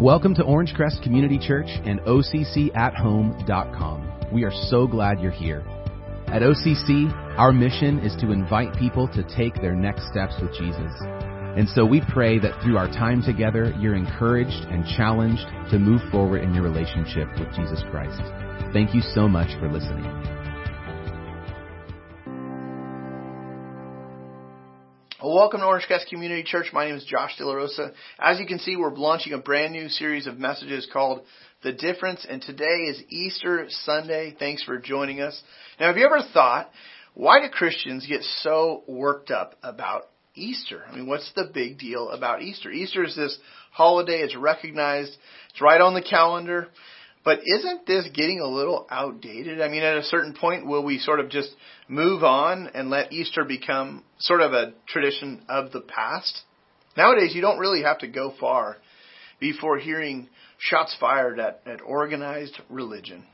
Welcome 0.00 0.34
to 0.36 0.44
Orange 0.44 0.72
Crest 0.74 1.02
Community 1.02 1.38
Church 1.38 1.68
and 1.84 2.00
OCCAtHome.com. 2.00 4.30
We 4.32 4.44
are 4.44 4.52
so 4.70 4.86
glad 4.86 5.20
you're 5.20 5.30
here. 5.30 5.62
At 6.28 6.40
OCC, 6.40 7.12
our 7.36 7.52
mission 7.52 7.98
is 7.98 8.16
to 8.22 8.32
invite 8.32 8.74
people 8.78 9.08
to 9.08 9.22
take 9.36 9.56
their 9.56 9.74
next 9.74 10.08
steps 10.08 10.32
with 10.40 10.54
Jesus. 10.54 10.90
And 11.02 11.68
so 11.68 11.84
we 11.84 12.00
pray 12.14 12.38
that 12.38 12.62
through 12.62 12.78
our 12.78 12.86
time 12.86 13.22
together, 13.22 13.74
you're 13.78 13.94
encouraged 13.94 14.64
and 14.70 14.86
challenged 14.96 15.44
to 15.70 15.78
move 15.78 16.00
forward 16.10 16.44
in 16.44 16.54
your 16.54 16.64
relationship 16.64 17.28
with 17.38 17.54
Jesus 17.54 17.82
Christ. 17.90 18.22
Thank 18.72 18.94
you 18.94 19.02
so 19.02 19.28
much 19.28 19.50
for 19.60 19.70
listening. 19.70 20.39
Well, 25.30 25.38
welcome 25.38 25.60
to 25.60 25.66
Orange 25.66 25.86
Crest 25.86 26.08
Community 26.08 26.42
Church. 26.42 26.72
My 26.72 26.86
name 26.86 26.96
is 26.96 27.04
Josh 27.04 27.36
De 27.38 27.46
La 27.46 27.54
Rosa. 27.54 27.92
As 28.18 28.40
you 28.40 28.46
can 28.46 28.58
see, 28.58 28.74
we're 28.74 28.92
launching 28.92 29.32
a 29.32 29.38
brand 29.38 29.72
new 29.72 29.88
series 29.88 30.26
of 30.26 30.40
messages 30.40 30.88
called 30.92 31.22
The 31.62 31.72
Difference, 31.72 32.26
and 32.28 32.42
today 32.42 32.88
is 32.88 33.00
Easter 33.10 33.66
Sunday. 33.68 34.34
Thanks 34.36 34.64
for 34.64 34.76
joining 34.78 35.20
us. 35.20 35.40
Now, 35.78 35.86
have 35.86 35.96
you 35.96 36.04
ever 36.04 36.26
thought, 36.34 36.68
why 37.14 37.40
do 37.40 37.48
Christians 37.48 38.08
get 38.08 38.24
so 38.40 38.82
worked 38.88 39.30
up 39.30 39.54
about 39.62 40.08
Easter? 40.34 40.82
I 40.90 40.96
mean, 40.96 41.06
what's 41.06 41.30
the 41.36 41.48
big 41.54 41.78
deal 41.78 42.10
about 42.10 42.42
Easter? 42.42 42.72
Easter 42.72 43.04
is 43.04 43.14
this 43.14 43.38
holiday, 43.70 44.22
it's 44.22 44.34
recognized, 44.34 45.16
it's 45.50 45.60
right 45.60 45.80
on 45.80 45.94
the 45.94 46.02
calendar. 46.02 46.66
But 47.22 47.40
isn't 47.44 47.86
this 47.86 48.08
getting 48.14 48.40
a 48.40 48.46
little 48.46 48.86
outdated? 48.90 49.60
I 49.60 49.68
mean, 49.68 49.82
at 49.82 49.98
a 49.98 50.04
certain 50.04 50.34
point, 50.34 50.66
will 50.66 50.82
we 50.82 50.98
sort 50.98 51.20
of 51.20 51.28
just 51.28 51.50
move 51.86 52.24
on 52.24 52.70
and 52.74 52.88
let 52.88 53.12
Easter 53.12 53.44
become 53.44 54.04
sort 54.18 54.40
of 54.40 54.52
a 54.52 54.72
tradition 54.88 55.42
of 55.48 55.70
the 55.72 55.82
past? 55.82 56.40
Nowadays, 56.96 57.34
you 57.34 57.42
don't 57.42 57.58
really 57.58 57.82
have 57.82 57.98
to 57.98 58.08
go 58.08 58.32
far 58.40 58.78
before 59.38 59.78
hearing 59.78 60.28
shots 60.58 60.96
fired 60.98 61.38
at, 61.38 61.62
at 61.66 61.80
organized 61.82 62.58
religion. 62.68 63.24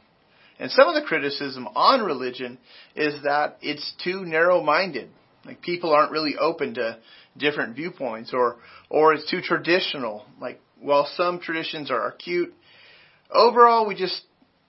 And 0.58 0.70
some 0.70 0.88
of 0.88 0.94
the 0.94 1.06
criticism 1.06 1.68
on 1.74 2.00
religion 2.00 2.58
is 2.94 3.22
that 3.24 3.58
it's 3.60 3.92
too 4.02 4.24
narrow-minded. 4.24 5.10
Like 5.44 5.62
people 5.62 5.92
aren't 5.92 6.12
really 6.12 6.36
open 6.36 6.74
to 6.74 6.98
different 7.36 7.76
viewpoints 7.76 8.32
or, 8.32 8.56
or 8.88 9.14
it's 9.14 9.30
too 9.30 9.40
traditional. 9.42 10.24
Like 10.40 10.60
while 10.80 11.08
some 11.16 11.40
traditions 11.40 11.90
are 11.90 12.10
cute, 12.12 12.54
overall, 13.30 13.86
we 13.86 13.94
just 13.94 14.20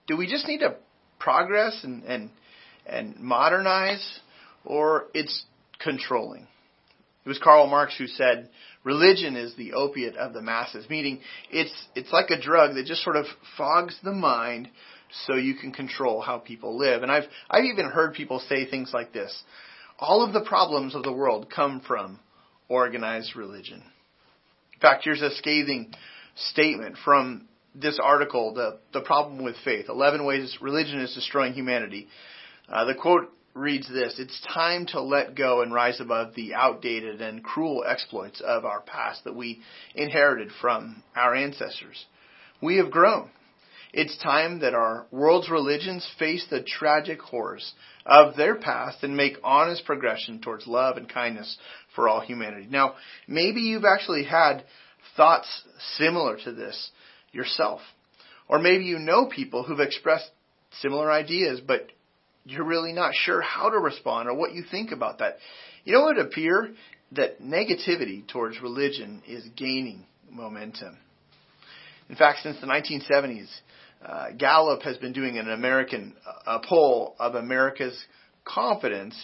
do 0.08 0.18
we 0.18 0.28
just 0.28 0.48
need 0.48 0.60
to 0.60 0.76
progress 1.20 1.84
and 1.84 2.04
and 2.04 2.30
and 2.86 3.20
modernize, 3.20 4.20
or 4.66 5.08
it's 5.14 5.46
controlling. 5.80 6.48
It 7.26 7.30
was 7.30 7.40
Karl 7.40 7.68
Marx 7.68 7.98
who 7.98 8.08
said, 8.08 8.50
"Religion 8.84 9.36
is 9.36 9.54
the 9.56 9.74
opiate 9.74 10.16
of 10.16 10.34
the 10.34 10.42
masses," 10.42 10.90
meaning 10.90 11.20
it's 11.52 11.74
it's 11.96 12.12
like 12.12 12.30
a 12.30 12.40
drug 12.40 12.76
that 12.76 12.86
just 12.86 13.04
sort 13.04 13.18
of 13.18 13.26
fogs 13.58 13.98
the 14.04 14.14
mind 14.14 14.70
so 15.26 15.36
you 15.36 15.56
can 15.56 15.72
control 15.72 16.22
how 16.22 16.38
people 16.38 16.78
live. 16.78 17.04
And 17.04 17.12
I've 17.12 17.28
I've 17.50 17.66
even 17.66 17.90
heard 17.90 18.14
people 18.14 18.40
say 18.40 18.66
things 18.66 18.92
like 18.94 19.12
this: 19.12 19.44
"All 20.00 20.24
of 20.24 20.34
the 20.34 20.46
problems 20.46 20.96
of 20.96 21.04
the 21.04 21.12
world 21.12 21.52
come 21.54 21.82
from 21.82 22.20
organized 22.70 23.36
religion." 23.36 23.84
In 24.74 24.80
fact, 24.80 25.04
here's 25.04 25.22
a 25.22 25.36
scathing 25.36 25.94
statement 26.36 26.98
from 27.04 27.48
this 27.80 28.00
article, 28.02 28.54
the, 28.54 28.80
the 28.94 29.02
problem 29.02 29.44
with 29.44 29.56
faith, 29.64 29.86
11 29.90 30.26
ways 30.26 30.58
religion 30.62 31.00
is 31.00 31.14
destroying 31.14 31.54
humanity. 31.54 32.08
Uh, 32.70 32.86
the 32.86 32.96
quote 32.96 33.32
reads 33.54 33.88
this, 33.90 34.16
it's 34.20 34.46
time 34.54 34.86
to 34.88 35.02
let 35.02 35.36
go 35.36 35.62
and 35.62 35.74
rise 35.74 36.00
above 36.00 36.36
the 36.36 36.54
outdated 36.54 37.22
and 37.22 37.44
cruel 37.44 37.84
exploits 37.88 38.42
of 38.46 38.66
our 38.66 38.82
past 38.82 39.24
that 39.24 39.36
we 39.36 39.62
inherited 39.96 40.50
from 40.62 41.04
our 41.16 41.34
ancestors. 41.34 42.06
We 42.62 42.78
have 42.78 42.92
grown. 42.92 43.30
It's 43.94 44.18
time 44.22 44.60
that 44.60 44.74
our 44.74 45.08
world's 45.12 45.50
religions 45.50 46.08
face 46.20 46.46
the 46.50 46.62
tragic 46.62 47.20
horrors 47.20 47.74
of 48.06 48.36
their 48.36 48.56
past 48.56 49.04
and 49.04 49.16
make 49.16 49.38
honest 49.44 49.86
progression 49.86 50.40
towards 50.40 50.68
love 50.68 50.98
and 50.98 51.10
kindness 51.10 51.58
for 51.96 52.08
all 52.08 52.20
humanity. 52.20 52.68
Now, 52.70 52.96
maybe 53.28 53.62
you've 53.62 53.86
actually 53.86 54.26
had 54.26 54.66
thoughts 55.16 55.48
similar 55.96 56.38
to 56.44 56.52
this 56.52 56.92
yourself. 57.38 57.80
Or 58.50 58.60
maybe 58.60 58.86
you 58.86 59.00
know 59.00 59.28
people 59.28 59.64
who've 59.64 59.80
expressed 59.80 60.30
similar 60.82 61.10
ideas, 61.10 61.62
but 61.66 61.88
you're 62.44 62.66
really 62.66 62.92
not 62.92 63.14
sure 63.14 63.42
how 63.42 63.70
to 63.70 63.78
respond 63.78 64.28
or 64.28 64.36
what 64.36 64.54
you 64.54 64.64
think 64.70 64.92
about 64.92 65.20
that. 65.20 65.38
You 65.86 65.94
know, 65.94 66.10
it 66.10 66.18
would 66.18 66.26
appear 66.26 66.74
that 67.14 67.42
negativity 67.42 68.28
towards 68.28 68.62
religion 68.62 69.22
is 69.28 69.46
gaining 69.56 70.06
momentum. 70.30 70.98
In 72.10 72.16
fact, 72.16 72.40
since 72.44 72.60
the 72.60 72.68
1970s, 72.68 73.48
uh, 74.06 74.32
Gallup 74.38 74.82
has 74.84 74.98
been 74.98 75.14
doing 75.14 75.38
an 75.38 75.50
American 75.50 76.14
poll 76.68 77.16
of 77.20 77.36
America's 77.36 77.98
confidence 78.46 79.16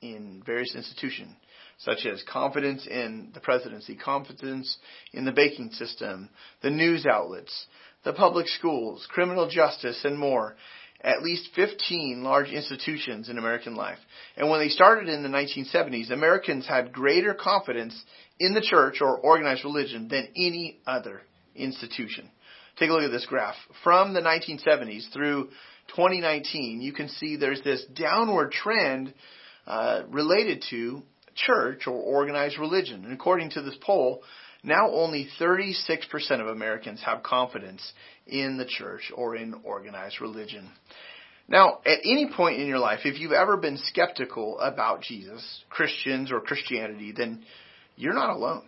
in 0.00 0.42
various 0.44 0.74
institutions 0.74 1.34
such 1.78 2.06
as 2.06 2.22
confidence 2.30 2.86
in 2.86 3.30
the 3.34 3.40
presidency, 3.40 3.96
confidence 3.96 4.76
in 5.12 5.24
the 5.24 5.32
banking 5.32 5.70
system, 5.70 6.28
the 6.62 6.70
news 6.70 7.06
outlets, 7.06 7.66
the 8.04 8.12
public 8.12 8.48
schools, 8.48 9.06
criminal 9.10 9.48
justice, 9.48 10.00
and 10.04 10.18
more. 10.18 10.56
At 11.00 11.22
least 11.22 11.50
15 11.54 12.22
large 12.24 12.48
institutions 12.48 13.28
in 13.28 13.36
American 13.36 13.74
life. 13.74 13.98
And 14.38 14.48
when 14.48 14.60
they 14.60 14.70
started 14.70 15.10
in 15.10 15.22
the 15.22 15.28
1970s, 15.28 16.10
Americans 16.10 16.66
had 16.66 16.94
greater 16.94 17.34
confidence 17.34 18.02
in 18.40 18.54
the 18.54 18.62
church 18.62 19.02
or 19.02 19.18
organized 19.18 19.64
religion 19.64 20.08
than 20.08 20.28
any 20.34 20.78
other 20.86 21.20
institution. 21.54 22.30
Take 22.78 22.90
a 22.90 22.92
look 22.92 23.04
at 23.04 23.10
this 23.10 23.26
graph. 23.26 23.54
From 23.84 24.14
the 24.14 24.20
1970s 24.20 25.12
through 25.12 25.50
2019, 25.88 26.80
you 26.80 26.92
can 26.92 27.08
see 27.08 27.36
there's 27.36 27.62
this 27.62 27.84
downward 27.94 28.52
trend 28.52 29.12
uh, 29.66 30.02
related 30.08 30.64
to 30.70 31.02
church 31.34 31.86
or 31.86 31.94
organized 31.94 32.58
religion. 32.58 33.04
And 33.04 33.12
according 33.12 33.50
to 33.50 33.62
this 33.62 33.76
poll, 33.80 34.22
now 34.62 34.90
only 34.90 35.28
36% 35.38 36.40
of 36.40 36.46
Americans 36.46 37.02
have 37.04 37.22
confidence 37.22 37.92
in 38.26 38.56
the 38.56 38.64
church 38.64 39.12
or 39.14 39.36
in 39.36 39.54
organized 39.64 40.20
religion. 40.20 40.70
Now, 41.46 41.80
at 41.84 41.98
any 42.04 42.30
point 42.34 42.60
in 42.60 42.66
your 42.66 42.78
life, 42.78 43.00
if 43.04 43.20
you've 43.20 43.32
ever 43.32 43.58
been 43.58 43.76
skeptical 43.76 44.58
about 44.60 45.02
Jesus, 45.02 45.62
Christians, 45.68 46.32
or 46.32 46.40
Christianity, 46.40 47.12
then 47.12 47.44
you're 47.96 48.14
not 48.14 48.30
alone. 48.30 48.62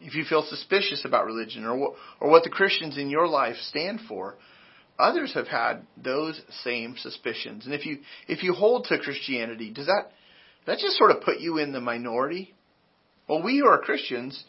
If 0.00 0.14
you 0.14 0.24
feel 0.24 0.42
suspicious 0.42 1.04
about 1.04 1.24
religion 1.24 1.64
or 1.64 1.76
what, 1.76 1.92
or 2.20 2.30
what 2.30 2.44
the 2.44 2.50
Christians 2.50 2.98
in 2.98 3.08
your 3.08 3.26
life 3.26 3.56
stand 3.56 4.00
for, 4.06 4.36
others 4.98 5.32
have 5.34 5.48
had 5.48 5.86
those 5.96 6.40
same 6.62 6.96
suspicions. 6.98 7.64
And 7.64 7.74
if 7.74 7.86
you 7.86 7.98
if 8.28 8.42
you 8.42 8.52
hold 8.52 8.84
to 8.84 8.98
Christianity, 8.98 9.70
does 9.70 9.86
that 9.86 10.10
that 10.68 10.78
just 10.78 10.98
sort 10.98 11.10
of 11.10 11.22
put 11.22 11.40
you 11.40 11.56
in 11.56 11.72
the 11.72 11.80
minority. 11.80 12.54
Well, 13.26 13.42
we 13.42 13.58
who 13.58 13.66
are 13.66 13.78
Christians, 13.78 14.44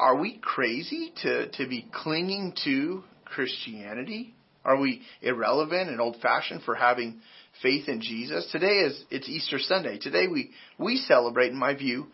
are, 0.00 0.16
we 0.16 0.38
crazy 0.38 1.12
to, 1.22 1.50
to 1.50 1.68
be 1.68 1.86
clinging 1.92 2.54
to 2.64 3.04
Christianity? 3.26 4.34
Are 4.64 4.78
we 4.78 5.02
irrelevant 5.20 5.90
and 5.90 6.00
old 6.00 6.16
fashioned 6.22 6.62
for 6.62 6.74
having 6.74 7.20
faith 7.62 7.86
in 7.86 8.00
Jesus? 8.00 8.48
Today 8.50 8.78
is 8.78 9.04
it's 9.10 9.28
Easter 9.28 9.58
Sunday. 9.58 9.98
Today 9.98 10.26
we, 10.26 10.52
we 10.78 10.96
celebrate, 10.96 11.52
in 11.52 11.58
my 11.58 11.74
view, 11.74 12.06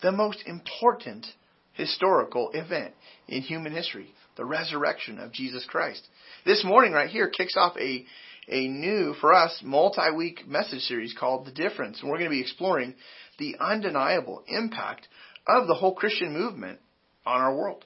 the 0.00 0.10
most 0.10 0.42
important 0.46 1.26
historical 1.74 2.50
event 2.54 2.94
in 3.28 3.42
human 3.42 3.72
history, 3.72 4.08
the 4.38 4.44
resurrection 4.46 5.18
of 5.18 5.32
Jesus 5.32 5.66
Christ. 5.68 6.06
This 6.46 6.64
morning 6.64 6.92
right 6.92 7.10
here 7.10 7.28
kicks 7.28 7.56
off 7.58 7.76
a 7.78 8.06
a 8.50 8.68
new, 8.68 9.14
for 9.20 9.32
us, 9.32 9.60
multi-week 9.62 10.46
message 10.46 10.82
series 10.82 11.14
called 11.18 11.46
The 11.46 11.52
Difference. 11.52 12.00
And 12.00 12.10
we're 12.10 12.18
going 12.18 12.30
to 12.30 12.36
be 12.36 12.40
exploring 12.40 12.94
the 13.38 13.56
undeniable 13.60 14.42
impact 14.48 15.08
of 15.46 15.66
the 15.66 15.74
whole 15.74 15.94
Christian 15.94 16.32
movement 16.32 16.80
on 17.24 17.40
our 17.40 17.54
world. 17.54 17.84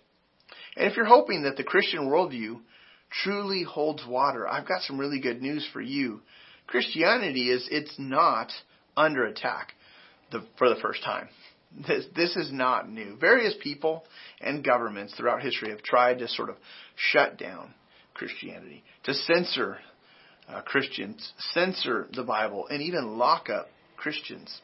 And 0.76 0.90
if 0.90 0.96
you're 0.96 1.06
hoping 1.06 1.42
that 1.42 1.56
the 1.56 1.64
Christian 1.64 2.08
worldview 2.08 2.60
truly 3.22 3.62
holds 3.62 4.04
water, 4.06 4.48
I've 4.48 4.66
got 4.66 4.82
some 4.82 4.98
really 4.98 5.20
good 5.20 5.40
news 5.40 5.68
for 5.72 5.80
you. 5.80 6.22
Christianity 6.66 7.50
is, 7.50 7.68
it's 7.70 7.94
not 7.98 8.50
under 8.96 9.24
attack 9.26 9.72
the, 10.32 10.44
for 10.58 10.68
the 10.68 10.80
first 10.80 11.04
time. 11.04 11.28
This, 11.86 12.06
this 12.14 12.36
is 12.36 12.52
not 12.52 12.88
new. 12.88 13.16
Various 13.16 13.54
people 13.62 14.04
and 14.40 14.64
governments 14.64 15.14
throughout 15.16 15.42
history 15.42 15.70
have 15.70 15.82
tried 15.82 16.20
to 16.20 16.28
sort 16.28 16.48
of 16.48 16.56
shut 16.96 17.36
down 17.36 17.74
Christianity, 18.14 18.84
to 19.04 19.14
censor 19.14 19.78
uh, 20.48 20.60
Christians, 20.62 21.32
censor 21.52 22.06
the 22.12 22.22
Bible, 22.22 22.66
and 22.68 22.82
even 22.82 23.18
lock 23.18 23.48
up 23.50 23.68
Christians. 23.96 24.60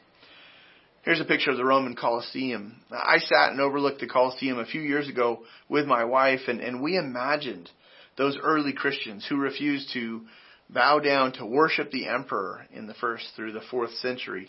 Here's 1.03 1.19
a 1.19 1.25
picture 1.25 1.49
of 1.49 1.57
the 1.57 1.65
Roman 1.65 1.95
Colosseum. 1.95 2.81
I 2.91 3.17
sat 3.17 3.51
and 3.51 3.59
overlooked 3.59 4.01
the 4.01 4.07
Colosseum 4.07 4.59
a 4.59 4.65
few 4.65 4.81
years 4.81 5.09
ago 5.09 5.43
with 5.67 5.87
my 5.87 6.05
wife, 6.05 6.41
and, 6.47 6.61
and 6.61 6.81
we 6.81 6.95
imagined 6.95 7.69
those 8.17 8.37
early 8.41 8.73
Christians 8.73 9.25
who 9.27 9.37
refused 9.37 9.93
to 9.93 10.21
bow 10.69 10.99
down 10.99 11.33
to 11.33 11.45
worship 11.45 11.91
the 11.91 12.07
emperor 12.07 12.67
in 12.71 12.85
the 12.87 12.93
first 12.93 13.25
through 13.35 13.53
the 13.53 13.63
fourth 13.71 13.93
century 13.95 14.47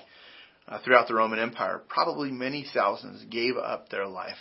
uh, 0.68 0.78
throughout 0.84 1.08
the 1.08 1.14
Roman 1.14 1.38
Empire. 1.38 1.80
Probably 1.88 2.30
many 2.30 2.66
thousands 2.72 3.24
gave 3.30 3.56
up 3.56 3.88
their 3.88 4.06
life. 4.06 4.36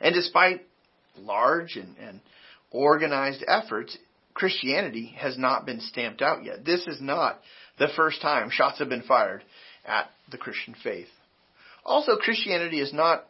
And 0.00 0.14
despite 0.14 0.66
large 1.16 1.76
and, 1.76 1.96
and 1.98 2.20
organized 2.70 3.44
efforts, 3.46 3.96
Christianity 4.34 5.14
has 5.16 5.38
not 5.38 5.64
been 5.64 5.80
stamped 5.80 6.20
out 6.20 6.44
yet. 6.44 6.64
This 6.64 6.86
is 6.86 7.00
not 7.00 7.40
the 7.78 7.88
first 7.96 8.20
time 8.20 8.50
shots 8.50 8.78
have 8.80 8.88
been 8.88 9.02
fired 9.02 9.44
at 9.86 10.10
the 10.30 10.38
Christian 10.38 10.74
faith. 10.82 11.08
Also, 11.84 12.16
Christianity 12.16 12.80
is 12.80 12.92
not 12.92 13.26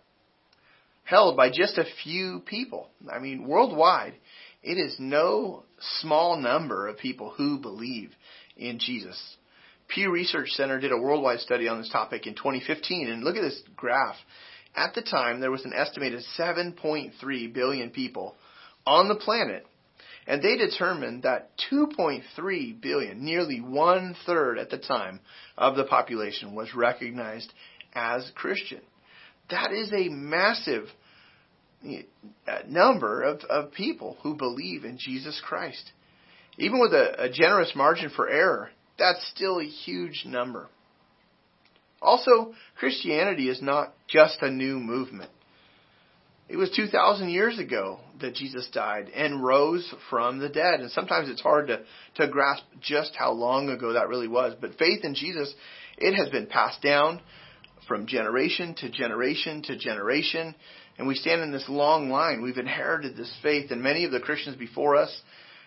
held 1.05 1.37
by 1.37 1.51
just 1.51 1.77
a 1.77 1.85
few 2.03 2.41
people. 2.47 2.89
I 3.13 3.19
mean, 3.19 3.47
worldwide, 3.47 4.15
it 4.63 4.79
is 4.79 4.97
no 4.99 5.65
small 6.01 6.37
number 6.37 6.89
of 6.89 6.99
people 6.99 7.31
who 7.37 7.59
believe 7.59 8.11
in 8.57 8.79
Jesus. 8.79 9.37
Pew 9.89 10.11
Research 10.11 10.49
Center 10.51 10.81
did 10.81 10.93
a 10.93 10.99
worldwide 10.99 11.41
study 11.41 11.69
on 11.69 11.79
this 11.79 11.91
topic 11.91 12.27
in 12.27 12.35
2015, 12.35 13.09
and 13.09 13.23
look 13.23 13.37
at 13.37 13.43
this 13.43 13.61
graph. 13.77 14.17
At 14.75 14.95
the 14.95 15.03
time, 15.03 15.41
there 15.41 15.51
was 15.51 15.65
an 15.65 15.75
estimated 15.75 16.23
7.3 16.39 17.53
billion 17.53 17.91
people 17.91 18.35
on 18.87 19.09
the 19.09 19.15
planet, 19.15 19.67
and 20.27 20.43
they 20.43 20.57
determined 20.57 21.25
that 21.25 21.51
2.3 21.71 22.81
billion, 22.81 23.25
nearly 23.25 23.61
one 23.61 24.17
third 24.27 24.59
at 24.59 24.71
the 24.71 24.79
time 24.79 25.21
of 25.57 25.77
the 25.77 25.85
population, 25.85 26.55
was 26.55 26.75
recognized 26.75 27.53
as 27.95 28.31
Christian. 28.35 28.81
That 29.51 29.73
is 29.73 29.93
a 29.93 30.09
massive 30.09 30.85
uh, 31.87 32.59
number 32.67 33.23
of, 33.23 33.41
of 33.51 33.73
people 33.73 34.17
who 34.23 34.35
believe 34.35 34.85
in 34.85 34.97
Jesus 34.99 35.41
Christ. 35.45 35.93
Even 36.57 36.81
with 36.81 36.95
a, 36.95 37.25
a 37.25 37.31
generous 37.31 37.73
margin 37.77 38.11
for 38.15 38.29
error, 38.29 38.71
that's 38.99 39.31
still 39.35 39.61
a 39.61 39.65
huge 39.65 40.25
number. 40.25 40.69
Also, 42.01 42.55
Christianity 42.79 43.49
is 43.49 43.61
not 43.61 43.95
just 44.09 44.39
a 44.41 44.51
new 44.51 44.79
movement. 44.79 45.31
It 46.49 46.57
was 46.57 46.71
2,000 46.77 47.31
years 47.31 47.59
ago 47.59 48.01
that 48.21 48.35
Jesus 48.35 48.69
died 48.73 49.11
and 49.15 49.43
rose 49.43 49.93
from 50.11 50.39
the 50.39 50.51
dead. 50.51 50.81
And 50.81 50.91
sometimes 50.91 51.31
it's 51.31 51.41
hard 51.41 51.69
to, 51.69 51.81
to 52.17 52.29
grasp 52.29 52.63
just 52.81 53.13
how 53.17 53.33
long 53.33 53.71
ago 53.71 53.95
that 53.95 54.09
really 54.09 54.29
was. 54.29 54.55
But 54.61 54.79
faith 54.79 55.05
in 55.05 55.15
Jesus, 55.15 55.53
it 55.97 56.15
has 56.15 56.29
been 56.29 56.47
passed 56.47 56.83
down 56.83 57.21
from 57.89 58.07
generation 58.07 58.75
to 58.77 58.91
generation 58.91 59.63
to 59.63 59.77
generation. 59.77 60.55
And 60.99 61.09
we 61.09 61.15
stand 61.15 61.41
in 61.41 61.51
this 61.51 61.69
long 61.69 62.11
line. 62.11 62.43
We've 62.43 62.59
inherited 62.59 63.17
this 63.17 63.35
faith, 63.43 63.71
and 63.71 63.83
many 63.83 64.05
of 64.05 64.13
the 64.13 64.21
Christians 64.21 64.57
before 64.57 64.97
us 64.97 65.23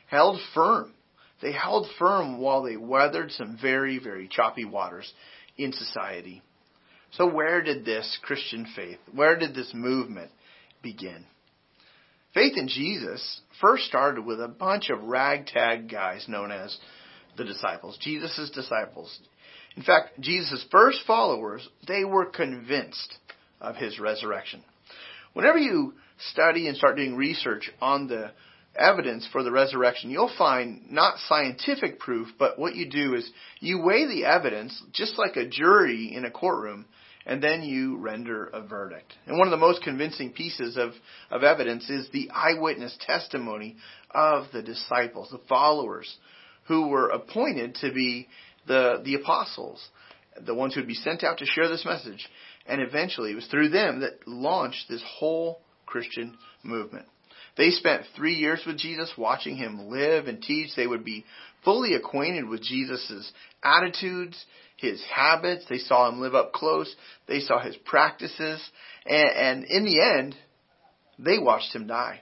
held 0.07 0.39
firm. 0.53 0.93
They 1.41 1.51
held 1.51 1.87
firm 1.99 2.39
while 2.39 2.63
they 2.63 2.77
weathered 2.77 3.31
some 3.31 3.57
very, 3.61 3.99
very 3.99 4.27
choppy 4.27 4.65
waters 4.65 5.11
in 5.57 5.73
society. 5.73 6.41
So, 7.11 7.27
where 7.27 7.61
did 7.61 7.85
this 7.85 8.17
Christian 8.23 8.67
faith, 8.75 8.99
where 9.13 9.37
did 9.37 9.53
this 9.53 9.71
movement 9.73 10.31
begin? 10.87 11.25
Faith 12.33 12.53
in 12.55 12.69
Jesus 12.69 13.41
first 13.59 13.85
started 13.85 14.23
with 14.25 14.39
a 14.39 14.47
bunch 14.47 14.89
of 14.89 15.03
ragtag 15.03 15.89
guys 15.89 16.25
known 16.29 16.49
as 16.51 16.77
the 17.35 17.43
disciples, 17.43 17.97
Jesus' 17.99 18.49
disciples. 18.53 19.19
In 19.75 19.83
fact, 19.83 20.19
Jesus' 20.21 20.65
first 20.71 20.99
followers, 21.05 21.67
they 21.87 22.05
were 22.05 22.25
convinced 22.25 23.17
of 23.59 23.75
his 23.75 23.99
resurrection. 23.99 24.63
Whenever 25.33 25.57
you 25.57 25.93
study 26.31 26.67
and 26.67 26.77
start 26.77 26.95
doing 26.95 27.17
research 27.17 27.69
on 27.81 28.07
the 28.07 28.31
evidence 28.79 29.27
for 29.31 29.43
the 29.43 29.51
resurrection, 29.51 30.09
you'll 30.09 30.31
find 30.37 30.89
not 30.89 31.19
scientific 31.27 31.99
proof, 31.99 32.29
but 32.39 32.57
what 32.57 32.75
you 32.75 32.89
do 32.89 33.13
is 33.13 33.29
you 33.59 33.81
weigh 33.83 34.07
the 34.07 34.25
evidence 34.25 34.81
just 34.93 35.17
like 35.17 35.35
a 35.35 35.49
jury 35.49 36.15
in 36.15 36.23
a 36.23 36.31
courtroom, 36.31 36.85
and 37.27 37.43
then 37.43 37.61
you 37.61 37.97
render 37.97 38.45
a 38.47 38.61
verdict. 38.61 39.13
And 39.27 39.37
one 39.37 39.47
of 39.47 39.51
the 39.51 39.57
most 39.57 39.83
convincing 39.83 40.31
pieces 40.31 40.77
of, 40.77 40.93
of 41.29 41.43
evidence 41.43 41.89
is 41.89 42.07
the 42.09 42.31
eyewitness 42.33 42.97
testimony 43.05 43.75
of 44.09 44.45
the 44.53 44.63
disciples, 44.63 45.29
the 45.29 45.41
followers, 45.49 46.17
who 46.67 46.87
were 46.87 47.09
appointed 47.09 47.75
to 47.75 47.91
be 47.91 48.27
the, 48.65 49.01
the 49.03 49.15
apostles, 49.15 49.85
the 50.45 50.55
ones 50.55 50.73
who 50.73 50.79
would 50.79 50.87
be 50.87 50.93
sent 50.93 51.23
out 51.23 51.39
to 51.39 51.45
share 51.45 51.67
this 51.67 51.85
message. 51.85 52.27
And 52.65 52.81
eventually, 52.81 53.31
it 53.31 53.35
was 53.35 53.47
through 53.47 53.69
them 53.69 53.99
that 53.99 54.25
launched 54.25 54.85
this 54.89 55.03
whole 55.19 55.59
Christian 55.85 56.37
movement. 56.63 57.05
They 57.57 57.71
spent 57.71 58.03
three 58.15 58.35
years 58.35 58.61
with 58.65 58.77
Jesus, 58.77 59.11
watching 59.17 59.57
him 59.57 59.89
live 59.89 60.27
and 60.27 60.41
teach. 60.41 60.69
They 60.75 60.87
would 60.87 61.03
be 61.03 61.25
fully 61.65 61.95
acquainted 61.95 62.47
with 62.47 62.61
Jesus' 62.61 63.31
attitudes, 63.63 64.37
his 64.77 65.03
habits. 65.03 65.65
They 65.69 65.79
saw 65.79 66.07
him 66.07 66.21
live 66.21 66.35
up 66.35 66.53
close. 66.53 66.95
They 67.27 67.39
saw 67.39 67.59
his 67.59 67.75
practices. 67.77 68.61
And, 69.05 69.29
and 69.29 69.63
in 69.65 69.85
the 69.85 70.01
end, 70.01 70.35
they 71.19 71.39
watched 71.39 71.75
him 71.75 71.87
die. 71.87 72.21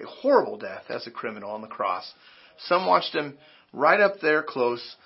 A 0.00 0.06
horrible 0.06 0.58
death 0.58 0.84
as 0.88 1.06
a 1.06 1.10
criminal 1.10 1.50
on 1.50 1.62
the 1.62 1.68
cross. 1.68 2.10
Some 2.66 2.86
watched 2.86 3.14
him 3.14 3.36
right 3.72 4.00
up 4.00 4.20
there 4.20 4.42
close, 4.42 4.96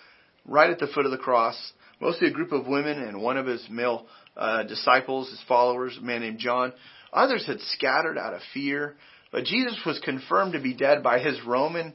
right 0.44 0.70
at 0.70 0.78
the 0.78 0.88
foot 0.88 1.06
of 1.06 1.10
the 1.10 1.18
cross. 1.18 1.56
Mostly 2.00 2.28
a 2.28 2.32
group 2.32 2.52
of 2.52 2.66
women 2.66 3.02
and 3.02 3.20
one 3.22 3.36
of 3.36 3.46
his 3.46 3.66
male 3.70 4.06
uh, 4.36 4.62
disciples, 4.64 5.30
his 5.30 5.42
followers, 5.46 5.98
a 5.98 6.04
man 6.04 6.20
named 6.20 6.38
John. 6.38 6.72
Others 7.12 7.46
had 7.46 7.60
scattered 7.60 8.16
out 8.16 8.34
of 8.34 8.40
fear, 8.54 8.96
but 9.32 9.44
Jesus 9.44 9.78
was 9.84 10.00
confirmed 10.00 10.52
to 10.52 10.60
be 10.60 10.74
dead 10.74 11.02
by 11.02 11.18
his 11.18 11.38
Roman, 11.46 11.92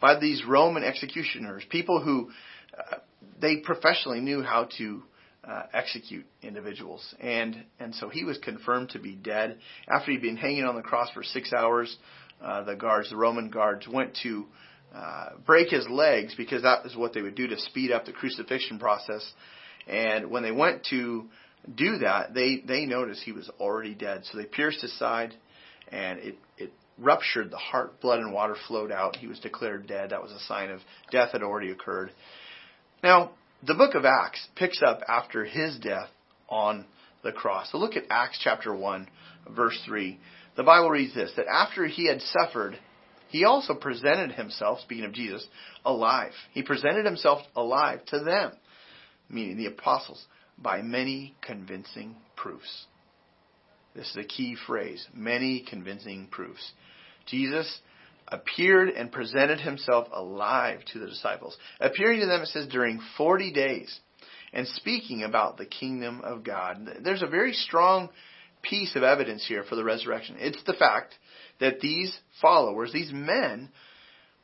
by 0.00 0.18
these 0.18 0.42
Roman 0.46 0.84
executioners, 0.84 1.64
people 1.68 2.02
who 2.02 2.30
uh, 2.76 2.96
they 3.42 3.58
professionally 3.58 4.20
knew 4.20 4.42
how 4.42 4.68
to 4.78 5.02
uh, 5.46 5.64
execute 5.74 6.24
individuals, 6.40 7.14
and 7.20 7.62
and 7.78 7.94
so 7.94 8.08
he 8.08 8.24
was 8.24 8.38
confirmed 8.38 8.90
to 8.90 8.98
be 8.98 9.14
dead 9.14 9.58
after 9.88 10.12
he'd 10.12 10.22
been 10.22 10.38
hanging 10.38 10.64
on 10.64 10.76
the 10.76 10.82
cross 10.82 11.10
for 11.12 11.22
six 11.22 11.52
hours. 11.52 11.94
Uh, 12.42 12.64
the 12.64 12.74
guards, 12.74 13.10
the 13.10 13.16
Roman 13.16 13.50
guards, 13.50 13.86
went 13.86 14.16
to 14.22 14.46
uh, 14.94 15.30
break 15.46 15.70
his 15.70 15.88
legs 15.88 16.34
because 16.36 16.62
that 16.62 16.84
is 16.84 16.96
what 16.96 17.14
they 17.14 17.22
would 17.22 17.34
do 17.34 17.46
to 17.46 17.58
speed 17.58 17.90
up 17.90 18.04
the 18.04 18.12
crucifixion 18.12 18.78
process. 18.78 19.32
And 19.86 20.30
when 20.30 20.42
they 20.42 20.50
went 20.50 20.84
to 20.90 21.28
do 21.74 21.98
that, 21.98 22.34
they, 22.34 22.62
they 22.66 22.84
noticed 22.84 23.22
he 23.22 23.32
was 23.32 23.48
already 23.58 23.94
dead. 23.94 24.24
So 24.24 24.38
they 24.38 24.44
pierced 24.44 24.82
his 24.82 24.96
side 24.98 25.34
and 25.90 26.18
it, 26.18 26.34
it 26.58 26.72
ruptured 26.98 27.50
the 27.50 27.56
heart. 27.56 28.00
Blood 28.00 28.18
and 28.18 28.32
water 28.32 28.56
flowed 28.68 28.92
out. 28.92 29.16
He 29.16 29.26
was 29.26 29.38
declared 29.40 29.86
dead. 29.86 30.10
That 30.10 30.22
was 30.22 30.32
a 30.32 30.40
sign 30.40 30.70
of 30.70 30.80
death 31.10 31.32
had 31.32 31.42
already 31.42 31.70
occurred. 31.70 32.10
Now, 33.02 33.32
the 33.66 33.74
book 33.74 33.94
of 33.94 34.04
Acts 34.04 34.46
picks 34.56 34.82
up 34.82 35.00
after 35.08 35.44
his 35.44 35.78
death 35.78 36.08
on 36.48 36.84
the 37.22 37.32
cross. 37.32 37.70
So 37.70 37.78
look 37.78 37.96
at 37.96 38.04
Acts 38.10 38.38
chapter 38.42 38.74
1, 38.74 39.08
verse 39.50 39.80
3. 39.84 40.18
The 40.56 40.62
Bible 40.62 40.90
reads 40.90 41.14
this 41.14 41.32
that 41.36 41.46
after 41.46 41.86
he 41.86 42.06
had 42.06 42.20
suffered, 42.20 42.78
he 43.28 43.44
also 43.44 43.74
presented 43.74 44.32
himself, 44.32 44.80
speaking 44.80 45.04
of 45.04 45.12
Jesus, 45.12 45.46
alive. 45.84 46.32
He 46.52 46.62
presented 46.62 47.06
himself 47.06 47.40
alive 47.56 48.04
to 48.06 48.20
them, 48.20 48.52
meaning 49.30 49.56
the 49.56 49.66
apostles, 49.66 50.24
by 50.58 50.82
many 50.82 51.34
convincing 51.40 52.16
proofs. 52.36 52.86
This 53.94 54.10
is 54.10 54.16
a 54.16 54.24
key 54.24 54.56
phrase 54.66 55.06
many 55.14 55.64
convincing 55.68 56.28
proofs. 56.30 56.72
Jesus 57.26 57.80
appeared 58.32 58.88
and 58.88 59.12
presented 59.12 59.60
himself 59.60 60.08
alive 60.12 60.80
to 60.92 60.98
the 60.98 61.06
disciples, 61.06 61.56
appearing 61.80 62.20
to 62.20 62.26
them, 62.26 62.42
it 62.42 62.48
says, 62.48 62.66
during 62.66 63.00
40 63.16 63.52
days 63.52 64.00
and 64.52 64.66
speaking 64.66 65.22
about 65.22 65.56
the 65.56 65.66
kingdom 65.66 66.20
of 66.24 66.42
God. 66.42 66.88
There's 67.02 67.22
a 67.22 67.28
very 67.28 67.52
strong 67.52 68.08
piece 68.62 68.96
of 68.96 69.02
evidence 69.02 69.46
here 69.46 69.64
for 69.68 69.76
the 69.76 69.84
resurrection. 69.84 70.36
It's 70.38 70.62
the 70.64 70.74
fact 70.74 71.14
that 71.60 71.80
these 71.80 72.16
followers, 72.40 72.92
these 72.92 73.12
men, 73.12 73.70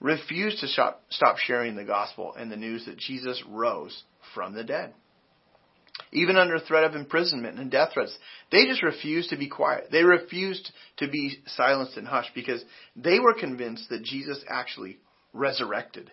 refused 0.00 0.61
to 0.61 0.68
stop, 0.68 1.02
stop 1.11 1.38
sharing 1.38 1.75
the 1.75 1.85
gospel 1.85 2.35
and 2.38 2.50
the 2.50 2.57
news 2.57 2.87
that 2.87 2.99
Jesus 2.99 3.42
rose 3.49 4.04
from 4.35 4.54
the 4.54 4.64
dead 4.64 4.95
even 6.12 6.36
under 6.36 6.58
threat 6.58 6.84
of 6.84 6.94
imprisonment 6.94 7.58
and 7.58 7.70
death 7.70 7.90
threats. 7.94 8.16
They 8.50 8.66
just 8.66 8.82
refused 8.82 9.30
to 9.30 9.36
be 9.36 9.48
quiet. 9.48 9.88
They 9.90 10.04
refused 10.04 10.70
to 10.98 11.08
be 11.08 11.38
silenced 11.46 11.96
and 11.96 12.06
hushed 12.06 12.34
because 12.34 12.64
they 12.96 13.18
were 13.18 13.34
convinced 13.34 13.88
that 13.90 14.02
Jesus 14.02 14.42
actually 14.48 14.98
resurrected. 15.32 16.10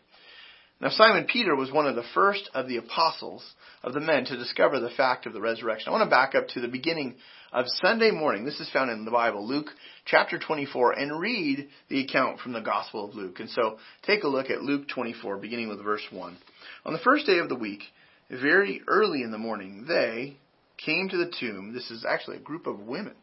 Now, 0.81 0.89
Simon 0.89 1.25
Peter 1.31 1.55
was 1.55 1.71
one 1.71 1.87
of 1.87 1.95
the 1.95 2.03
first 2.13 2.49
of 2.53 2.67
the 2.67 2.77
apostles 2.77 3.45
of 3.81 3.93
the 3.93 4.01
men 4.01 4.25
to 4.25 4.37
discover 4.37 4.79
the 4.79 4.89
fact 4.89 5.25
of 5.25 5.31
the 5.31 5.39
resurrection. 5.39 5.87
I 5.87 5.91
want 5.91 6.03
to 6.03 6.09
back 6.09 6.35
up 6.35 6.49
to 6.49 6.59
the 6.59 6.67
beginning 6.67 7.15
of 7.53 7.65
Sunday 7.81 8.11
morning. 8.11 8.43
This 8.43 8.59
is 8.59 8.69
found 8.71 8.91
in 8.91 9.05
the 9.05 9.11
Bible, 9.11 9.47
Luke 9.47 9.67
chapter 10.03 10.37
24, 10.37 10.99
and 10.99 11.17
read 11.17 11.69
the 11.87 12.01
account 12.01 12.41
from 12.41 12.51
the 12.51 12.59
Gospel 12.59 13.05
of 13.05 13.15
Luke. 13.15 13.39
And 13.39 13.49
so 13.49 13.77
take 14.03 14.23
a 14.23 14.27
look 14.27 14.49
at 14.49 14.63
Luke 14.63 14.89
24, 14.89 15.37
beginning 15.37 15.69
with 15.69 15.81
verse 15.81 16.05
1. 16.11 16.37
On 16.85 16.93
the 16.93 16.99
first 16.99 17.25
day 17.25 17.39
of 17.39 17.47
the 17.47 17.55
week, 17.55 17.83
very 18.29 18.82
early 18.88 19.22
in 19.22 19.32
the 19.32 19.38
morning, 19.38 19.86
they 19.88 20.38
came 20.77 21.10
to 21.10 21.17
the 21.17 21.32
tomb. 21.39 21.74
This 21.74 21.91
is 21.91 22.05
actually 22.08 22.38
a 22.38 22.41
group 22.41 22.67
of 22.67 22.79
women. 22.79 23.15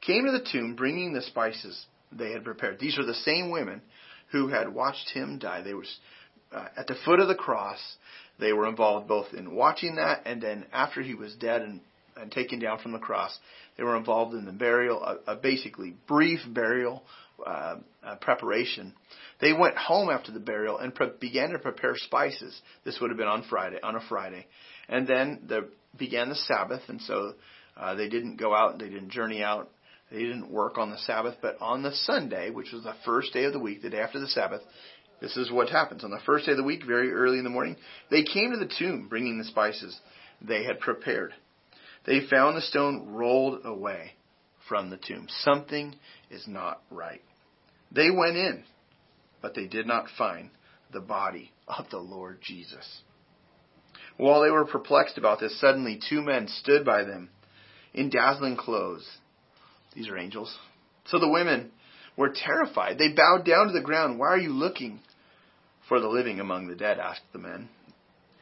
Came 0.00 0.24
to 0.26 0.32
the 0.32 0.44
tomb 0.50 0.74
bringing 0.74 1.12
the 1.12 1.22
spices 1.22 1.86
they 2.10 2.32
had 2.32 2.44
prepared. 2.44 2.78
These 2.78 2.98
are 2.98 3.06
the 3.06 3.14
same 3.14 3.50
women 3.50 3.82
who 4.30 4.48
had 4.48 4.74
watched 4.74 5.10
him 5.10 5.38
die. 5.38 5.62
They 5.62 5.74
were 5.74 5.84
uh, 6.52 6.68
at 6.76 6.86
the 6.86 6.96
foot 7.04 7.20
of 7.20 7.28
the 7.28 7.34
cross. 7.34 7.78
They 8.38 8.52
were 8.52 8.66
involved 8.66 9.08
both 9.08 9.32
in 9.32 9.54
watching 9.54 9.96
that 9.96 10.22
and 10.26 10.42
then 10.42 10.66
after 10.72 11.02
he 11.02 11.14
was 11.14 11.34
dead 11.36 11.62
and 11.62 11.80
and 12.16 12.30
taken 12.30 12.58
down 12.58 12.78
from 12.78 12.92
the 12.92 12.98
cross. 12.98 13.36
They 13.76 13.84
were 13.84 13.96
involved 13.96 14.34
in 14.34 14.44
the 14.44 14.52
burial, 14.52 15.02
a, 15.02 15.32
a 15.32 15.36
basically 15.36 15.94
brief 16.06 16.40
burial 16.46 17.02
uh, 17.46 17.76
uh, 18.04 18.16
preparation. 18.16 18.94
They 19.40 19.52
went 19.52 19.76
home 19.76 20.10
after 20.10 20.32
the 20.32 20.40
burial 20.40 20.78
and 20.78 20.94
pre- 20.94 21.10
began 21.20 21.50
to 21.50 21.58
prepare 21.58 21.96
spices. 21.96 22.60
This 22.84 22.98
would 23.00 23.10
have 23.10 23.18
been 23.18 23.28
on 23.28 23.44
Friday, 23.48 23.78
on 23.82 23.96
a 23.96 24.00
Friday, 24.08 24.46
and 24.88 25.06
then 25.06 25.42
the, 25.46 25.68
began 25.98 26.28
the 26.28 26.34
Sabbath, 26.34 26.82
and 26.88 27.00
so 27.02 27.34
uh, 27.76 27.94
they 27.94 28.08
didn't 28.08 28.36
go 28.36 28.54
out, 28.54 28.78
they 28.78 28.88
didn't 28.88 29.10
journey 29.10 29.42
out, 29.42 29.70
they 30.10 30.18
didn't 30.18 30.50
work 30.50 30.78
on 30.78 30.90
the 30.90 30.98
Sabbath, 30.98 31.36
but 31.40 31.56
on 31.60 31.82
the 31.82 31.92
Sunday, 31.92 32.50
which 32.50 32.72
was 32.72 32.84
the 32.84 32.94
first 33.04 33.32
day 33.32 33.44
of 33.44 33.52
the 33.52 33.58
week, 33.58 33.82
the 33.82 33.90
day 33.90 34.00
after 34.00 34.20
the 34.20 34.28
Sabbath, 34.28 34.62
this 35.20 35.36
is 35.36 35.50
what 35.50 35.70
happens. 35.70 36.04
On 36.04 36.10
the 36.10 36.20
first 36.26 36.46
day 36.46 36.52
of 36.52 36.58
the 36.58 36.64
week, 36.64 36.84
very 36.84 37.12
early 37.12 37.38
in 37.38 37.44
the 37.44 37.50
morning, 37.50 37.76
they 38.10 38.24
came 38.24 38.50
to 38.50 38.58
the 38.58 38.72
tomb 38.78 39.08
bringing 39.08 39.38
the 39.38 39.44
spices 39.44 39.98
they 40.40 40.64
had 40.64 40.80
prepared. 40.80 41.32
They 42.04 42.26
found 42.28 42.56
the 42.56 42.62
stone 42.62 43.12
rolled 43.12 43.64
away 43.64 44.12
from 44.68 44.90
the 44.90 44.96
tomb. 44.96 45.28
Something 45.42 45.94
is 46.30 46.44
not 46.48 46.82
right. 46.90 47.22
They 47.94 48.10
went 48.10 48.36
in, 48.36 48.64
but 49.40 49.54
they 49.54 49.66
did 49.66 49.86
not 49.86 50.06
find 50.16 50.50
the 50.92 51.00
body 51.00 51.52
of 51.68 51.86
the 51.90 51.98
Lord 51.98 52.38
Jesus. 52.42 53.02
While 54.16 54.42
they 54.42 54.50
were 54.50 54.64
perplexed 54.64 55.18
about 55.18 55.40
this, 55.40 55.58
suddenly 55.60 56.00
two 56.08 56.22
men 56.22 56.48
stood 56.48 56.84
by 56.84 57.04
them 57.04 57.30
in 57.94 58.10
dazzling 58.10 58.56
clothes. 58.56 59.06
These 59.94 60.08
are 60.08 60.18
angels. 60.18 60.56
So 61.06 61.18
the 61.18 61.28
women 61.28 61.70
were 62.16 62.32
terrified. 62.34 62.98
They 62.98 63.12
bowed 63.12 63.44
down 63.44 63.66
to 63.66 63.72
the 63.72 63.80
ground. 63.80 64.18
Why 64.18 64.28
are 64.28 64.38
you 64.38 64.52
looking 64.52 65.00
for 65.88 66.00
the 66.00 66.08
living 66.08 66.40
among 66.40 66.68
the 66.68 66.74
dead? 66.74 66.98
asked 66.98 67.22
the 67.32 67.38
men. 67.38 67.68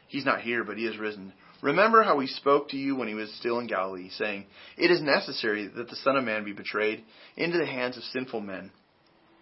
He's 0.07 0.25
not 0.25 0.41
here, 0.41 0.63
but 0.63 0.77
he 0.77 0.85
is 0.85 0.97
risen. 0.97 1.33
Remember 1.61 2.03
how 2.03 2.19
he 2.19 2.27
spoke 2.27 2.69
to 2.69 2.77
you 2.77 2.95
when 2.95 3.07
he 3.07 3.13
was 3.13 3.33
still 3.35 3.59
in 3.59 3.67
Galilee, 3.67 4.09
saying, 4.17 4.45
It 4.77 4.91
is 4.91 5.01
necessary 5.01 5.67
that 5.67 5.89
the 5.89 5.95
Son 5.97 6.17
of 6.17 6.23
Man 6.23 6.43
be 6.43 6.53
betrayed 6.53 7.03
into 7.37 7.57
the 7.57 7.65
hands 7.65 7.97
of 7.97 8.03
sinful 8.03 8.41
men, 8.41 8.71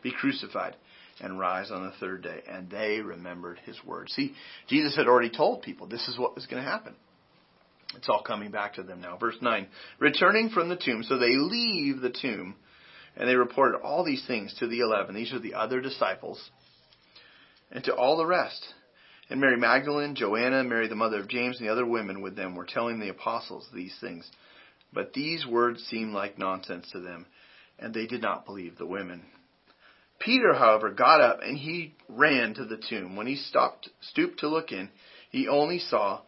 be 0.01 0.11
crucified, 0.11 0.75
and 1.21 1.39
rise 1.39 1.71
on 1.71 1.85
the 1.85 1.93
third 1.99 2.23
day. 2.23 2.41
And 2.49 2.69
they 2.69 3.01
remembered 3.01 3.59
his 3.65 3.77
words. 3.85 4.13
See, 4.13 4.33
Jesus 4.67 4.95
had 4.95 5.07
already 5.07 5.29
told 5.29 5.61
people 5.61 5.87
this 5.87 6.07
is 6.07 6.17
what 6.17 6.35
was 6.35 6.45
going 6.45 6.63
to 6.63 6.69
happen. 6.69 6.95
It's 7.95 8.09
all 8.09 8.21
coming 8.21 8.51
back 8.51 8.75
to 8.75 8.83
them 8.83 9.01
now. 9.01 9.17
Verse 9.17 9.37
9. 9.41 9.67
Returning 9.99 10.49
from 10.49 10.69
the 10.69 10.77
tomb, 10.77 11.03
so 11.03 11.17
they 11.17 11.35
leave 11.35 12.01
the 12.01 12.13
tomb, 12.21 12.55
and 13.15 13.27
they 13.27 13.35
reported 13.35 13.79
all 13.79 14.03
these 14.03 14.25
things 14.27 14.53
to 14.59 14.67
the 14.67 14.81
eleven. 14.81 15.15
These 15.15 15.33
are 15.33 15.39
the 15.39 15.55
other 15.55 15.81
disciples, 15.81 16.39
and 17.71 17.83
to 17.85 17.95
all 17.95 18.17
the 18.17 18.25
rest. 18.25 18.63
And 19.31 19.41
Mary 19.41 19.57
Magdalene, 19.57 20.15
Joanna, 20.15 20.63
Mary 20.63 20.87
the 20.87 20.95
mother 20.95 21.19
of 21.19 21.27
James, 21.27 21.59
and 21.59 21.67
the 21.67 21.71
other 21.71 21.85
women 21.85 22.21
with 22.21 22.35
them 22.35 22.55
were 22.55 22.65
telling 22.65 22.99
the 22.99 23.09
apostles 23.09 23.67
these 23.73 23.95
things. 24.01 24.29
But 24.91 25.13
these 25.13 25.45
words 25.45 25.83
seemed 25.83 26.13
like 26.13 26.39
nonsense 26.39 26.89
to 26.91 26.99
them, 26.99 27.27
and 27.77 27.93
they 27.93 28.07
did 28.07 28.21
not 28.21 28.45
believe 28.45 28.77
the 28.77 28.87
women. 28.87 29.23
Peter, 30.19 30.53
however, 30.53 30.91
got 30.91 31.21
up 31.21 31.39
and 31.41 31.57
he 31.57 31.93
ran 32.07 32.53
to 32.55 32.65
the 32.65 32.81
tomb. 32.89 33.15
When 33.15 33.27
he 33.27 33.35
stopped, 33.35 33.89
stooped 34.01 34.39
to 34.39 34.49
look 34.49 34.71
in, 34.71 34.89
he 35.31 35.47
only 35.47 35.79
saw 35.79 36.21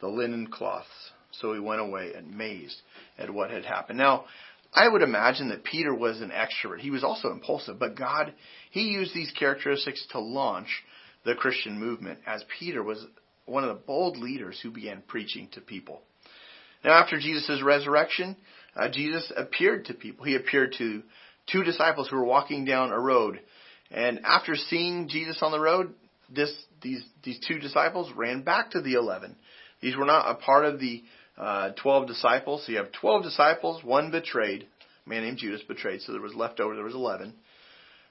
the 0.00 0.08
linen 0.08 0.48
cloths. 0.48 0.88
So 1.32 1.54
he 1.54 1.60
went 1.60 1.80
away 1.80 2.12
amazed 2.12 2.76
at 3.18 3.30
what 3.30 3.50
had 3.50 3.64
happened. 3.64 3.98
Now, 3.98 4.26
I 4.74 4.88
would 4.88 5.02
imagine 5.02 5.48
that 5.48 5.64
Peter 5.64 5.94
was 5.94 6.20
an 6.20 6.30
extrovert. 6.30 6.80
He 6.80 6.90
was 6.90 7.04
also 7.04 7.30
impulsive, 7.30 7.78
but 7.78 7.96
God, 7.96 8.32
he 8.70 8.82
used 8.82 9.14
these 9.14 9.32
characteristics 9.38 10.04
to 10.12 10.20
launch 10.20 10.68
the 11.24 11.34
Christian 11.34 11.78
movement, 11.78 12.18
as 12.26 12.44
Peter 12.58 12.82
was 12.82 13.04
one 13.46 13.64
of 13.64 13.68
the 13.68 13.82
bold 13.82 14.16
leaders 14.16 14.58
who 14.62 14.70
began 14.70 15.02
preaching 15.06 15.48
to 15.52 15.60
people. 15.60 16.02
Now, 16.84 16.92
after 16.92 17.18
Jesus' 17.18 17.62
resurrection, 17.62 18.36
uh, 18.74 18.88
Jesus 18.88 19.30
appeared 19.36 19.86
to 19.86 19.94
people. 19.94 20.24
He 20.24 20.34
appeared 20.34 20.74
to 20.78 21.02
two 21.50 21.64
disciples 21.64 22.08
who 22.08 22.16
were 22.16 22.24
walking 22.24 22.64
down 22.64 22.92
a 22.92 22.98
road. 22.98 23.40
And 23.90 24.20
after 24.24 24.54
seeing 24.54 25.08
Jesus 25.08 25.38
on 25.42 25.52
the 25.52 25.60
road, 25.60 25.94
this, 26.30 26.52
these, 26.82 27.02
these 27.22 27.40
two 27.46 27.58
disciples 27.58 28.10
ran 28.16 28.42
back 28.42 28.70
to 28.70 28.80
the 28.80 28.94
eleven. 28.94 29.36
These 29.80 29.96
were 29.96 30.06
not 30.06 30.30
a 30.30 30.36
part 30.36 30.64
of 30.64 30.80
the 30.80 31.02
uh, 31.36 31.70
12 31.82 32.06
disciples. 32.06 32.64
So 32.64 32.72
you 32.72 32.78
have 32.78 32.92
12 32.92 33.24
disciples, 33.24 33.82
one 33.84 34.10
betrayed, 34.10 34.66
a 35.04 35.08
man 35.08 35.22
named 35.22 35.38
Judas 35.38 35.62
betrayed, 35.66 36.00
so 36.02 36.12
there 36.12 36.20
was 36.20 36.34
left 36.34 36.60
over, 36.60 36.74
there 36.74 36.84
was 36.84 36.94
11. 36.94 37.34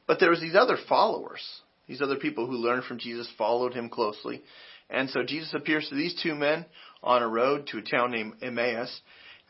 But 0.08 0.20
there 0.20 0.30
was 0.30 0.42
these 0.42 0.56
other 0.56 0.78
followers. 0.90 1.42
These 1.88 2.02
other 2.02 2.18
people 2.18 2.48
who 2.48 2.54
learned 2.54 2.84
from 2.84 3.00
Jesus 3.00 3.30
followed 3.38 3.74
him 3.74 3.90
closely. 3.90 4.42
And 4.90 5.10
so 5.10 5.24
Jesus 5.24 5.54
appears 5.54 5.88
to 5.90 5.96
these 5.96 6.20
two 6.22 6.36
men 6.36 6.66
on 7.02 7.22
a 7.22 7.28
road 7.28 7.68
to 7.68 7.78
a 7.78 7.82
town 7.82 8.12
named 8.12 8.34
Emmaus. 8.42 9.02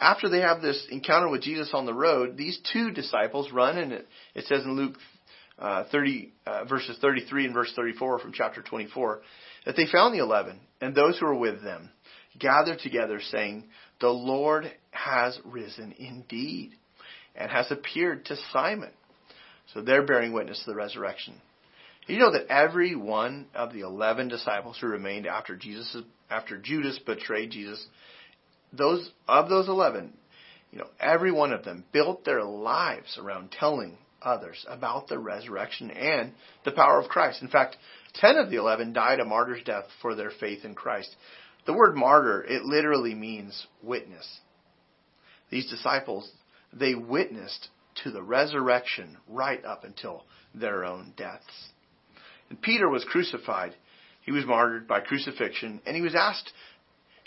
After 0.02 0.30
they 0.30 0.42
have 0.42 0.62
this 0.62 0.88
encounter 0.90 1.30
with 1.30 1.44
Jesus 1.44 1.70
on 1.74 1.86
the 1.86 1.94
road, 1.94 2.36
these 2.36 2.60
two 2.74 2.90
disciples 2.90 3.52
run, 3.52 3.78
and 3.78 3.94
it, 3.94 4.08
it 4.34 4.46
says 4.46 4.64
in 4.66 4.76
Luke 4.76 4.96
uh, 5.60 5.84
30, 5.92 6.34
uh, 6.48 6.66
verses 6.66 6.98
33 7.00 7.46
and 7.46 7.54
verse 7.54 7.72
34 7.76 8.18
from 8.20 8.34
chapter 8.34 8.64
24, 8.64 9.22
that 9.66 9.76
they 9.76 9.86
found 9.86 10.16
the 10.16 10.24
eleven 10.24 10.60
and 10.82 10.96
those 10.96 11.20
who 11.20 11.28
were 11.28 11.36
with 11.36 11.64
them 11.64 11.92
gathered 12.40 12.80
together 12.80 13.20
saying, 13.22 13.66
The 14.00 14.10
Lord 14.10 14.72
has 14.90 15.40
risen 15.46 15.94
indeed 16.00 16.72
and 17.36 17.52
has 17.52 17.72
appeared 17.72 18.26
to 18.26 18.38
Simon. 18.52 18.92
So 19.74 19.82
they're 19.82 20.06
bearing 20.06 20.34
witness 20.34 20.64
to 20.66 20.72
the 20.72 20.76
resurrection. 20.76 21.36
You 22.08 22.18
know 22.18 22.32
that 22.32 22.48
every 22.48 22.96
one 22.96 23.48
of 23.54 23.72
the 23.72 23.82
eleven 23.82 24.28
disciples 24.28 24.78
who 24.82 24.88
remained 24.88 25.28
after 25.28 25.56
Jesus, 25.56 25.96
after 26.30 26.58
Judas 26.58 27.00
betrayed 27.06 27.52
Jesus, 27.52 27.86
those 28.74 29.10
of 29.28 29.50
those 29.50 29.68
eleven, 29.68 30.14
you 30.72 30.80
know, 30.80 30.88
every 31.00 31.32
one 31.32 31.52
of 31.52 31.64
them 31.64 31.84
built 31.92 32.24
their 32.24 32.44
lives 32.44 33.18
around 33.18 33.52
telling 33.52 33.98
others 34.22 34.66
about 34.70 35.08
the 35.08 35.18
resurrection 35.18 35.92
and 35.92 36.32
the 36.64 36.72
power 36.72 37.00
of 37.00 37.10
Christ. 37.10 37.42
In 37.42 37.48
fact, 37.48 37.78
ten 38.14 38.38
of 38.38 38.50
the 38.50 38.58
eleven 38.58 38.94
died 38.94 39.20
a 39.20 39.26
martyr's 39.26 39.64
death 39.64 39.86
for 40.02 40.16
their 40.16 40.32
faith 40.40 40.64
in 40.64 40.76
Christ. 40.76 41.16
The 41.66 41.74
word 41.74 41.96
martyr, 41.96 42.44
it 42.44 42.64
literally 42.64 43.14
means 43.14 43.68
witness. 43.84 44.40
These 45.50 45.70
disciples, 45.70 46.32
they 46.72 46.96
witnessed 46.96 47.68
to 48.04 48.12
the 48.12 48.24
resurrection 48.24 49.18
right 49.28 49.64
up 49.66 49.84
until 49.84 50.24
their 50.56 50.86
own 50.86 51.14
deaths. 51.18 51.70
And 52.50 52.62
Peter 52.62 52.90
was 52.90 53.06
crucified. 53.06 53.76
He 54.22 54.32
was 54.32 54.46
martyred 54.46 54.88
by 54.88 55.02
crucifixion, 55.02 55.82
and 55.86 55.96
he 55.96 56.02
was 56.02 56.16
asked, 56.16 56.52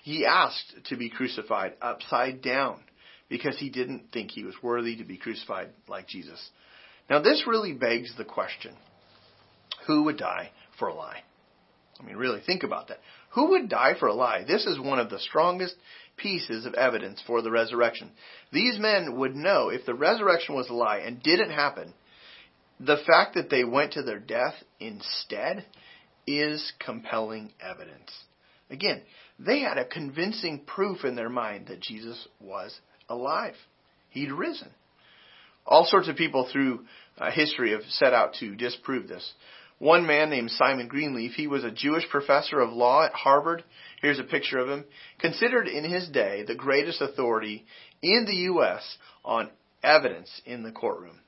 he 0.05 0.27
asked 0.27 0.75
to 0.91 0.97
be 0.97 1.09
crucified 1.09 1.73
upside 1.81 2.43
down 2.43 2.77
because 3.31 3.59
he 3.59 3.71
didn't 3.71 4.13
think 4.13 4.31
he 4.31 4.45
was 4.45 4.55
worthy 4.63 4.97
to 4.97 5.05
be 5.05 5.17
crucified 5.17 5.71
like 5.89 6.07
Jesus. 6.07 6.39
Now, 7.09 7.23
this 7.23 7.45
really 7.47 7.73
begs 7.73 8.15
the 8.19 8.25
question 8.27 8.77
who 9.87 10.03
would 10.05 10.19
die 10.19 10.51
for 10.79 10.89
a 10.89 10.95
lie? 10.95 11.23
I 11.99 12.03
mean, 12.03 12.17
really, 12.17 12.43
think 12.45 12.65
about 12.65 12.89
that. 12.89 12.99
Who 13.31 13.53
would 13.53 13.71
die 13.71 13.95
for 13.99 14.09
a 14.09 14.15
lie? 14.15 14.45
This 14.47 14.67
is 14.67 14.79
one 14.79 14.99
of 14.99 15.09
the 15.09 15.19
strongest 15.19 15.75
pieces 16.19 16.67
of 16.67 16.75
evidence 16.75 17.23
for 17.27 17.41
the 17.41 17.51
resurrection. 17.51 18.11
These 18.53 18.79
men 18.79 19.17
would 19.17 19.35
know 19.35 19.71
if 19.71 19.87
the 19.87 19.95
resurrection 19.95 20.55
was 20.55 20.69
a 20.69 20.75
lie 20.75 20.99
and 20.99 21.23
didn't 21.23 21.51
happen, 21.51 21.95
the 22.79 22.99
fact 23.07 23.37
that 23.37 23.49
they 23.49 23.65
went 23.65 23.95
to 23.95 24.03
their 24.03 24.19
death 24.19 24.55
instead 24.81 25.65
is 26.27 26.75
compelling 26.79 27.53
evidence. 27.59 28.13
Again, 28.71 29.03
they 29.39 29.61
had 29.61 29.79
a 29.79 29.85
convincing 29.85 30.61
proof 30.65 31.05
in 31.05 31.17
their 31.17 31.29
mind 31.29 31.69
that 31.69 31.81
Jesus 31.81 32.29
was 32.41 32.79
alive. 33.09 33.55
He'd 34.11 34.33
risen. 34.33 34.71
All 35.67 35.87
sorts 35.87 36.09
of 36.09 36.17
people 36.17 36.49
through 36.53 36.85
uh, 37.19 37.31
history 37.31 37.73
have 37.73 37.83
set 37.89 38.13
out 38.13 38.35
to 38.41 38.55
disprove 38.55 39.09
this. 39.09 39.33
One 39.79 40.07
man 40.07 40.31
named 40.31 40.51
Simon 40.53 40.89
Greenleaf, 40.89 41.33
he 41.33 41.47
was 41.47 41.65
a 41.65 41.71
Jewish 41.71 42.09
professor 42.09 42.61
of 42.61 42.73
law 42.73 43.05
at 43.05 43.13
Harvard. 43.13 43.65
Here's 44.01 44.21
a 44.21 44.25
picture 44.25 44.59
of 44.59 44.69
him. 44.69 44.85
Considered 45.19 45.67
in 45.67 45.85
his 45.85 46.09
day 46.09 46.45
the 46.47 46.55
greatest 46.55 47.01
authority 47.01 47.65
in 48.03 48.25
the 48.27 48.37
U.S. 48.37 48.83
on 49.25 49.51
evidence 49.83 50.31
in 50.47 50.63
the 50.63 50.71
courtroom. 50.71 51.19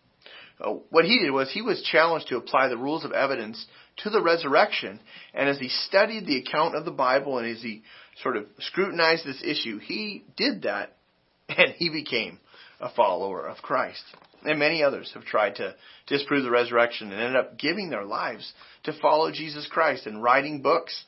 Uh, 0.60 0.74
what 0.90 1.04
he 1.04 1.18
did 1.18 1.32
was 1.32 1.50
he 1.50 1.60
was 1.60 1.82
challenged 1.82 2.28
to 2.28 2.36
apply 2.36 2.68
the 2.68 2.78
rules 2.78 3.04
of 3.04 3.12
evidence 3.12 3.66
to 3.98 4.10
the 4.10 4.22
resurrection. 4.22 5.00
And 5.34 5.48
as 5.48 5.58
he 5.58 5.68
studied 5.68 6.26
the 6.26 6.38
account 6.38 6.76
of 6.76 6.84
the 6.84 6.90
Bible 6.90 7.38
and 7.38 7.46
as 7.46 7.62
he 7.62 7.82
sort 8.22 8.36
of 8.36 8.46
scrutinized 8.58 9.24
this 9.24 9.42
issue, 9.44 9.78
he 9.78 10.24
did 10.36 10.62
that 10.62 10.96
and 11.48 11.72
he 11.76 11.90
became 11.90 12.38
a 12.80 12.90
follower 12.90 13.46
of 13.46 13.58
Christ. 13.58 14.02
And 14.44 14.58
many 14.58 14.82
others 14.82 15.10
have 15.14 15.24
tried 15.24 15.56
to 15.56 15.74
disprove 16.06 16.44
the 16.44 16.50
resurrection 16.50 17.10
and 17.10 17.20
ended 17.20 17.36
up 17.36 17.58
giving 17.58 17.90
their 17.90 18.04
lives 18.04 18.52
to 18.84 18.98
follow 19.00 19.32
Jesus 19.32 19.66
Christ 19.70 20.06
and 20.06 20.22
writing 20.22 20.62
books 20.62 21.04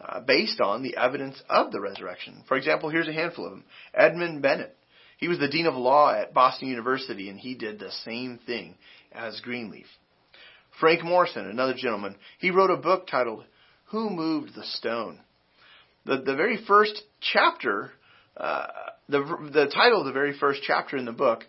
uh, 0.00 0.20
based 0.20 0.60
on 0.60 0.82
the 0.82 0.96
evidence 0.96 1.40
of 1.48 1.72
the 1.72 1.80
resurrection. 1.80 2.42
For 2.48 2.56
example, 2.56 2.88
here's 2.88 3.08
a 3.08 3.12
handful 3.12 3.44
of 3.44 3.52
them. 3.52 3.64
Edmund 3.94 4.42
Bennett, 4.42 4.76
he 5.18 5.28
was 5.28 5.38
the 5.38 5.48
dean 5.48 5.66
of 5.66 5.74
law 5.74 6.12
at 6.14 6.32
Boston 6.32 6.68
University, 6.68 7.28
and 7.28 7.38
he 7.38 7.54
did 7.54 7.78
the 7.78 7.90
same 8.04 8.40
thing 8.46 8.76
as 9.12 9.40
Greenleaf. 9.40 9.86
Frank 10.80 11.04
Morison, 11.04 11.46
another 11.46 11.74
gentleman, 11.74 12.16
he 12.38 12.50
wrote 12.50 12.70
a 12.70 12.76
book 12.76 13.06
titled 13.06 13.44
"Who 13.90 14.10
Moved 14.10 14.54
the 14.54 14.64
Stone." 14.64 15.20
The 16.06 16.18
the 16.18 16.34
very 16.34 16.64
first 16.66 17.02
chapter 17.20 17.92
uh, 18.36 18.66
The, 19.08 19.50
the 19.52 19.66
title 19.74 20.00
of 20.00 20.06
the 20.06 20.12
very 20.12 20.38
first 20.38 20.62
chapter 20.62 20.96
in 20.96 21.04
the 21.04 21.12
book 21.12 21.44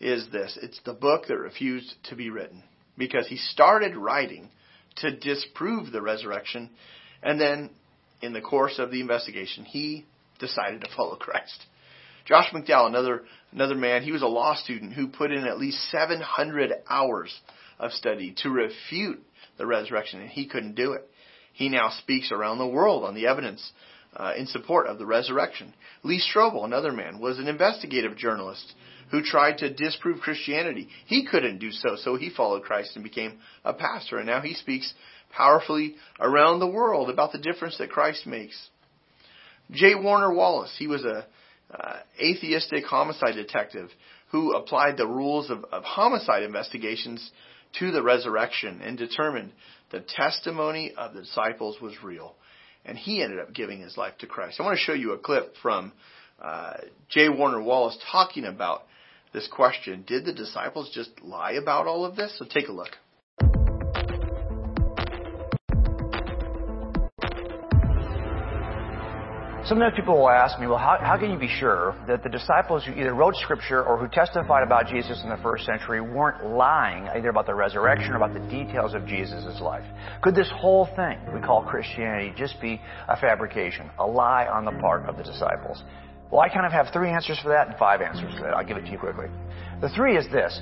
is 0.00 0.28
this. 0.30 0.58
It's 0.62 0.80
the 0.84 0.92
book 0.92 1.26
that 1.28 1.38
refused 1.38 1.94
to 2.04 2.14
be 2.14 2.28
written 2.28 2.62
because 2.98 3.26
he 3.26 3.38
started 3.38 3.96
writing 3.96 4.50
to 4.96 5.16
disprove 5.16 5.92
the 5.92 6.02
resurrection 6.02 6.70
and 7.22 7.40
then 7.40 7.70
in 8.22 8.32
the 8.32 8.40
course 8.40 8.78
of 8.78 8.90
the 8.90 9.00
investigation, 9.00 9.64
he 9.64 10.04
decided 10.38 10.82
to 10.82 10.88
follow 10.96 11.16
Christ. 11.16 11.66
Josh 12.26 12.50
McDowell, 12.52 12.88
another 12.88 13.22
another 13.52 13.74
man, 13.74 14.02
he 14.02 14.12
was 14.12 14.22
a 14.22 14.26
law 14.26 14.54
student 14.54 14.92
who 14.92 15.08
put 15.08 15.32
in 15.32 15.46
at 15.46 15.58
least 15.58 15.90
700 15.90 16.72
hours 16.88 17.34
of 17.78 17.92
study 17.92 18.34
to 18.42 18.50
refute 18.50 19.22
the 19.58 19.66
resurrection, 19.66 20.20
and 20.20 20.30
he 20.30 20.46
couldn't 20.46 20.74
do 20.74 20.92
it. 20.92 21.08
He 21.52 21.68
now 21.68 21.90
speaks 21.90 22.32
around 22.32 22.58
the 22.58 22.66
world 22.66 23.04
on 23.04 23.14
the 23.14 23.26
evidence 23.26 23.72
uh, 24.14 24.32
in 24.36 24.46
support 24.46 24.86
of 24.86 24.98
the 24.98 25.06
resurrection. 25.06 25.74
Lee 26.02 26.20
Strobel, 26.20 26.64
another 26.64 26.92
man, 26.92 27.18
was 27.18 27.38
an 27.38 27.48
investigative 27.48 28.16
journalist 28.16 28.74
who 29.10 29.22
tried 29.22 29.58
to 29.58 29.72
disprove 29.72 30.20
Christianity. 30.20 30.88
He 31.06 31.26
couldn't 31.26 31.58
do 31.58 31.70
so, 31.70 31.96
so 31.96 32.16
he 32.16 32.30
followed 32.30 32.62
Christ 32.62 32.92
and 32.94 33.04
became 33.04 33.38
a 33.64 33.72
pastor, 33.72 34.18
and 34.18 34.26
now 34.26 34.40
he 34.40 34.54
speaks 34.54 34.92
powerfully 35.30 35.96
around 36.20 36.60
the 36.60 36.66
world 36.66 37.10
about 37.10 37.32
the 37.32 37.38
difference 37.38 37.78
that 37.78 37.90
Christ 37.90 38.26
makes. 38.26 38.68
J. 39.70 39.94
Warner 39.94 40.32
Wallace, 40.32 40.74
he 40.78 40.86
was 40.86 41.04
a 41.04 41.26
uh, 41.70 41.96
atheistic 42.20 42.84
homicide 42.84 43.34
detective 43.34 43.90
who 44.30 44.52
applied 44.52 44.96
the 44.96 45.06
rules 45.06 45.50
of, 45.50 45.64
of 45.72 45.82
homicide 45.82 46.42
investigations 46.42 47.30
to 47.78 47.90
the 47.90 48.02
resurrection 48.02 48.80
and 48.82 48.96
determined 48.98 49.52
the 49.90 50.00
testimony 50.00 50.92
of 50.96 51.14
the 51.14 51.22
disciples 51.22 51.80
was 51.80 51.94
real. 52.02 52.34
And 52.84 52.96
he 52.96 53.22
ended 53.22 53.40
up 53.40 53.52
giving 53.52 53.80
his 53.80 53.96
life 53.96 54.16
to 54.18 54.26
Christ. 54.26 54.60
I 54.60 54.64
want 54.64 54.78
to 54.78 54.84
show 54.84 54.92
you 54.92 55.12
a 55.12 55.18
clip 55.18 55.54
from 55.60 55.92
uh, 56.40 56.74
J. 57.08 57.28
Warner 57.28 57.62
Wallace 57.62 57.98
talking 58.10 58.44
about 58.44 58.82
this 59.32 59.48
question 59.48 60.04
Did 60.06 60.24
the 60.24 60.32
disciples 60.32 60.90
just 60.94 61.10
lie 61.22 61.52
about 61.52 61.86
all 61.86 62.04
of 62.04 62.16
this? 62.16 62.36
So 62.38 62.44
take 62.44 62.68
a 62.68 62.72
look. 62.72 62.90
Sometimes 69.66 69.94
people 69.96 70.16
will 70.16 70.30
ask 70.30 70.60
me, 70.60 70.68
well, 70.68 70.78
how, 70.78 70.96
how 71.00 71.18
can 71.18 71.32
you 71.32 71.38
be 71.38 71.48
sure 71.48 71.96
that 72.06 72.22
the 72.22 72.28
disciples 72.28 72.84
who 72.84 72.92
either 72.92 73.12
wrote 73.12 73.34
scripture 73.34 73.82
or 73.82 73.98
who 73.98 74.06
testified 74.06 74.62
about 74.62 74.86
Jesus 74.86 75.20
in 75.24 75.28
the 75.28 75.38
first 75.38 75.66
century 75.66 76.00
weren't 76.00 76.46
lying 76.46 77.08
either 77.08 77.30
about 77.30 77.46
the 77.46 77.54
resurrection 77.54 78.12
or 78.12 78.16
about 78.16 78.32
the 78.32 78.48
details 78.48 78.94
of 78.94 79.04
Jesus' 79.08 79.60
life? 79.60 79.82
Could 80.22 80.36
this 80.36 80.48
whole 80.54 80.86
thing 80.94 81.18
we 81.34 81.40
call 81.40 81.64
Christianity 81.64 82.32
just 82.38 82.60
be 82.60 82.80
a 83.08 83.16
fabrication, 83.16 83.90
a 83.98 84.06
lie 84.06 84.46
on 84.46 84.64
the 84.64 84.70
part 84.70 85.08
of 85.08 85.16
the 85.16 85.24
disciples? 85.24 85.82
Well, 86.30 86.42
I 86.42 86.48
kind 86.48 86.64
of 86.64 86.70
have 86.70 86.92
three 86.92 87.10
answers 87.10 87.40
for 87.42 87.48
that 87.48 87.66
and 87.66 87.76
five 87.76 88.00
answers 88.00 88.32
for 88.36 88.42
that. 88.42 88.54
I'll 88.54 88.64
give 88.64 88.76
it 88.76 88.84
to 88.84 88.92
you 88.92 88.98
quickly. 88.98 89.26
The 89.80 89.88
three 89.96 90.16
is 90.16 90.26
this. 90.30 90.60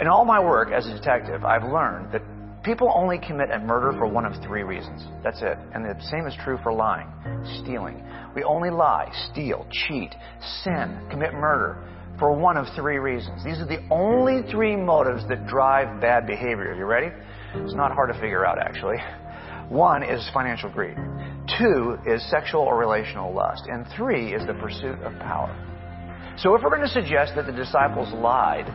In 0.00 0.08
all 0.08 0.24
my 0.24 0.40
work 0.40 0.72
as 0.72 0.88
a 0.88 0.94
detective, 0.94 1.44
I've 1.44 1.62
learned 1.62 2.12
that 2.14 2.22
People 2.62 2.92
only 2.94 3.18
commit 3.18 3.50
a 3.50 3.58
murder 3.58 3.96
for 3.98 4.06
one 4.06 4.26
of 4.26 4.34
three 4.42 4.62
reasons. 4.62 5.02
That's 5.24 5.40
it. 5.40 5.56
And 5.74 5.82
the 5.82 5.96
same 6.10 6.26
is 6.26 6.34
true 6.44 6.58
for 6.62 6.72
lying, 6.72 7.08
stealing. 7.62 8.04
We 8.36 8.44
only 8.44 8.68
lie, 8.68 9.10
steal, 9.30 9.66
cheat, 9.70 10.14
sin, 10.62 11.00
commit 11.10 11.32
murder 11.32 11.82
for 12.18 12.36
one 12.36 12.58
of 12.58 12.66
three 12.76 12.98
reasons. 12.98 13.42
These 13.42 13.60
are 13.60 13.66
the 13.66 13.82
only 13.90 14.42
three 14.50 14.76
motives 14.76 15.26
that 15.30 15.46
drive 15.46 16.02
bad 16.02 16.26
behavior. 16.26 16.74
You 16.76 16.84
ready? 16.84 17.08
It's 17.54 17.74
not 17.74 17.92
hard 17.92 18.12
to 18.12 18.20
figure 18.20 18.44
out, 18.44 18.58
actually. 18.58 18.96
One 19.70 20.02
is 20.02 20.28
financial 20.34 20.68
greed. 20.70 20.96
Two 21.58 21.96
is 22.06 22.22
sexual 22.28 22.60
or 22.60 22.76
relational 22.76 23.32
lust. 23.32 23.62
And 23.68 23.86
three 23.96 24.34
is 24.34 24.46
the 24.46 24.54
pursuit 24.54 25.00
of 25.00 25.18
power. 25.20 25.48
So 26.36 26.54
if 26.54 26.62
we're 26.62 26.76
going 26.76 26.82
to 26.82 26.88
suggest 26.88 27.32
that 27.36 27.46
the 27.46 27.52
disciples 27.52 28.12
lied, 28.12 28.66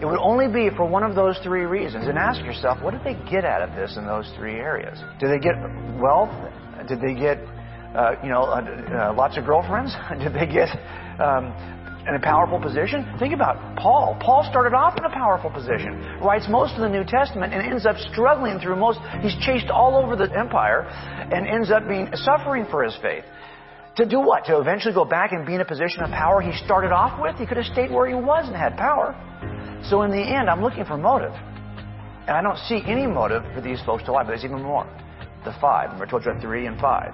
it 0.00 0.06
would 0.06 0.18
only 0.18 0.46
be 0.46 0.70
for 0.76 0.86
one 0.86 1.02
of 1.02 1.16
those 1.16 1.38
three 1.42 1.64
reasons. 1.64 2.06
And 2.06 2.16
ask 2.18 2.40
yourself, 2.44 2.80
what 2.82 2.92
did 2.92 3.02
they 3.02 3.18
get 3.28 3.44
out 3.44 3.62
of 3.62 3.74
this 3.74 3.96
in 3.96 4.06
those 4.06 4.30
three 4.36 4.54
areas? 4.54 4.98
Did 5.18 5.30
they 5.30 5.38
get 5.38 5.54
wealth? 5.98 6.30
Did 6.86 7.00
they 7.00 7.14
get, 7.18 7.38
uh, 7.96 8.14
you 8.22 8.30
know, 8.30 8.44
uh, 8.44 9.10
uh, 9.10 9.14
lots 9.14 9.36
of 9.36 9.44
girlfriends? 9.44 9.94
did 10.22 10.32
they 10.34 10.46
get 10.46 10.70
um, 11.18 11.50
in 12.06 12.14
a 12.14 12.22
powerful 12.22 12.60
position? 12.60 13.10
Think 13.18 13.34
about 13.34 13.76
Paul. 13.76 14.16
Paul 14.20 14.46
started 14.48 14.72
off 14.72 14.96
in 14.96 15.04
a 15.04 15.10
powerful 15.10 15.50
position, 15.50 15.98
writes 16.22 16.46
most 16.48 16.74
of 16.74 16.80
the 16.80 16.88
New 16.88 17.04
Testament, 17.04 17.52
and 17.52 17.60
ends 17.60 17.84
up 17.84 17.96
struggling 18.12 18.60
through 18.60 18.76
most. 18.76 19.00
He's 19.20 19.34
chased 19.42 19.66
all 19.66 19.96
over 19.96 20.14
the 20.14 20.30
empire, 20.38 20.86
and 20.86 21.46
ends 21.46 21.72
up 21.72 21.88
being 21.88 22.08
suffering 22.14 22.66
for 22.70 22.84
his 22.84 22.94
faith. 23.02 23.24
To 23.98 24.06
do 24.06 24.20
what? 24.20 24.44
To 24.44 24.60
eventually 24.60 24.94
go 24.94 25.04
back 25.04 25.32
and 25.32 25.44
be 25.44 25.56
in 25.56 25.60
a 25.60 25.64
position 25.64 26.04
of 26.04 26.10
power 26.10 26.40
he 26.40 26.52
started 26.64 26.92
off 26.92 27.20
with? 27.20 27.34
He 27.34 27.46
could 27.46 27.56
have 27.56 27.66
stayed 27.66 27.90
where 27.90 28.06
he 28.06 28.14
was 28.14 28.46
and 28.46 28.54
had 28.56 28.76
power. 28.76 29.10
So 29.90 30.02
in 30.02 30.12
the 30.12 30.22
end, 30.22 30.48
I'm 30.48 30.62
looking 30.62 30.84
for 30.84 30.96
motive. 30.96 31.32
And 31.32 32.30
I 32.30 32.40
don't 32.40 32.58
see 32.58 32.80
any 32.86 33.08
motive 33.08 33.42
for 33.52 33.60
these 33.60 33.82
folks 33.84 34.04
to 34.04 34.12
lie, 34.12 34.22
but 34.22 34.28
there's 34.28 34.44
even 34.44 34.62
more. 34.62 34.86
The 35.44 35.52
five. 35.60 35.90
Remember 35.90 36.06
I 36.06 36.10
told 36.10 36.24
you 36.24 36.30
about 36.30 36.40
three 36.40 36.66
and 36.66 36.80
five. 36.80 37.12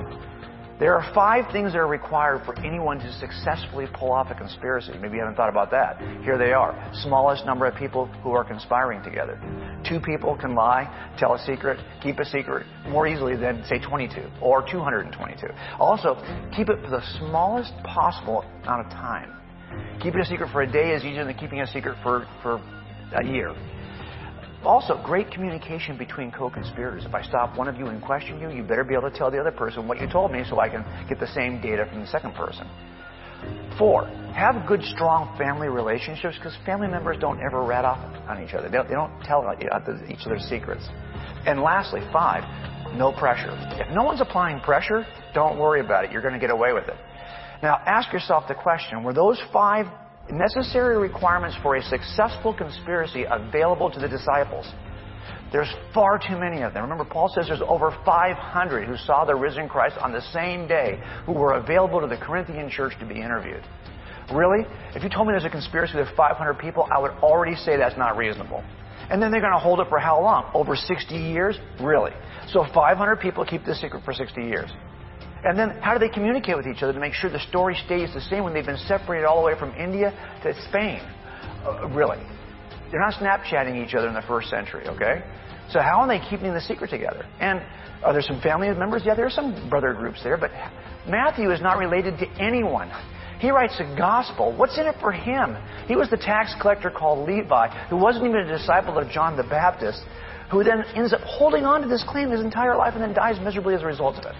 There 0.81 0.93
are 0.99 1.15
five 1.15 1.53
things 1.53 1.73
that 1.73 1.79
are 1.79 1.87
required 1.87 2.45
for 2.45 2.59
anyone 2.59 2.99
to 2.99 3.13
successfully 3.13 3.87
pull 3.95 4.11
off 4.11 4.31
a 4.31 4.35
conspiracy. 4.35 4.93
Maybe 5.01 5.15
you 5.15 5.21
haven't 5.21 5.37
thought 5.37 5.49
about 5.49 5.71
that. 5.71 6.01
Here 6.25 6.37
they 6.37 6.53
are. 6.53 6.75
Smallest 7.05 7.47
number 7.47 7.67
of 7.67 7.77
people 7.77 8.07
who 8.25 8.33
are 8.33 8.43
conspiring 8.43 9.01
together. 9.05 9.41
Two 9.89 10.01
people 10.01 10.37
can 10.37 10.57
lie, 10.57 10.91
tell 11.17 11.35
a 11.35 11.39
secret, 11.47 11.79
keep 12.03 12.19
a 12.19 12.25
secret 12.25 12.67
more 12.89 13.07
easily 13.07 13.37
than, 13.37 13.65
say, 13.67 13.79
22 13.79 14.29
or 14.43 14.67
222. 14.69 15.47
Also, 15.79 16.17
keep 16.57 16.69
it 16.69 16.83
for 16.83 16.91
the 16.91 17.03
smallest 17.19 17.73
possible 17.85 18.45
amount 18.65 18.87
of 18.87 18.93
time. 18.93 19.31
Keeping 20.03 20.21
a 20.21 20.25
secret 20.25 20.51
for 20.51 20.63
a 20.63 20.71
day 20.71 20.91
is 20.91 21.05
easier 21.05 21.25
than 21.25 21.35
keeping 21.35 21.61
a 21.61 21.67
secret 21.69 21.97
for, 22.03 22.27
for 22.43 22.61
a 23.15 23.25
year. 23.25 23.55
Also, 24.65 25.01
great 25.05 25.31
communication 25.31 25.99
between 25.99 26.31
co-conspirators. 26.31 27.05
If 27.05 27.15
I 27.15 27.23
stop 27.23 27.57
one 27.59 27.69
of 27.69 27.77
you 27.77 27.87
and 27.87 28.03
question 28.03 28.41
you, 28.41 28.51
you 28.51 28.63
better 28.63 28.85
be 28.85 28.95
able 28.95 29.11
to 29.11 29.17
tell 29.17 29.31
the 29.31 29.39
other 29.39 29.53
person 29.53 29.87
what 29.87 30.01
you 30.01 30.09
told 30.09 30.33
me 30.33 30.43
so 30.49 30.59
I 30.59 30.69
can 30.69 30.85
get 31.09 31.21
the 31.21 31.27
same 31.27 31.61
data 31.61 31.87
from 31.91 32.01
the 32.01 32.07
second 32.07 32.35
person. 32.35 32.67
Four, 33.79 34.07
have 34.35 34.67
good, 34.67 34.83
strong 34.83 35.37
family 35.37 35.69
relationships 35.69 36.37
because 36.37 36.57
family 36.65 36.89
members 36.89 37.19
don't 37.21 37.41
ever 37.43 37.63
rat 37.63 37.85
off 37.85 37.99
on 38.27 38.43
each 38.43 38.55
other. 38.55 38.69
They 38.69 38.77
don't, 38.77 38.89
they 38.89 38.95
don't 38.95 39.13
tell 39.23 39.45
each 39.61 40.27
other 40.27 40.39
secrets. 40.39 40.89
And 41.45 41.61
lastly, 41.61 42.01
five, 42.13 42.45
no 42.97 43.13
pressure. 43.13 43.51
If 43.79 43.95
no 43.95 44.05
one's 44.05 44.21
applying 44.21 44.61
pressure, 44.61 45.05
don't 45.35 45.59
worry 45.59 45.81
about 45.81 46.05
it. 46.05 46.13
You're 46.13 46.23
going 46.23 46.35
to 46.35 46.41
get 46.41 46.51
away 46.51 46.73
with 46.73 46.89
it. 46.89 46.97
Now, 47.63 47.83
ask 47.85 48.13
yourself 48.13 48.45
the 48.49 48.55
question 48.55 49.03
were 49.03 49.13
those 49.13 49.41
five 49.53 49.87
necessary 50.31 50.97
requirements 50.97 51.57
for 51.63 51.77
a 51.77 51.83
successful 51.83 52.55
conspiracy 52.55 53.25
available 53.29 53.91
to 53.91 54.01
the 54.01 54.09
disciples? 54.09 54.67
There's 55.53 55.73
far 55.93 56.19
too 56.19 56.37
many 56.37 56.63
of 56.63 56.75
them. 56.75 56.83
Remember, 56.83 57.05
Paul 57.05 57.31
says 57.33 57.47
there's 57.47 57.63
over 57.69 57.97
500 58.05 58.89
who 58.89 58.97
saw 58.97 59.25
the 59.25 59.37
risen 59.37 59.69
Christ 59.69 59.97
on 60.01 60.13
the 60.13 60.21
same 60.33 60.67
day 60.67 61.01
who 61.27 61.33
were 61.33 61.53
available 61.53 62.01
to 62.01 62.09
the 62.09 62.17
Corinthian 62.17 62.69
church 62.69 62.95
to 62.99 63.07
be 63.07 63.17
interviewed. 63.17 63.63
Really? 64.33 64.67
If 64.95 65.03
you 65.03 65.11
told 65.11 65.29
me 65.29 65.33
there's 65.33 65.45
a 65.45 65.51
conspiracy 65.51 65.97
with 65.97 66.09
500 66.17 66.59
people, 66.59 66.89
I 66.91 66.99
would 66.99 67.13
already 67.23 67.55
say 67.55 67.77
that's 67.77 67.97
not 67.97 68.17
reasonable. 68.17 68.65
And 69.11 69.23
then 69.23 69.31
they're 69.31 69.41
going 69.41 69.53
to 69.53 69.59
hold 69.59 69.81
it 69.81 69.89
for 69.89 69.99
how 69.99 70.21
long? 70.21 70.51
Over 70.55 70.75
60 70.75 71.15
years? 71.15 71.59
Really? 71.81 72.13
So 72.49 72.67
500 72.75 73.21
people 73.21 73.45
keep 73.45 73.65
this 73.65 73.81
secret 73.81 74.03
for 74.05 74.13
60 74.13 74.43
years. 74.43 74.71
And 75.45 75.59
then 75.59 75.71
how 75.83 75.93
do 75.93 76.01
they 76.01 76.13
communicate 76.13 76.57
with 76.57 76.67
each 76.67 76.83
other 76.83 76.93
to 76.93 77.01
make 77.01 77.13
sure 77.13 77.31
the 77.31 77.41
story 77.49 77.77
stays 77.85 78.13
the 78.15 78.21
same 78.23 78.45
when 78.45 78.55
they've 78.55 78.65
been 78.65 78.79
separated 78.89 79.27
all 79.27 79.41
the 79.41 79.47
way 79.47 79.59
from 79.59 79.75
India 79.75 80.11
to 80.43 80.55
Spain? 80.69 81.01
Uh, 81.65 81.89
really. 81.89 82.19
They're 82.91 83.01
not 83.01 83.15
Snapchatting 83.15 83.85
each 83.85 83.95
other 83.95 84.09
in 84.09 84.15
the 84.15 84.23
first 84.23 84.49
century, 84.49 84.87
okay? 84.89 85.23
So 85.71 85.81
how 85.81 86.01
are 86.01 86.09
they 86.09 86.21
keeping 86.31 86.55
the 86.55 86.61
secret 86.61 86.91
together? 86.91 87.27
And 87.41 87.61
are 88.03 88.13
there 88.13 88.23
some 88.23 88.41
family 88.41 88.69
members? 88.71 89.03
Yeah, 89.05 89.15
there 89.15 89.27
are 89.27 89.31
some 89.31 89.69
brother 89.69 89.93
groups 89.93 90.23
there, 90.23 90.37
but 90.37 90.51
Matthew 91.09 91.51
is 91.51 91.61
not 91.61 91.79
related 91.79 92.19
to 92.19 92.27
anyone. 92.41 92.91
He 93.41 93.51
writes 93.51 93.75
a 93.81 93.97
gospel. 93.97 94.57
What's 94.57 94.79
in 94.79 94.87
it 94.87 94.97
for 95.01 95.13
him? 95.13 95.57
He 95.87 95.97
was 95.97 96.09
the 96.09 96.17
tax 96.17 96.55
collector 96.61 96.91
called 96.91 97.29
Levi, 97.29 97.89
who 97.89 97.97
wasn't 97.97 98.27
even 98.27 98.41
a 98.41 98.59
disciple 98.59 98.97
of 98.97 99.11
John 99.11 99.37
the 99.37 99.43
Baptist, 99.43 100.01
who 100.51 100.65
then 100.65 100.85
ends 100.95 101.13
up 101.13 101.21
holding 101.23 101.65
on 101.65 101.83
to 101.83 101.89
this 101.89 102.05
claim 102.07 102.31
his 102.31 102.41
entire 102.41 102.77
life 102.77 102.95
and 102.95 103.03
then 103.03 103.13
dies 103.13 103.39
miserably 103.43 103.75
as 103.75 103.83
a 103.83 103.87
result 103.87 104.17
of 104.17 104.25
it. 104.25 104.37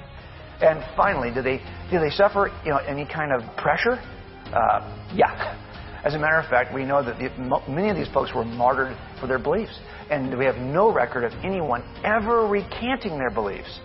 And 0.61 0.85
finally, 0.97 1.33
do 1.33 1.43
they 1.43 1.61
do 1.91 1.99
they 1.99 2.11
suffer 2.11 2.51
you 2.65 2.71
know 2.71 2.79
any 2.79 3.07
kind 3.07 3.33
of 3.33 3.57
pressure? 3.57 3.99
Uh, 4.47 5.11
yeah. 5.15 5.61
As 6.05 6.15
a 6.15 6.19
matter 6.19 6.39
of 6.39 6.49
fact, 6.51 6.75
we 6.75 6.85
know 6.85 7.03
that 7.03 7.19
the, 7.19 7.31
many 7.67 7.89
of 7.89 7.97
these 7.97 8.13
folks 8.13 8.35
were 8.35 8.45
martyred 8.45 8.95
for 9.19 9.27
their 9.27 9.39
beliefs, 9.39 9.81
and 10.11 10.37
we 10.37 10.45
have 10.45 10.57
no 10.57 10.93
record 10.93 11.25
of 11.25 11.33
anyone 11.43 11.83
ever 12.05 12.47
recanting 12.47 13.17
their 13.17 13.31
beliefs. 13.31 13.81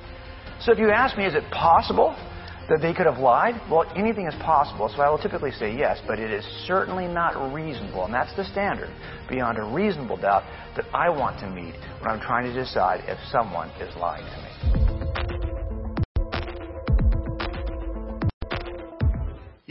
So 0.59 0.73
if 0.73 0.79
you 0.79 0.91
ask 0.91 1.17
me, 1.17 1.25
is 1.25 1.33
it 1.33 1.49
possible 1.51 2.13
that 2.67 2.79
they 2.81 2.93
could 2.93 3.05
have 3.05 3.19
lied? 3.19 3.55
Well, 3.71 3.89
anything 3.95 4.27
is 4.27 4.35
possible, 4.41 4.91
so 4.93 5.01
I 5.01 5.09
will 5.09 5.17
typically 5.17 5.51
say 5.51 5.73
yes, 5.73 5.99
but 6.05 6.19
it 6.19 6.29
is 6.29 6.43
certainly 6.67 7.07
not 7.07 7.53
reasonable, 7.53 8.03
and 8.03 8.13
that's 8.13 8.35
the 8.35 8.43
standard, 8.43 8.89
beyond 9.29 9.57
a 9.57 9.63
reasonable 9.63 10.17
doubt, 10.17 10.43
that 10.75 10.85
I 10.93 11.09
want 11.09 11.39
to 11.39 11.49
meet 11.49 11.73
when 12.01 12.11
I'm 12.11 12.19
trying 12.19 12.45
to 12.45 12.53
decide 12.53 13.05
if 13.07 13.17
someone 13.31 13.69
is 13.79 13.95
lying 13.95 14.25
to 14.25 15.33
me. 15.33 15.38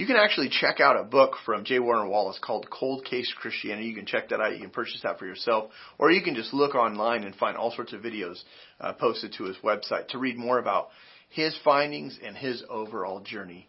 Can 0.06 0.16
actually 0.16 0.48
check 0.48 0.80
out 0.80 0.96
a 0.96 1.02
book 1.02 1.32
from 1.44 1.64
J. 1.64 1.78
Warner 1.80 2.08
Wallace 2.08 2.38
called 2.40 2.68
Cold 2.70 3.04
Case 3.04 3.32
Christianity. 3.36 3.88
You 3.88 3.94
can 3.94 4.06
check 4.06 4.28
that 4.28 4.40
out. 4.40 4.54
You 4.54 4.60
can 4.60 4.70
purchase 4.70 5.00
that 5.02 5.18
for 5.18 5.26
yourself. 5.26 5.70
Or 5.98 6.10
you 6.10 6.22
can 6.22 6.34
just 6.34 6.54
look 6.54 6.74
online 6.74 7.24
and 7.24 7.34
find 7.34 7.56
all 7.56 7.72
sorts 7.72 7.92
of 7.92 8.00
videos 8.00 8.40
uh, 8.80 8.92
posted 8.92 9.32
to 9.34 9.44
his 9.44 9.56
website 9.64 10.08
to 10.08 10.18
read 10.18 10.36
more 10.36 10.58
about 10.58 10.88
his 11.30 11.58
findings 11.64 12.18
and 12.24 12.36
his 12.36 12.62
overall 12.70 13.20
journey. 13.20 13.66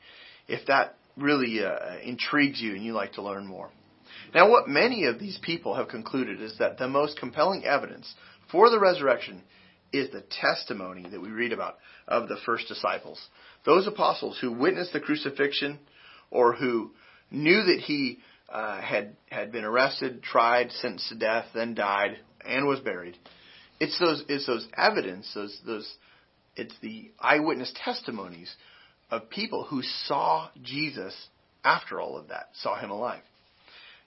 If 0.47 0.67
that 0.67 0.97
really 1.17 1.63
uh, 1.63 1.97
intrigues 2.03 2.61
you 2.61 2.73
and 2.73 2.83
you 2.83 2.93
like 2.93 3.13
to 3.13 3.21
learn 3.21 3.45
more. 3.45 3.69
Now, 4.33 4.49
what 4.49 4.67
many 4.67 5.05
of 5.05 5.19
these 5.19 5.39
people 5.41 5.75
have 5.75 5.87
concluded 5.87 6.41
is 6.41 6.57
that 6.59 6.77
the 6.77 6.87
most 6.87 7.19
compelling 7.19 7.65
evidence 7.65 8.13
for 8.51 8.69
the 8.69 8.79
resurrection 8.79 9.41
is 9.91 10.11
the 10.11 10.23
testimony 10.41 11.07
that 11.09 11.21
we 11.21 11.29
read 11.29 11.51
about 11.51 11.77
of 12.07 12.29
the 12.29 12.37
first 12.45 12.67
disciples. 12.67 13.19
Those 13.65 13.87
apostles 13.87 14.37
who 14.39 14.51
witnessed 14.51 14.93
the 14.93 14.99
crucifixion 14.99 15.79
or 16.31 16.53
who 16.53 16.91
knew 17.31 17.63
that 17.63 17.79
he 17.79 18.19
uh, 18.51 18.81
had 18.81 19.15
had 19.29 19.51
been 19.51 19.63
arrested, 19.63 20.23
tried, 20.23 20.71
sentenced 20.71 21.09
to 21.09 21.15
death, 21.15 21.45
then 21.53 21.75
died, 21.75 22.17
and 22.45 22.67
was 22.67 22.79
buried. 22.79 23.17
It's 23.79 23.97
those 23.99 24.23
it's 24.27 24.47
those 24.47 24.67
evidence, 24.75 25.31
those 25.33 25.59
those 25.65 25.91
it's 26.55 26.75
the 26.81 27.11
eyewitness 27.19 27.73
testimonies 27.83 28.53
of 29.11 29.29
people 29.29 29.63
who 29.63 29.81
saw 29.81 30.49
Jesus 30.61 31.15
after 31.63 31.99
all 31.99 32.17
of 32.17 32.29
that, 32.29 32.49
saw 32.61 32.79
him 32.79 32.89
alive. 32.89 33.21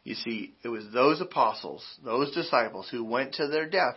You 0.05 0.15
see, 0.15 0.55
it 0.65 0.69
was 0.69 0.85
those 0.93 1.21
apostles, 1.21 1.85
those 2.05 2.35
disciples 2.35 2.89
who 2.91 3.05
went 3.05 3.35
to 3.35 3.47
their 3.47 3.69
death 3.69 3.97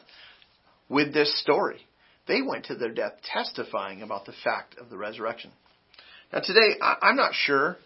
with 0.88 1.14
this 1.14 1.40
story. 1.42 1.80
They 2.28 2.42
went 2.42 2.66
to 2.66 2.76
their 2.76 2.94
death 2.94 3.14
testifying 3.24 4.02
about 4.02 4.26
the 4.26 4.34
fact 4.44 4.78
of 4.80 4.90
the 4.90 4.98
resurrection. 4.98 5.52
Now, 6.32 6.40
today, 6.40 6.80
I'm 6.82 7.16
not 7.16 7.34
sure 7.34 7.78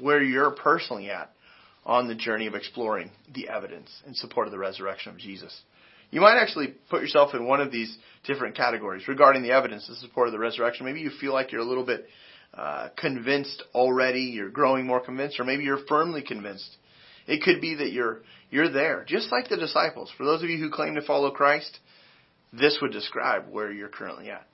where 0.00 0.22
you're 0.22 0.50
personally 0.50 1.10
at 1.10 1.30
on 1.84 2.08
the 2.08 2.14
journey 2.14 2.46
of 2.46 2.54
exploring 2.54 3.10
the 3.34 3.48
evidence 3.48 3.90
in 4.06 4.14
support 4.14 4.46
of 4.46 4.52
the 4.52 4.58
resurrection 4.58 5.12
of 5.12 5.18
Jesus. 5.18 5.54
You 6.10 6.20
might 6.20 6.38
actually 6.38 6.74
put 6.90 7.02
yourself 7.02 7.34
in 7.34 7.46
one 7.46 7.60
of 7.60 7.72
these 7.72 7.96
different 8.24 8.56
categories 8.56 9.08
regarding 9.08 9.42
the 9.42 9.50
evidence 9.50 9.88
in 9.88 9.94
support 9.96 10.28
of 10.28 10.32
the 10.32 10.38
resurrection. 10.38 10.86
Maybe 10.86 11.00
you 11.00 11.10
feel 11.20 11.32
like 11.32 11.52
you're 11.52 11.60
a 11.60 11.66
little 11.66 11.84
bit 11.84 12.06
uh, 12.54 12.88
convinced 12.96 13.62
already, 13.74 14.20
you're 14.20 14.48
growing 14.48 14.86
more 14.86 15.00
convinced, 15.00 15.40
or 15.40 15.44
maybe 15.44 15.64
you're 15.64 15.84
firmly 15.88 16.22
convinced. 16.22 16.76
It 17.26 17.42
could 17.42 17.60
be 17.60 17.74
that 17.76 17.90
you're 17.90 18.20
you're 18.50 18.70
there, 18.70 19.04
just 19.08 19.32
like 19.32 19.48
the 19.48 19.56
disciples. 19.56 20.12
For 20.16 20.24
those 20.24 20.42
of 20.42 20.48
you 20.48 20.58
who 20.58 20.70
claim 20.70 20.94
to 20.94 21.02
follow 21.02 21.32
Christ, 21.32 21.80
this 22.52 22.78
would 22.80 22.92
describe 22.92 23.46
where 23.50 23.72
you're 23.72 23.88
currently 23.88 24.30
at. 24.30 24.46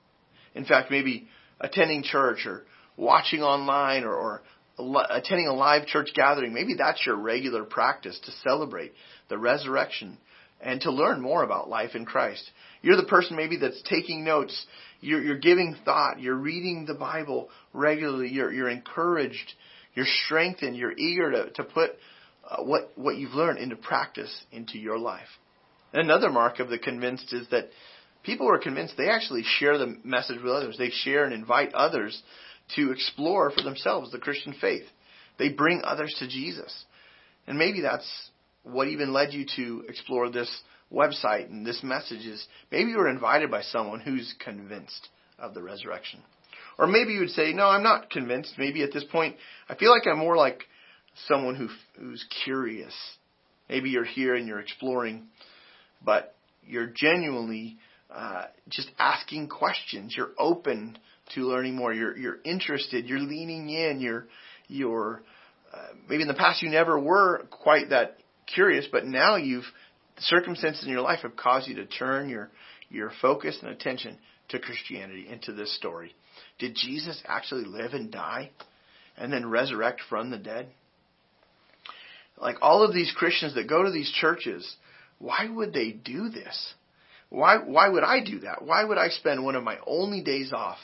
In 0.55 0.65
fact, 0.65 0.89
maybe 0.89 1.27
attending 1.59 2.01
church 2.01 2.47
or 2.47 2.63
watching 2.97 3.43
online 3.43 4.03
or, 4.03 4.15
or 4.15 4.41
attending 4.77 5.47
a 5.47 5.53
live 5.53 5.85
church 5.85 6.09
gathering, 6.15 6.53
maybe 6.53 6.75
that's 6.77 7.05
your 7.05 7.15
regular 7.15 7.63
practice 7.63 8.19
to 8.25 8.31
celebrate 8.43 8.93
the 9.29 9.37
resurrection 9.37 10.17
and 10.59 10.81
to 10.81 10.91
learn 10.91 11.21
more 11.21 11.43
about 11.43 11.69
life 11.69 11.95
in 11.95 12.05
Christ. 12.05 12.49
You're 12.81 12.97
the 12.97 13.03
person 13.03 13.35
maybe 13.35 13.57
that's 13.57 13.81
taking 13.83 14.23
notes. 14.23 14.65
You're, 15.01 15.21
you're 15.21 15.39
giving 15.39 15.75
thought. 15.85 16.19
You're 16.19 16.35
reading 16.35 16.85
the 16.85 16.93
Bible 16.93 17.49
regularly. 17.73 18.29
You're, 18.29 18.51
you're 18.51 18.69
encouraged. 18.69 19.53
You're 19.93 20.07
strengthened. 20.25 20.75
You're 20.75 20.93
eager 20.93 21.31
to, 21.31 21.49
to 21.51 21.63
put 21.63 21.91
uh, 22.49 22.63
what, 22.63 22.91
what 22.95 23.17
you've 23.17 23.33
learned 23.33 23.59
into 23.59 23.75
practice 23.75 24.43
into 24.51 24.77
your 24.77 24.97
life. 24.97 25.27
Another 25.93 26.29
mark 26.29 26.59
of 26.59 26.69
the 26.69 26.77
convinced 26.77 27.33
is 27.33 27.47
that 27.49 27.69
people 28.23 28.47
who 28.47 28.53
are 28.53 28.59
convinced, 28.59 28.95
they 28.97 29.09
actually 29.09 29.43
share 29.43 29.77
the 29.77 29.97
message 30.03 30.37
with 30.41 30.51
others. 30.51 30.77
They 30.77 30.89
share 30.89 31.25
and 31.25 31.33
invite 31.33 31.73
others 31.73 32.21
to 32.75 32.91
explore 32.91 33.51
for 33.51 33.61
themselves 33.61 34.11
the 34.11 34.19
Christian 34.19 34.53
faith. 34.59 34.85
They 35.37 35.49
bring 35.49 35.81
others 35.83 36.15
to 36.19 36.27
Jesus. 36.27 36.85
And 37.47 37.57
maybe 37.57 37.81
that's 37.81 38.29
what 38.63 38.87
even 38.87 39.13
led 39.13 39.33
you 39.33 39.45
to 39.55 39.83
explore 39.87 40.29
this 40.29 40.61
website 40.91 41.49
and 41.49 41.65
this 41.65 41.81
message 41.83 42.25
is 42.25 42.45
maybe 42.71 42.91
you 42.91 42.97
were 42.97 43.09
invited 43.09 43.49
by 43.49 43.61
someone 43.61 44.01
who's 44.01 44.35
convinced 44.43 45.07
of 45.39 45.53
the 45.53 45.63
resurrection. 45.63 46.21
Or 46.77 46.87
maybe 46.87 47.13
you 47.13 47.19
would 47.19 47.29
say, 47.29 47.53
no, 47.53 47.67
I'm 47.67 47.83
not 47.83 48.09
convinced. 48.09 48.55
Maybe 48.57 48.83
at 48.83 48.93
this 48.93 49.03
point, 49.05 49.35
I 49.69 49.75
feel 49.75 49.91
like 49.91 50.07
I'm 50.07 50.19
more 50.19 50.37
like 50.37 50.63
someone 51.27 51.55
who, 51.55 51.69
who's 51.99 52.25
curious. 52.43 52.93
Maybe 53.69 53.89
you're 53.89 54.03
here 54.03 54.35
and 54.35 54.47
you're 54.47 54.59
exploring, 54.59 55.27
but 56.03 56.35
you're 56.65 56.91
genuinely 56.93 57.77
uh, 58.09 58.45
just 58.69 58.89
asking 58.99 59.47
questions. 59.49 60.13
You're 60.15 60.31
open 60.37 60.97
to 61.35 61.41
learning 61.41 61.75
more. 61.75 61.93
You're 61.93 62.17
you're 62.17 62.39
interested. 62.43 63.05
You're 63.05 63.19
leaning 63.19 63.69
in. 63.69 63.99
You're 63.99 64.27
you're 64.67 65.21
uh, 65.73 65.93
maybe 66.09 66.23
in 66.23 66.27
the 66.27 66.33
past 66.33 66.61
you 66.61 66.69
never 66.69 66.99
were 66.99 67.45
quite 67.49 67.89
that 67.89 68.17
curious, 68.53 68.87
but 68.91 69.05
now 69.05 69.35
you've 69.35 69.65
circumstances 70.19 70.83
in 70.83 70.91
your 70.91 71.01
life 71.01 71.21
have 71.21 71.35
caused 71.35 71.67
you 71.67 71.75
to 71.75 71.85
turn 71.85 72.29
your 72.29 72.49
your 72.89 73.11
focus 73.21 73.57
and 73.61 73.71
attention 73.71 74.17
to 74.49 74.59
Christianity 74.59 75.27
into 75.29 75.53
this 75.53 75.75
story. 75.75 76.13
Did 76.59 76.75
Jesus 76.75 77.21
actually 77.25 77.65
live 77.65 77.93
and 77.93 78.11
die 78.11 78.51
and 79.17 79.31
then 79.31 79.49
resurrect 79.49 80.01
from 80.09 80.29
the 80.29 80.37
dead? 80.37 80.67
Like 82.37 82.57
all 82.61 82.83
of 82.83 82.93
these 82.93 83.13
Christians 83.15 83.55
that 83.55 83.69
go 83.69 83.83
to 83.83 83.91
these 83.91 84.11
churches, 84.11 84.75
why 85.19 85.47
would 85.47 85.73
they 85.73 85.91
do 85.91 86.29
this? 86.29 86.73
Why 87.29 87.57
why 87.57 87.87
would 87.87 88.03
I 88.03 88.19
do 88.23 88.39
that? 88.39 88.63
Why 88.63 88.83
would 88.83 88.97
I 88.97 89.09
spend 89.09 89.43
one 89.43 89.55
of 89.55 89.63
my 89.63 89.77
only 89.87 90.21
days 90.21 90.51
off 90.51 90.77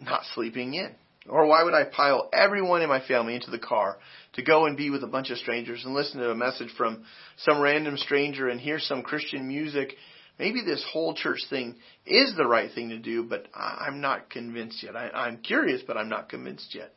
not 0.00 0.22
sleeping 0.34 0.74
in? 0.74 0.94
Or 1.28 1.46
why 1.46 1.62
would 1.62 1.74
I 1.74 1.84
pile 1.84 2.28
everyone 2.32 2.82
in 2.82 2.88
my 2.88 3.00
family 3.06 3.34
into 3.34 3.50
the 3.50 3.58
car 3.58 3.98
to 4.34 4.42
go 4.42 4.66
and 4.66 4.76
be 4.76 4.90
with 4.90 5.04
a 5.04 5.08
bunch 5.08 5.30
of 5.30 5.38
strangers 5.38 5.84
and 5.84 5.94
listen 5.94 6.20
to 6.20 6.30
a 6.30 6.34
message 6.34 6.70
from 6.76 7.04
some 7.36 7.60
random 7.60 7.96
stranger 7.96 8.48
and 8.48 8.60
hear 8.60 8.78
some 8.78 9.02
Christian 9.02 9.46
music? 9.46 9.94
Maybe 10.38 10.62
this 10.64 10.84
whole 10.90 11.14
church 11.14 11.40
thing 11.50 11.76
is 12.06 12.34
the 12.34 12.46
right 12.46 12.70
thing 12.74 12.88
to 12.88 12.98
do, 12.98 13.24
but 13.24 13.46
I'm 13.54 14.00
not 14.00 14.30
convinced 14.30 14.82
yet. 14.82 14.96
I, 14.96 15.10
I'm 15.10 15.38
curious, 15.38 15.82
but 15.86 15.98
I'm 15.98 16.08
not 16.08 16.30
convinced 16.30 16.74
yet. 16.74 16.90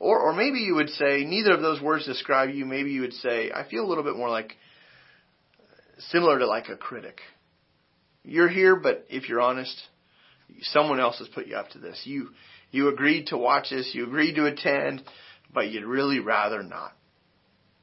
Or, 0.00 0.18
or 0.18 0.32
maybe 0.32 0.58
you 0.58 0.74
would 0.74 0.88
say, 0.88 1.22
neither 1.24 1.52
of 1.52 1.62
those 1.62 1.80
words 1.80 2.04
describe 2.04 2.50
you. 2.50 2.66
Maybe 2.66 2.90
you 2.90 3.02
would 3.02 3.12
say, 3.12 3.52
I 3.54 3.68
feel 3.68 3.84
a 3.84 3.88
little 3.88 4.02
bit 4.02 4.16
more 4.16 4.28
like, 4.28 4.56
similar 6.10 6.40
to 6.40 6.46
like 6.46 6.68
a 6.68 6.76
critic. 6.76 7.20
You're 8.24 8.48
here, 8.48 8.74
but 8.74 9.06
if 9.08 9.28
you're 9.28 9.40
honest, 9.40 9.80
someone 10.62 11.00
else 11.00 11.18
has 11.18 11.28
put 11.28 11.46
you 11.46 11.56
up 11.56 11.70
to 11.70 11.78
this. 11.78 12.02
You 12.04 12.30
you 12.70 12.88
agreed 12.88 13.28
to 13.28 13.38
watch 13.38 13.70
this, 13.70 13.90
you 13.94 14.04
agreed 14.04 14.34
to 14.36 14.46
attend, 14.46 15.02
but 15.52 15.70
you'd 15.70 15.84
really 15.84 16.20
rather 16.20 16.62
not. 16.62 16.92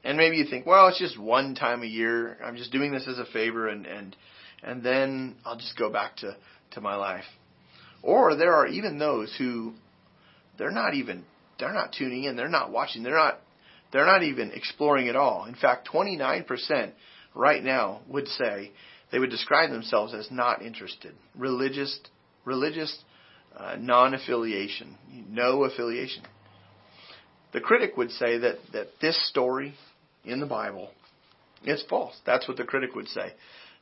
And 0.02 0.16
maybe 0.16 0.36
you 0.36 0.46
think, 0.46 0.66
well, 0.66 0.88
it's 0.88 0.98
just 0.98 1.18
one 1.18 1.54
time 1.54 1.82
a 1.82 1.86
year. 1.86 2.38
I'm 2.42 2.56
just 2.56 2.72
doing 2.72 2.90
this 2.90 3.06
as 3.06 3.18
a 3.18 3.26
favor 3.26 3.68
and 3.68 3.86
and 3.86 4.16
and 4.62 4.82
then 4.82 5.36
I'll 5.44 5.56
just 5.56 5.78
go 5.78 5.90
back 5.90 6.16
to 6.18 6.36
to 6.72 6.80
my 6.80 6.96
life. 6.96 7.24
Or 8.02 8.34
there 8.34 8.54
are 8.54 8.66
even 8.66 8.98
those 8.98 9.34
who 9.36 9.74
they're 10.58 10.70
not 10.70 10.94
even 10.94 11.24
they're 11.58 11.72
not 11.72 11.92
tuning 11.92 12.24
in, 12.24 12.36
they're 12.36 12.48
not 12.48 12.72
watching, 12.72 13.02
they're 13.02 13.14
not 13.14 13.40
they're 13.92 14.06
not 14.06 14.22
even 14.22 14.52
exploring 14.52 15.08
at 15.08 15.16
all. 15.16 15.46
In 15.46 15.54
fact, 15.54 15.88
29% 15.92 16.92
right 17.34 17.62
now 17.62 18.00
would 18.08 18.28
say 18.28 18.72
they 19.10 19.18
would 19.18 19.30
describe 19.30 19.70
themselves 19.70 20.14
as 20.14 20.30
not 20.30 20.62
interested. 20.62 21.14
Religious, 21.34 21.98
religious 22.44 22.96
uh, 23.56 23.76
non-affiliation, 23.78 24.96
no 25.28 25.64
affiliation. 25.64 26.22
The 27.52 27.60
critic 27.60 27.96
would 27.96 28.10
say 28.12 28.38
that, 28.38 28.58
that 28.72 28.88
this 29.00 29.28
story 29.28 29.74
in 30.24 30.40
the 30.40 30.46
Bible 30.46 30.90
is 31.64 31.84
false. 31.88 32.16
That's 32.24 32.46
what 32.46 32.56
the 32.56 32.64
critic 32.64 32.94
would 32.94 33.08
say. 33.08 33.32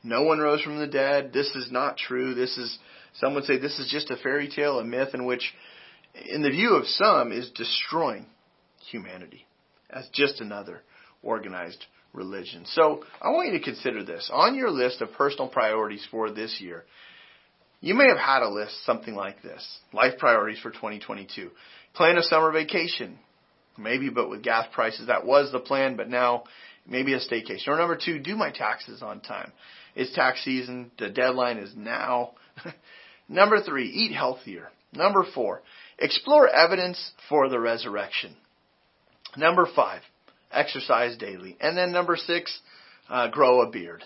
No 0.02 0.22
one 0.22 0.38
rose 0.38 0.62
from 0.62 0.78
the 0.78 0.86
dead. 0.86 1.32
This 1.32 1.54
is 1.54 1.70
not 1.70 1.96
true. 1.96 2.34
This 2.34 2.56
is, 2.56 2.78
some 3.14 3.34
would 3.34 3.44
say 3.44 3.58
this 3.58 3.78
is 3.78 3.90
just 3.90 4.10
a 4.10 4.16
fairy 4.16 4.48
tale, 4.48 4.78
a 4.78 4.84
myth 4.84 5.10
in 5.12 5.26
which, 5.26 5.54
in 6.26 6.42
the 6.42 6.50
view 6.50 6.74
of 6.74 6.86
some, 6.86 7.32
is 7.32 7.50
destroying 7.50 8.26
humanity 8.90 9.46
as 9.90 10.08
just 10.12 10.40
another 10.40 10.82
organized 11.22 11.84
religion. 12.12 12.64
So 12.66 13.04
I 13.20 13.30
want 13.30 13.52
you 13.52 13.58
to 13.58 13.64
consider 13.64 14.04
this. 14.04 14.30
On 14.32 14.54
your 14.54 14.70
list 14.70 15.00
of 15.00 15.12
personal 15.12 15.48
priorities 15.48 16.06
for 16.10 16.30
this 16.30 16.58
year, 16.60 16.84
you 17.80 17.94
may 17.94 18.08
have 18.08 18.18
had 18.18 18.42
a 18.42 18.48
list 18.48 18.84
something 18.84 19.14
like 19.14 19.42
this. 19.42 19.78
Life 19.92 20.18
priorities 20.18 20.60
for 20.60 20.70
2022. 20.70 21.50
Plan 21.94 22.18
a 22.18 22.22
summer 22.22 22.50
vacation. 22.50 23.18
Maybe, 23.76 24.10
but 24.10 24.28
with 24.28 24.42
gas 24.42 24.66
prices, 24.72 25.06
that 25.06 25.24
was 25.24 25.52
the 25.52 25.60
plan, 25.60 25.96
but 25.96 26.08
now 26.08 26.44
maybe 26.86 27.14
a 27.14 27.20
staycation. 27.20 27.68
Or 27.68 27.76
number 27.76 27.96
two, 27.96 28.18
do 28.18 28.34
my 28.34 28.50
taxes 28.50 29.02
on 29.02 29.20
time. 29.20 29.52
It's 29.94 30.12
tax 30.14 30.44
season. 30.44 30.90
The 30.98 31.10
deadline 31.10 31.58
is 31.58 31.72
now. 31.76 32.32
number 33.28 33.60
three, 33.60 33.88
eat 33.88 34.12
healthier. 34.12 34.70
Number 34.92 35.24
four, 35.34 35.62
explore 35.98 36.48
evidence 36.48 37.12
for 37.28 37.48
the 37.48 37.60
resurrection. 37.60 38.34
Number 39.36 39.68
five, 39.76 40.00
exercise 40.50 41.16
daily. 41.16 41.56
And 41.60 41.76
then 41.76 41.92
number 41.92 42.16
six, 42.16 42.58
uh, 43.08 43.28
grow 43.28 43.62
a 43.62 43.70
beard. 43.70 44.02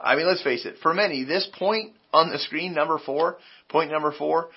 I 0.00 0.16
mean, 0.16 0.26
let's 0.26 0.42
face 0.42 0.66
it. 0.66 0.76
For 0.82 0.92
many, 0.92 1.24
this 1.24 1.48
point 1.58 1.94
on 2.12 2.30
the 2.30 2.38
screen, 2.38 2.74
number 2.74 2.98
four, 2.98 3.38
point 3.68 3.90
number 3.90 4.12
four, 4.16 4.50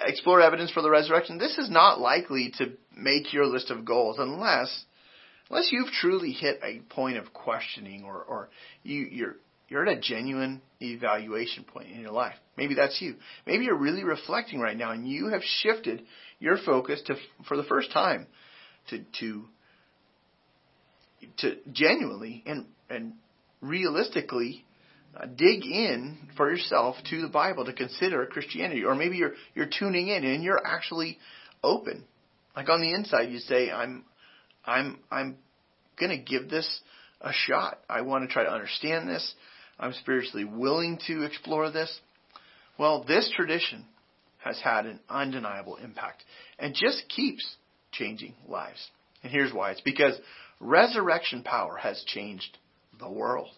explore 0.00 0.40
evidence 0.40 0.70
for 0.70 0.82
the 0.82 0.90
resurrection. 0.90 1.38
This 1.38 1.58
is 1.58 1.70
not 1.70 2.00
likely 2.00 2.52
to 2.58 2.72
make 2.96 3.32
your 3.32 3.46
list 3.46 3.70
of 3.70 3.84
goals 3.84 4.16
unless 4.18 4.84
unless 5.48 5.70
you've 5.72 5.88
truly 5.88 6.30
hit 6.30 6.60
a 6.62 6.80
point 6.94 7.16
of 7.16 7.32
questioning 7.32 8.04
or, 8.04 8.22
or 8.22 8.48
you, 8.82 9.06
you're 9.10 9.36
you're 9.68 9.86
at 9.86 9.98
a 9.98 10.00
genuine 10.00 10.60
evaluation 10.80 11.62
point 11.62 11.88
in 11.88 12.00
your 12.00 12.10
life. 12.10 12.34
Maybe 12.56 12.74
that's 12.74 13.00
you. 13.00 13.14
Maybe 13.46 13.64
you're 13.64 13.78
really 13.78 14.02
reflecting 14.02 14.58
right 14.58 14.76
now 14.76 14.90
and 14.90 15.08
you 15.08 15.28
have 15.28 15.42
shifted 15.42 16.02
your 16.40 16.56
focus 16.64 17.00
to 17.06 17.14
for 17.46 17.56
the 17.56 17.62
first 17.64 17.92
time 17.92 18.26
to 18.88 19.04
to 19.20 19.44
to 21.38 21.56
genuinely 21.72 22.42
and 22.46 22.66
and 22.88 23.14
realistically 23.60 24.64
uh, 25.16 25.26
dig 25.26 25.64
in 25.64 26.18
for 26.36 26.50
yourself 26.50 26.96
to 27.10 27.20
the 27.20 27.28
Bible 27.28 27.64
to 27.64 27.72
consider 27.72 28.24
Christianity, 28.26 28.84
or 28.84 28.94
maybe 28.94 29.16
you're 29.16 29.34
you're 29.54 29.68
tuning 29.78 30.08
in 30.08 30.24
and 30.24 30.42
you're 30.42 30.64
actually 30.64 31.18
open. 31.62 32.04
Like 32.54 32.68
on 32.68 32.80
the 32.80 32.92
inside, 32.92 33.30
you 33.30 33.38
say, 33.38 33.70
"I'm, 33.70 34.04
I'm, 34.64 34.98
I'm 35.10 35.36
going 35.98 36.10
to 36.10 36.22
give 36.22 36.48
this 36.48 36.80
a 37.20 37.32
shot. 37.32 37.78
I 37.88 38.02
want 38.02 38.28
to 38.28 38.32
try 38.32 38.44
to 38.44 38.52
understand 38.52 39.08
this. 39.08 39.34
I'm 39.78 39.92
spiritually 39.94 40.44
willing 40.44 40.98
to 41.06 41.22
explore 41.22 41.70
this." 41.70 42.00
Well, 42.78 43.04
this 43.04 43.30
tradition 43.34 43.84
has 44.38 44.60
had 44.60 44.86
an 44.86 45.00
undeniable 45.08 45.76
impact 45.76 46.24
and 46.58 46.74
just 46.74 47.04
keeps 47.08 47.56
changing 47.92 48.34
lives. 48.48 48.90
And 49.22 49.32
here's 49.32 49.52
why: 49.52 49.72
it's 49.72 49.80
because 49.80 50.18
resurrection 50.60 51.42
power 51.42 51.76
has 51.76 52.02
changed 52.06 52.58
the 52.98 53.10
world. 53.10 53.48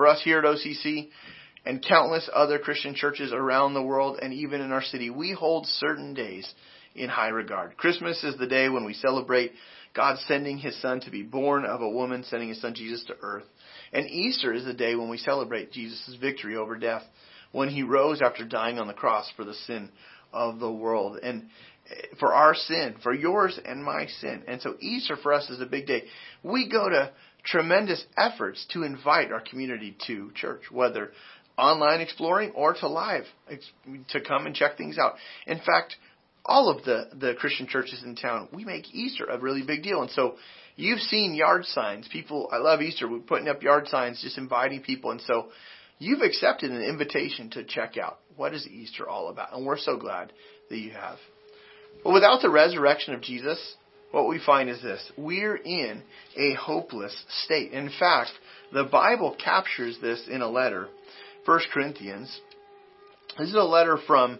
For 0.00 0.06
us 0.06 0.22
here 0.24 0.38
at 0.38 0.46
OCC 0.46 1.10
and 1.66 1.84
countless 1.86 2.26
other 2.32 2.58
Christian 2.58 2.94
churches 2.94 3.34
around 3.34 3.74
the 3.74 3.82
world 3.82 4.18
and 4.22 4.32
even 4.32 4.62
in 4.62 4.72
our 4.72 4.80
city, 4.80 5.10
we 5.10 5.32
hold 5.32 5.66
certain 5.66 6.14
days 6.14 6.50
in 6.94 7.10
high 7.10 7.28
regard. 7.28 7.76
Christmas 7.76 8.24
is 8.24 8.34
the 8.38 8.46
day 8.46 8.70
when 8.70 8.86
we 8.86 8.94
celebrate 8.94 9.52
God 9.92 10.16
sending 10.26 10.56
his 10.56 10.80
son 10.80 11.00
to 11.00 11.10
be 11.10 11.22
born 11.22 11.66
of 11.66 11.82
a 11.82 11.90
woman, 11.90 12.24
sending 12.24 12.48
his 12.48 12.62
son 12.62 12.72
Jesus 12.72 13.04
to 13.08 13.14
earth. 13.20 13.44
And 13.92 14.06
Easter 14.08 14.54
is 14.54 14.64
the 14.64 14.72
day 14.72 14.94
when 14.94 15.10
we 15.10 15.18
celebrate 15.18 15.70
Jesus' 15.70 16.16
victory 16.18 16.56
over 16.56 16.78
death, 16.78 17.02
when 17.52 17.68
he 17.68 17.82
rose 17.82 18.22
after 18.22 18.46
dying 18.46 18.78
on 18.78 18.86
the 18.86 18.94
cross 18.94 19.30
for 19.36 19.44
the 19.44 19.52
sin 19.52 19.90
of 20.32 20.60
the 20.60 20.72
world. 20.72 21.18
And 21.22 21.50
for 22.18 22.32
our 22.32 22.54
sin, 22.54 22.94
for 23.02 23.12
yours 23.12 23.60
and 23.62 23.84
my 23.84 24.06
sin. 24.06 24.44
And 24.48 24.62
so 24.62 24.76
Easter 24.80 25.16
for 25.22 25.34
us 25.34 25.50
is 25.50 25.60
a 25.60 25.66
big 25.66 25.86
day. 25.86 26.04
We 26.42 26.70
go 26.70 26.88
to 26.88 27.10
tremendous 27.44 28.04
efforts 28.16 28.66
to 28.72 28.82
invite 28.82 29.32
our 29.32 29.40
community 29.40 29.96
to 30.06 30.30
church, 30.34 30.62
whether 30.70 31.12
online 31.58 32.00
exploring 32.00 32.52
or 32.52 32.74
to 32.74 32.88
live, 32.88 33.24
to 34.08 34.20
come 34.20 34.46
and 34.46 34.54
check 34.54 34.76
things 34.76 34.98
out. 34.98 35.14
In 35.46 35.58
fact, 35.58 35.96
all 36.44 36.70
of 36.70 36.84
the, 36.84 37.10
the 37.18 37.34
Christian 37.34 37.66
churches 37.66 38.02
in 38.04 38.16
town, 38.16 38.48
we 38.52 38.64
make 38.64 38.94
Easter 38.94 39.26
a 39.26 39.38
really 39.38 39.62
big 39.62 39.82
deal. 39.82 40.00
And 40.00 40.10
so 40.10 40.36
you've 40.76 41.00
seen 41.00 41.34
yard 41.34 41.64
signs. 41.66 42.08
People, 42.08 42.48
I 42.50 42.56
love 42.56 42.80
Easter. 42.80 43.08
We're 43.08 43.18
putting 43.18 43.48
up 43.48 43.62
yard 43.62 43.88
signs, 43.88 44.22
just 44.22 44.38
inviting 44.38 44.82
people. 44.82 45.10
And 45.10 45.20
so 45.20 45.48
you've 45.98 46.22
accepted 46.22 46.70
an 46.70 46.82
invitation 46.82 47.50
to 47.50 47.64
check 47.64 47.98
out 47.98 48.18
what 48.36 48.54
is 48.54 48.66
Easter 48.66 49.08
all 49.08 49.28
about. 49.28 49.52
And 49.52 49.66
we're 49.66 49.78
so 49.78 49.96
glad 49.96 50.32
that 50.70 50.78
you 50.78 50.92
have. 50.92 51.18
But 52.02 52.14
without 52.14 52.40
the 52.40 52.50
resurrection 52.50 53.14
of 53.14 53.20
Jesus, 53.20 53.74
what 54.10 54.28
we 54.28 54.40
find 54.44 54.68
is 54.68 54.82
this. 54.82 55.00
We're 55.16 55.56
in 55.56 56.02
a 56.36 56.54
hopeless 56.54 57.16
state. 57.44 57.72
In 57.72 57.90
fact, 57.98 58.30
the 58.72 58.84
Bible 58.84 59.36
captures 59.42 59.98
this 60.00 60.26
in 60.28 60.42
a 60.42 60.48
letter, 60.48 60.88
1 61.44 61.60
Corinthians. 61.72 62.40
This 63.38 63.48
is 63.48 63.54
a 63.54 63.62
letter 63.62 63.98
from 64.06 64.38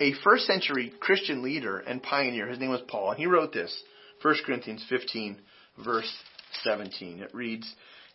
a 0.00 0.12
first 0.22 0.46
century 0.46 0.92
Christian 1.00 1.42
leader 1.42 1.78
and 1.78 2.02
pioneer. 2.02 2.46
His 2.48 2.58
name 2.58 2.70
was 2.70 2.82
Paul, 2.88 3.10
and 3.10 3.18
he 3.18 3.26
wrote 3.26 3.52
this, 3.52 3.74
1 4.22 4.34
Corinthians 4.44 4.84
15, 4.88 5.38
verse 5.84 6.12
17. 6.62 7.20
It 7.20 7.34
reads, 7.34 7.66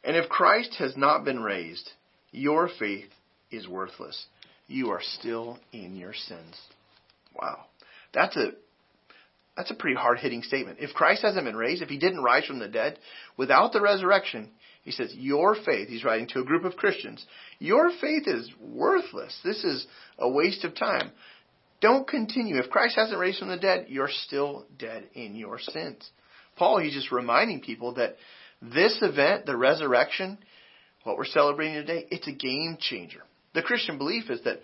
And 0.03 0.15
if 0.15 0.29
Christ 0.29 0.75
has 0.79 0.95
not 0.95 1.25
been 1.25 1.41
raised, 1.41 1.89
your 2.31 2.69
faith 2.79 3.09
is 3.49 3.67
worthless. 3.67 4.25
You 4.67 4.89
are 4.91 5.01
still 5.01 5.59
in 5.73 5.95
your 5.95 6.13
sins. 6.13 6.55
Wow. 7.35 7.65
That's 8.13 8.37
a 8.37 8.51
that's 9.61 9.69
a 9.69 9.75
pretty 9.75 9.95
hard 9.95 10.17
hitting 10.17 10.41
statement. 10.41 10.79
If 10.81 10.95
Christ 10.95 11.21
hasn't 11.21 11.45
been 11.45 11.55
raised, 11.55 11.83
if 11.83 11.89
he 11.89 11.99
didn't 11.99 12.23
rise 12.23 12.45
from 12.45 12.57
the 12.57 12.67
dead, 12.67 12.97
without 13.37 13.73
the 13.73 13.81
resurrection, 13.81 14.49
he 14.81 14.89
says, 14.89 15.13
your 15.13 15.53
faith, 15.53 15.87
he's 15.87 16.03
writing 16.03 16.27
to 16.29 16.39
a 16.39 16.43
group 16.43 16.65
of 16.65 16.75
Christians, 16.75 17.23
your 17.59 17.91
faith 18.01 18.23
is 18.25 18.51
worthless. 18.59 19.37
This 19.43 19.63
is 19.63 19.85
a 20.17 20.27
waste 20.27 20.63
of 20.63 20.75
time. 20.75 21.11
Don't 21.79 22.07
continue. 22.07 22.57
If 22.57 22.71
Christ 22.71 22.95
hasn't 22.95 23.19
raised 23.19 23.37
from 23.37 23.49
the 23.49 23.57
dead, 23.57 23.85
you're 23.87 24.09
still 24.09 24.65
dead 24.79 25.07
in 25.13 25.35
your 25.35 25.59
sins. 25.59 26.09
Paul, 26.55 26.79
he's 26.79 26.95
just 26.95 27.11
reminding 27.11 27.61
people 27.61 27.93
that 27.95 28.15
this 28.63 28.97
event, 29.03 29.45
the 29.45 29.55
resurrection, 29.55 30.39
what 31.03 31.17
we're 31.17 31.25
celebrating 31.25 31.75
today, 31.75 32.07
it's 32.09 32.27
a 32.27 32.31
game 32.31 32.77
changer. 32.79 33.21
The 33.53 33.61
Christian 33.61 33.99
belief 33.99 34.31
is 34.31 34.41
that 34.43 34.61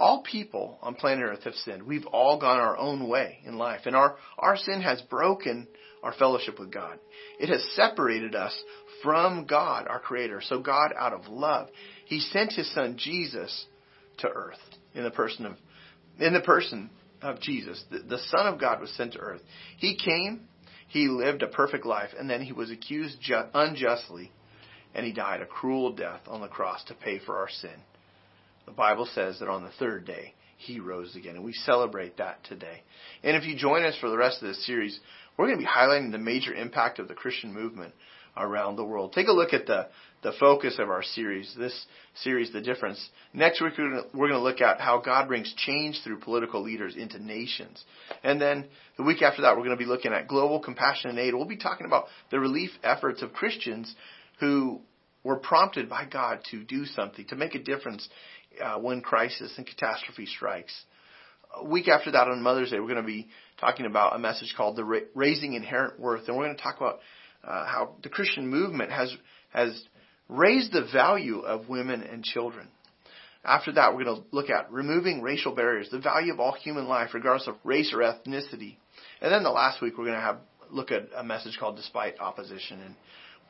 all 0.00 0.22
people 0.22 0.78
on 0.82 0.94
planet 0.94 1.24
Earth 1.24 1.44
have 1.44 1.54
sinned. 1.54 1.82
We've 1.82 2.06
all 2.06 2.40
gone 2.40 2.58
our 2.58 2.76
own 2.76 3.08
way 3.08 3.38
in 3.44 3.58
life. 3.58 3.82
And 3.84 3.94
our, 3.94 4.16
our 4.38 4.56
sin 4.56 4.80
has 4.80 5.00
broken 5.02 5.68
our 6.02 6.14
fellowship 6.14 6.58
with 6.58 6.72
God. 6.72 6.98
It 7.38 7.50
has 7.50 7.62
separated 7.74 8.34
us 8.34 8.58
from 9.02 9.46
God, 9.46 9.86
our 9.86 10.00
Creator. 10.00 10.42
So 10.44 10.60
God, 10.60 10.92
out 10.98 11.12
of 11.12 11.28
love, 11.28 11.68
He 12.06 12.18
sent 12.20 12.52
His 12.52 12.72
Son 12.74 12.96
Jesus 12.98 13.66
to 14.18 14.28
earth 14.28 14.58
in 14.94 15.04
the 15.04 15.10
person 15.10 15.46
of, 15.46 15.56
in 16.18 16.32
the 16.32 16.40
person 16.40 16.90
of 17.20 17.40
Jesus. 17.40 17.84
The, 17.90 17.98
the 17.98 18.18
Son 18.30 18.46
of 18.46 18.58
God 18.58 18.80
was 18.80 18.90
sent 18.96 19.12
to 19.12 19.18
earth. 19.18 19.42
He 19.76 19.96
came, 19.96 20.48
He 20.88 21.08
lived 21.08 21.42
a 21.42 21.48
perfect 21.48 21.84
life, 21.84 22.10
and 22.18 22.28
then 22.28 22.42
He 22.42 22.52
was 22.52 22.70
accused 22.70 23.20
ju- 23.20 23.44
unjustly, 23.52 24.32
and 24.94 25.04
He 25.04 25.12
died 25.12 25.42
a 25.42 25.46
cruel 25.46 25.92
death 25.92 26.22
on 26.26 26.40
the 26.40 26.48
cross 26.48 26.82
to 26.84 26.94
pay 26.94 27.18
for 27.18 27.36
our 27.36 27.50
sin 27.50 27.82
the 28.70 28.76
Bible 28.76 29.08
says 29.14 29.40
that 29.40 29.48
on 29.48 29.64
the 29.64 29.70
third 29.80 30.06
day 30.06 30.34
he 30.56 30.78
rose 30.78 31.16
again, 31.16 31.34
and 31.34 31.44
we 31.44 31.52
celebrate 31.52 32.18
that 32.18 32.44
today. 32.44 32.82
And 33.24 33.36
if 33.36 33.44
you 33.44 33.56
join 33.56 33.82
us 33.82 33.96
for 34.00 34.08
the 34.08 34.16
rest 34.16 34.42
of 34.42 34.48
this 34.48 34.64
series, 34.64 34.98
we're 35.36 35.46
going 35.46 35.58
to 35.58 35.64
be 35.64 35.68
highlighting 35.68 36.12
the 36.12 36.18
major 36.18 36.54
impact 36.54 36.98
of 36.98 37.08
the 37.08 37.14
Christian 37.14 37.52
movement 37.52 37.94
around 38.36 38.76
the 38.76 38.84
world. 38.84 39.12
Take 39.12 39.26
a 39.26 39.32
look 39.32 39.52
at 39.52 39.66
the 39.66 39.88
the 40.22 40.32
focus 40.38 40.76
of 40.78 40.90
our 40.90 41.02
series. 41.02 41.52
This 41.58 41.86
series, 42.22 42.52
the 42.52 42.60
difference. 42.60 43.04
Next 43.32 43.60
week 43.60 43.72
we're 43.78 44.02
going 44.12 44.30
to 44.32 44.38
look 44.38 44.60
at 44.60 44.80
how 44.80 45.00
God 45.00 45.28
brings 45.28 45.52
change 45.56 45.98
through 46.04 46.20
political 46.20 46.62
leaders 46.62 46.94
into 46.94 47.18
nations, 47.18 47.82
and 48.22 48.40
then 48.40 48.68
the 48.96 49.02
week 49.02 49.22
after 49.22 49.42
that 49.42 49.56
we're 49.56 49.64
going 49.64 49.76
to 49.76 49.84
be 49.84 49.90
looking 49.90 50.12
at 50.12 50.28
global 50.28 50.60
compassion 50.60 51.10
and 51.10 51.18
aid. 51.18 51.34
We'll 51.34 51.46
be 51.46 51.56
talking 51.56 51.86
about 51.86 52.04
the 52.30 52.38
relief 52.38 52.70
efforts 52.84 53.22
of 53.22 53.32
Christians 53.32 53.92
who 54.38 54.80
were 55.24 55.36
prompted 55.36 55.88
by 55.88 56.06
God 56.10 56.40
to 56.50 56.62
do 56.64 56.86
something, 56.86 57.26
to 57.26 57.36
make 57.36 57.54
a 57.54 57.62
difference 57.62 58.08
uh, 58.62 58.78
when 58.78 59.00
crisis 59.00 59.52
and 59.56 59.66
catastrophe 59.66 60.26
strikes. 60.26 60.72
A 61.56 61.64
week 61.64 61.88
after 61.88 62.12
that 62.12 62.28
on 62.28 62.42
Mother's 62.42 62.70
Day, 62.70 62.78
we're 62.78 62.86
going 62.86 62.96
to 62.96 63.02
be 63.02 63.28
talking 63.58 63.86
about 63.86 64.14
a 64.14 64.18
message 64.18 64.54
called 64.56 64.76
the 64.76 64.84
Ra- 64.84 65.00
Raising 65.14 65.54
Inherent 65.54 65.98
Worth, 65.98 66.28
and 66.28 66.36
we're 66.36 66.44
going 66.44 66.56
to 66.56 66.62
talk 66.62 66.76
about 66.76 67.00
uh, 67.42 67.66
how 67.66 67.96
the 68.02 68.08
Christian 68.08 68.48
movement 68.48 68.90
has 68.92 69.14
has 69.50 69.82
raised 70.28 70.72
the 70.72 70.88
value 70.92 71.40
of 71.40 71.68
women 71.68 72.02
and 72.02 72.22
children. 72.22 72.68
After 73.44 73.72
that, 73.72 73.94
we're 73.94 74.04
going 74.04 74.20
to 74.20 74.26
look 74.32 74.50
at 74.50 74.70
removing 74.70 75.22
racial 75.22 75.54
barriers, 75.54 75.88
the 75.90 75.98
value 75.98 76.32
of 76.32 76.40
all 76.40 76.52
human 76.52 76.86
life, 76.86 77.10
regardless 77.14 77.48
of 77.48 77.56
race 77.64 77.92
or 77.94 77.98
ethnicity. 78.00 78.76
And 79.20 79.32
then 79.32 79.42
the 79.42 79.50
last 79.50 79.80
week, 79.80 79.96
we're 79.96 80.04
going 80.04 80.16
to 80.16 80.22
have 80.22 80.38
look 80.70 80.90
at 80.92 81.08
a 81.16 81.24
message 81.24 81.56
called 81.58 81.76
Despite 81.76 82.20
Opposition, 82.20 82.80
and 82.80 82.94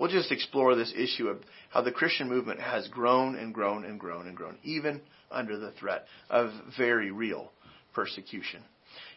we'll 0.01 0.11
just 0.11 0.33
explore 0.33 0.75
this 0.75 0.93
issue 0.97 1.29
of 1.29 1.39
how 1.69 1.83
the 1.83 1.93
Christian 1.93 2.29
movement 2.29 2.59
has 2.59 2.89
grown 2.89 3.37
and 3.37 3.53
grown 3.53 3.85
and 3.85 4.01
grown 4.01 4.27
and 4.27 4.37
grown, 4.37 4.57
even 4.65 5.03
under 5.31 5.59
the 5.59 5.73
threat 5.73 6.07
of 6.31 6.51
very 6.77 7.11
real 7.11 7.53
persecution. 7.95 8.63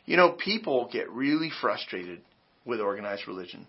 You 0.06 0.18
know, 0.18 0.34
people 0.34 0.90
get 0.92 1.10
really 1.10 1.50
frustrated 1.62 2.22
with 2.66 2.82
organized 2.82 3.28
religion. 3.28 3.66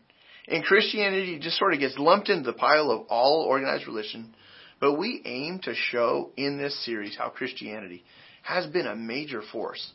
And 0.48 0.64
Christianity 0.64 1.38
just 1.38 1.57
sort 1.57 1.72
of 1.72 1.81
gets 1.81 1.96
lumped 1.96 2.29
into 2.29 2.44
the 2.44 2.59
pile 2.59 2.90
of 2.90 3.07
all 3.09 3.46
organized 3.48 3.87
religion. 3.87 4.35
But 4.81 4.98
we 4.98 5.22
aim 5.24 5.61
to 5.62 5.74
show 5.74 6.33
in 6.37 6.59
this 6.59 6.85
series 6.85 7.16
how 7.16 7.31
Christianity 7.31 8.05
has 8.42 8.66
been 8.66 8.87
a 8.87 8.96
major 8.96 9.40
force 9.53 9.92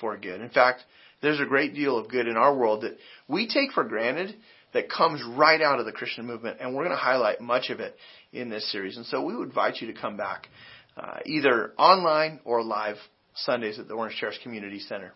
for 0.00 0.16
good. 0.16 0.40
In 0.40 0.48
fact, 0.48 0.82
there's 1.20 1.40
a 1.40 1.44
great 1.44 1.74
deal 1.74 1.98
of 1.98 2.08
good 2.08 2.26
in 2.26 2.36
our 2.36 2.54
world 2.54 2.82
that 2.82 2.96
we 3.28 3.46
take 3.46 3.72
for 3.72 3.84
granted 3.84 4.34
that 4.72 4.90
comes 4.90 5.22
right 5.36 5.60
out 5.60 5.80
of 5.80 5.86
the 5.86 5.92
Christian 5.92 6.26
movement, 6.26 6.58
and 6.60 6.74
we're 6.74 6.84
going 6.84 6.96
to 6.96 7.02
highlight 7.02 7.40
much 7.40 7.70
of 7.70 7.80
it 7.80 7.96
in 8.32 8.48
this 8.48 8.70
series. 8.70 8.96
And 8.96 9.06
so 9.06 9.22
we 9.22 9.36
would 9.36 9.48
invite 9.48 9.80
you 9.80 9.92
to 9.92 10.00
come 10.00 10.16
back 10.16 10.48
uh, 10.96 11.18
either 11.26 11.72
online 11.78 12.40
or 12.44 12.62
live 12.62 12.96
Sundays 13.34 13.78
at 13.78 13.88
the 13.88 13.94
Orange 13.94 14.16
Terrace 14.18 14.38
Community 14.42 14.78
Center. 14.80 15.12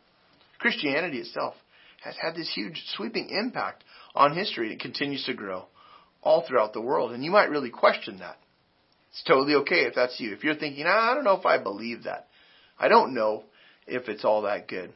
Christianity 0.58 1.18
itself 1.18 1.54
has 2.02 2.14
had 2.20 2.34
this 2.34 2.50
huge 2.54 2.82
sweeping 2.96 3.28
impact 3.30 3.84
on 4.14 4.36
history. 4.36 4.72
It 4.72 4.80
continues 4.80 5.24
to 5.26 5.34
grow 5.34 5.66
all 6.22 6.44
throughout 6.46 6.72
the 6.72 6.80
world, 6.80 7.12
and 7.12 7.24
you 7.24 7.30
might 7.30 7.50
really 7.50 7.70
question 7.70 8.18
that. 8.18 8.38
It's 9.10 9.22
totally 9.24 9.54
okay 9.56 9.84
if 9.84 9.94
that's 9.94 10.18
you. 10.18 10.32
If 10.32 10.42
you're 10.42 10.56
thinking, 10.56 10.84
ah, 10.88 11.12
I 11.12 11.14
don't 11.14 11.24
know 11.24 11.38
if 11.38 11.46
I 11.46 11.62
believe 11.62 12.04
that. 12.04 12.28
I 12.78 12.88
don't 12.88 13.14
know 13.14 13.44
if 13.86 14.08
it's 14.08 14.24
all 14.24 14.42
that 14.42 14.66
good. 14.66 14.92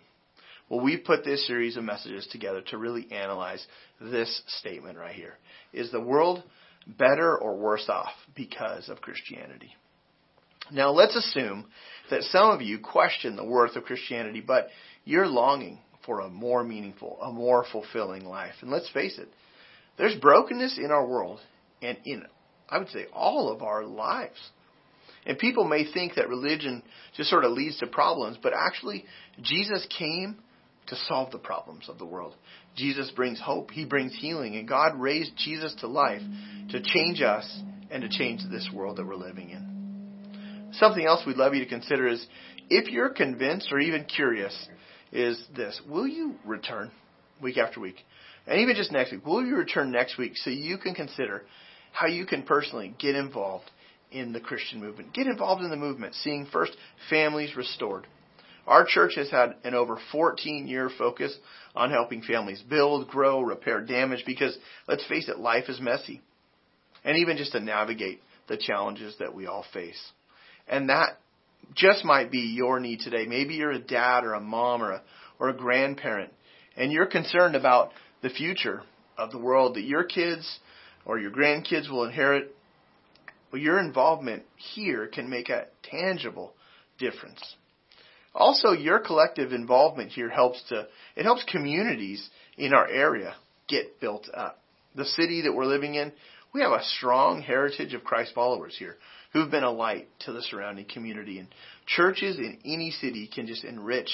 Well, 0.68 0.81
we 0.81 0.97
put 0.97 1.25
this 1.25 1.47
series 1.47 1.77
of 1.77 1.85
messages 1.85 2.27
together 2.31 2.62
to 2.68 2.79
really 2.79 3.07
analyze 3.11 3.64
this 4.00 4.42
statement 4.46 4.98
right 4.98 5.14
here. 5.14 5.34
Is 5.72 5.90
the 5.90 6.00
world 6.00 6.42
better 6.87 7.37
or 7.37 7.56
worse 7.56 7.88
off 7.88 8.12
because 8.34 8.88
of 8.88 9.00
Christianity? 9.00 9.74
Now, 10.70 10.90
let's 10.90 11.16
assume 11.16 11.66
that 12.11 12.22
some 12.24 12.50
of 12.50 12.62
you 12.62 12.78
question 12.78 13.37
the 13.37 13.44
worth 13.44 13.76
of 13.76 13.84
Christianity, 13.84 14.40
but 14.40 14.68
you're 15.04 15.26
longing 15.26 15.78
for 16.04 16.20
a 16.20 16.28
more 16.28 16.64
meaningful, 16.64 17.18
a 17.22 17.32
more 17.32 17.64
fulfilling 17.70 18.24
life. 18.24 18.54
And 18.61 18.70
let's 18.70 18.90
face 18.90 19.18
it, 19.18 19.28
there's 19.96 20.14
brokenness 20.14 20.78
in 20.78 20.90
our 20.90 21.06
world 21.06 21.40
and 21.82 21.98
in, 22.04 22.24
I 22.68 22.78
would 22.78 22.90
say, 22.90 23.06
all 23.12 23.50
of 23.50 23.62
our 23.62 23.84
lives. 23.84 24.38
And 25.26 25.38
people 25.38 25.64
may 25.64 25.90
think 25.90 26.14
that 26.14 26.28
religion 26.28 26.82
just 27.16 27.28
sort 27.28 27.44
of 27.44 27.52
leads 27.52 27.78
to 27.78 27.87
problems, 27.87 28.38
but 28.42 28.52
actually, 28.54 29.04
Jesus 29.42 29.87
came 29.98 30.38
to 30.88 30.96
solve 31.09 31.31
the 31.31 31.38
problems 31.38 31.88
of 31.88 31.98
the 31.98 32.05
world. 32.05 32.35
Jesus 32.77 33.11
brings 33.11 33.40
hope, 33.40 33.70
He 33.70 33.85
brings 33.85 34.16
healing, 34.18 34.57
and 34.57 34.68
God 34.68 34.98
raised 35.01 35.33
Jesus 35.37 35.74
to 35.81 35.87
life 35.87 36.22
to 36.70 36.83
change 36.83 37.22
us 37.22 37.62
and 37.90 38.03
to 38.03 38.09
change 38.09 38.42
this 38.51 38.68
world 38.72 38.96
that 38.96 39.07
we're 39.07 39.14
living 39.14 39.51
in. 39.51 40.70
Something 40.72 41.07
else 41.07 41.22
we'd 41.27 41.37
love 41.37 41.55
you 41.55 41.64
to 41.64 41.68
consider 41.68 42.09
is 42.09 42.24
if 42.68 42.90
you're 42.90 43.11
convinced 43.11 43.68
or 43.72 43.81
even 43.81 44.05
curious, 44.05 44.55
is 45.12 45.42
this 45.57 45.81
Will 45.88 46.07
you 46.07 46.35
return 46.44 46.90
week 47.42 47.57
after 47.57 47.81
week? 47.81 48.05
And 48.46 48.61
even 48.61 48.77
just 48.77 48.92
next 48.92 49.12
week, 49.12 49.27
will 49.27 49.44
you 49.44 49.57
return 49.57 49.90
next 49.90 50.18
week 50.18 50.33
so 50.37 50.51
you 50.51 50.79
can 50.79 50.94
consider 50.94 51.44
how 51.92 52.07
you 52.07 52.27
can 52.27 52.42
personally 52.42 52.94
get 52.98 53.14
involved 53.14 53.70
in 54.11 54.33
the 54.33 54.40
Christian 54.40 54.81
movement? 54.81 55.12
Get 55.12 55.27
involved 55.27 55.62
in 55.62 55.70
the 55.70 55.77
movement, 55.77 56.14
seeing 56.14 56.46
first 56.46 56.72
families 57.11 57.57
restored 57.57 58.07
our 58.68 58.85
church 58.87 59.14
has 59.16 59.31
had 59.31 59.57
an 59.64 59.74
over 59.74 59.98
14 60.12 60.68
year 60.68 60.90
focus 60.96 61.37
on 61.74 61.90
helping 61.90 62.22
families 62.22 62.62
build, 62.68 63.09
grow, 63.09 63.40
repair 63.40 63.81
damage 63.81 64.24
because 64.26 64.57
let's 64.87 65.07
face 65.07 65.28
it, 65.28 65.38
life 65.38 65.68
is 65.68 65.81
messy. 65.81 66.20
And 67.04 67.16
even 67.18 67.37
just 67.37 67.52
to 67.52 67.61
navigate 67.61 68.20
the 68.48 68.57
challenges 68.57 69.14
that 69.18 69.35
we 69.35 69.46
all 69.46 69.64
face. 69.72 70.00
And 70.66 70.88
that 70.90 71.18
just 71.74 72.04
might 72.04 72.31
be 72.31 72.54
your 72.57 72.81
need 72.81 73.00
today. 73.00 73.26
Maybe 73.26 73.54
you're 73.54 73.72
a 73.72 73.78
dad 73.78 74.24
or 74.24 74.35
a 74.35 74.40
mom 74.40 74.83
or 74.83 74.92
a, 74.92 75.02
or 75.38 75.48
a 75.48 75.57
grandparent 75.57 76.33
and 76.78 76.92
you're 76.92 77.07
concerned 77.07 77.57
about 77.57 77.90
the 78.22 78.31
future 78.31 78.83
of 79.18 79.33
the 79.33 79.38
world 79.38 79.74
that 79.74 79.83
your 79.83 80.04
kids 80.04 80.61
or 81.04 81.18
your 81.18 81.33
grandkids 81.33 81.90
will 81.90 82.04
inherit. 82.04 82.54
Well, 83.52 83.61
your 83.61 83.81
involvement 83.81 84.44
here 84.57 85.09
can 85.09 85.28
make 85.28 85.48
a 85.48 85.66
tangible 85.83 86.54
difference. 86.98 87.42
Also, 88.38 88.70
your 88.70 89.01
collective 89.01 89.53
involvement 89.53 90.12
here 90.12 90.31
helps 90.31 90.62
to, 90.68 90.87
it 91.16 91.24
helps 91.24 91.42
communities 91.51 92.31
in 92.57 92.72
our 92.72 92.88
area 92.88 93.35
get 93.66 94.01
built 94.01 94.29
up. 94.33 94.61
The 94.94 95.05
city 95.05 95.42
that 95.42 95.53
we're 95.53 95.66
living 95.66 95.96
in, 95.96 96.12
we 96.55 96.61
have 96.61 96.70
a 96.70 96.85
strong 96.85 97.42
heritage 97.42 97.94
of 97.94 98.05
Christ 98.05 98.33
followers 98.37 98.77
here 98.79 98.96
who've 99.33 99.51
been 99.51 99.64
a 99.64 99.72
light 99.72 100.07
to 100.20 100.33
the 100.33 100.42
surrounding 100.42 100.87
community. 100.87 101.40
And 101.40 101.48
churches 101.85 102.38
in 102.38 102.59
any 102.64 102.92
city 102.92 103.29
can 103.33 103.48
just 103.48 103.64
enrich 103.64 104.11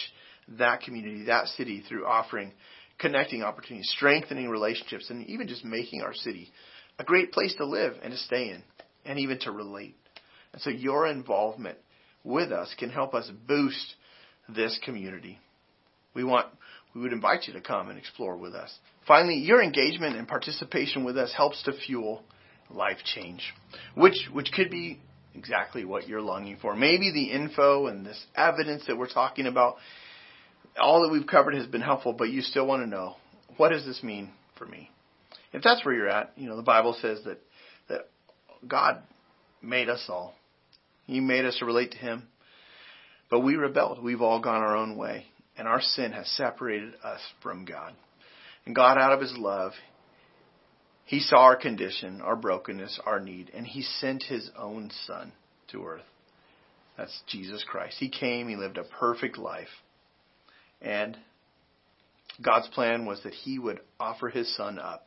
that 0.57 0.81
community, 0.81 1.27
that 1.27 1.49
city 1.49 1.85
through 1.87 2.07
offering 2.07 2.53
connecting 2.99 3.43
opportunities, 3.43 3.93
strengthening 3.95 4.49
relationships, 4.49 5.11
and 5.11 5.27
even 5.27 5.49
just 5.49 5.67
making 5.67 6.01
our 6.01 6.15
city 6.15 6.51
a 6.99 7.05
great 7.05 7.31
place 7.31 7.55
to 7.57 7.67
live 7.67 7.93
and 8.03 8.11
to 8.13 8.19
stay 8.19 8.49
in 8.49 8.63
and 9.05 9.19
even 9.19 9.39
to 9.41 9.51
relate. 9.51 9.97
And 10.55 10.63
so 10.63 10.71
your 10.71 11.07
involvement 11.07 11.77
with 12.23 12.53
us 12.53 12.75
can 12.79 12.89
help 12.89 13.13
us 13.13 13.31
boost 13.47 13.95
this 14.49 14.79
community. 14.85 15.39
We 16.15 16.25
want 16.25 16.47
we 16.95 17.01
would 17.01 17.13
invite 17.13 17.47
you 17.47 17.55
to 17.55 17.61
come 17.61 17.89
and 17.89 17.99
explore 17.99 18.37
with 18.37 18.55
us. 18.55 18.73
Finally, 19.07 19.39
your 19.39 19.63
engagement 19.63 20.17
and 20.17 20.29
participation 20.29 21.05
with 21.05 21.19
us 21.19 21.33
helps 21.37 21.63
to 21.65 21.73
fuel 21.73 22.23
life 22.71 22.99
change, 23.05 23.53
which 23.95 24.29
which 24.33 24.53
could 24.53 24.71
be 24.71 25.01
exactly 25.35 25.85
what 25.85 26.09
you're 26.09 26.23
longing 26.23 26.57
for. 26.61 26.75
Maybe 26.75 27.11
the 27.13 27.33
info 27.33 27.87
and 27.89 28.07
this 28.07 28.25
evidence 28.37 28.85
that 28.87 28.97
we're 28.97 29.09
talking 29.09 29.47
about, 29.47 29.77
all 30.81 31.03
that 31.03 31.11
we've 31.11 31.27
covered 31.27 31.55
has 31.55 31.67
been 31.67 31.81
helpful, 31.81 32.13
but 32.13 32.31
you 32.31 32.41
still 32.43 32.67
want 32.67 32.83
to 32.83 32.87
know 32.87 33.17
what 33.57 33.71
does 33.71 33.85
this 33.85 34.03
mean 34.03 34.31
for 34.57 34.67
me? 34.67 34.91
If 35.53 35.63
that's 35.63 35.85
where 35.85 35.95
you're 35.95 36.09
at, 36.09 36.33
you 36.37 36.49
know 36.49 36.57
the 36.57 36.63
Bible 36.63 36.97
says 37.01 37.21
that 37.25 37.41
that 37.89 38.09
God 38.67 39.03
made 39.63 39.89
us 39.89 40.05
all. 40.09 40.35
He 41.07 41.21
made 41.21 41.45
us 41.45 41.57
to 41.59 41.65
relate 41.65 41.93
to 41.93 41.99
Him. 41.99 42.29
But 43.31 43.41
we 43.41 43.57
rebelled. 43.57 44.03
We've 44.03 44.23
all 44.23 44.41
gone 44.41 44.63
our 44.63 44.77
own 44.77 44.97
way. 44.97 45.27
And 45.57 45.69
our 45.69 45.81
sin 45.81 46.13
has 46.13 46.29
separated 46.31 46.95
us 47.05 47.21
from 47.43 47.65
God. 47.65 47.95
And 48.67 48.75
God, 48.75 48.99
out 48.99 49.13
of 49.13 49.21
His 49.21 49.35
love, 49.37 49.73
He 51.05 51.21
saw 51.21 51.43
our 51.43 51.57
condition, 51.57 52.21
our 52.21 52.37
brokenness, 52.37 52.99
our 53.05 53.21
need, 53.21 53.51
and 53.55 53.67
He 53.67 53.83
sent 53.83 54.25
His 54.25 54.51
own 54.59 54.91
Son 55.07 55.33
to 55.71 55.85
earth. 55.85 56.03
That's 56.97 57.23
Jesus 57.29 57.65
Christ. 57.67 57.97
He 57.99 58.09
came, 58.09 58.49
He 58.49 58.57
lived 58.57 58.79
a 58.79 58.85
perfect 58.85 59.39
life. 59.39 59.69
And 60.81 61.17
God's 62.43 62.69
plan 62.69 63.07
was 63.07 63.23
that 63.23 63.35
He 63.35 63.59
would 63.59 63.81
offer 64.01 64.29
His 64.29 64.55
Son 64.57 64.79
up 64.79 65.07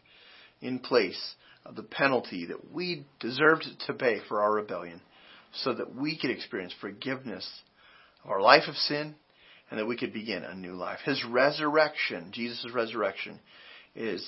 in 0.62 0.80
place 0.80 1.36
of 1.66 1.76
the 1.76 1.84
penalty 1.84 2.46
that 2.46 2.72
we 2.74 3.06
deserved 3.20 3.66
to 3.86 3.94
pay 3.94 4.20
for 4.28 4.42
our 4.42 4.54
rebellion 4.54 5.02
so 5.54 5.74
that 5.74 5.94
we 5.96 6.18
could 6.18 6.30
experience 6.30 6.74
forgiveness 6.80 7.48
our 8.28 8.42
life 8.42 8.64
of 8.68 8.76
sin 8.76 9.16
and 9.70 9.80
that 9.80 9.86
we 9.86 9.98
could 9.98 10.14
begin 10.14 10.44
a 10.44 10.56
new 10.56 10.74
life. 10.74 11.00
His 11.04 11.24
resurrection, 11.26 12.32
Jesus' 12.32 12.68
resurrection, 12.74 13.40
is 13.96 14.26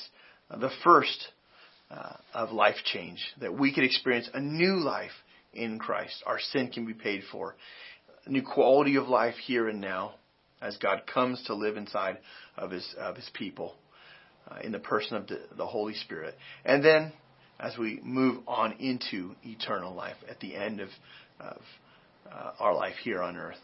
the 0.50 0.72
first 0.84 1.28
uh, 1.92 2.14
of 2.34 2.52
life 2.52 2.76
change, 2.86 3.20
that 3.40 3.58
we 3.58 3.74
could 3.74 3.84
experience 3.84 4.30
a 4.34 4.40
new 4.40 4.80
life 4.80 5.12
in 5.54 5.80
Christ. 5.80 6.24
Our 6.26 6.40
sin 6.40 6.70
can 6.70 6.86
be 6.86 6.94
paid 6.94 7.24
for. 7.32 7.56
A 8.26 8.30
new 8.30 8.44
quality 8.44 8.96
of 8.96 9.08
life 9.08 9.36
here 9.36 9.68
and 9.70 9.82
now 9.82 10.16
as 10.62 10.78
God 10.78 11.04
comes 11.12 11.42
to 11.48 11.56
live 11.56 11.78
inside 11.78 12.18
of 12.58 12.72
his, 12.72 12.88
of 13.00 13.16
his 13.16 13.30
people 13.34 13.76
uh, 14.50 14.58
in 14.62 14.72
the 14.72 14.80
person 14.80 15.16
of 15.16 15.28
the, 15.28 15.40
the 15.58 15.66
Holy 15.66 15.94
Spirit. 15.94 16.36
And 16.66 16.84
then 16.84 17.14
as 17.60 17.78
we 17.78 18.02
move 18.04 18.44
on 18.48 18.74
into 18.74 19.36
eternal 19.44 19.94
life 19.94 20.18
at 20.30 20.40
the 20.42 20.56
end 20.56 20.82
of, 20.82 20.90
of 21.40 21.62
uh, 22.32 22.52
our 22.60 22.76
life 22.76 22.96
here 23.04 23.22
on 23.22 23.38
earth 23.38 23.58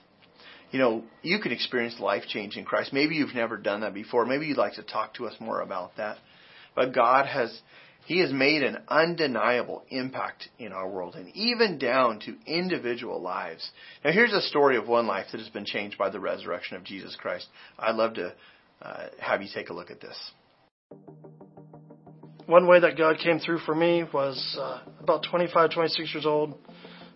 you 0.76 0.82
know, 0.82 1.06
you 1.22 1.40
can 1.40 1.54
experience 1.54 2.02
life 2.02 2.24
change 2.28 2.58
in 2.58 2.66
Christ. 2.66 2.92
Maybe 2.92 3.16
you've 3.16 3.34
never 3.34 3.56
done 3.56 3.80
that 3.80 3.94
before. 3.94 4.26
Maybe 4.26 4.46
you'd 4.48 4.58
like 4.58 4.74
to 4.74 4.84
talk 4.84 5.14
to 5.14 5.26
us 5.26 5.34
more 5.40 5.62
about 5.62 5.96
that. 5.96 6.18
But 6.76 6.94
God 6.94 7.28
has, 7.28 7.62
He 8.06 8.20
has 8.20 8.34
made 8.34 8.62
an 8.62 8.80
undeniable 8.90 9.86
impact 9.90 10.50
in 10.60 10.74
our 10.74 10.90
world 10.90 11.16
and 11.16 11.34
even 11.34 11.78
down 11.78 12.20
to 12.26 12.36
individual 12.46 13.22
lives. 13.22 13.66
Now 14.04 14.12
here's 14.12 14.34
a 14.34 14.42
story 14.42 14.76
of 14.76 14.86
one 14.86 15.08
life 15.08 15.28
that 15.32 15.40
has 15.40 15.48
been 15.48 15.64
changed 15.64 15.98
by 15.98 16.10
the 16.10 16.20
resurrection 16.20 16.76
of 16.76 16.84
Jesus 16.84 17.16
Christ. 17.16 17.48
I'd 17.80 17.96
love 17.96 18.16
to 18.16 18.34
uh, 18.82 19.06
have 19.22 19.42
you 19.42 19.48
take 19.56 19.70
a 19.70 19.74
look 19.74 19.92
at 19.92 20.02
this. 20.02 20.32
One 22.48 22.68
way 22.68 22.82
that 22.82 22.98
God 22.98 23.16
came 23.24 23.40
through 23.40 23.60
for 23.60 23.74
me 23.74 24.04
was 24.14 24.58
uh, 24.60 24.82
about 25.00 25.26
25, 25.32 25.72
26 25.72 26.14
years 26.14 26.26
old. 26.26 26.54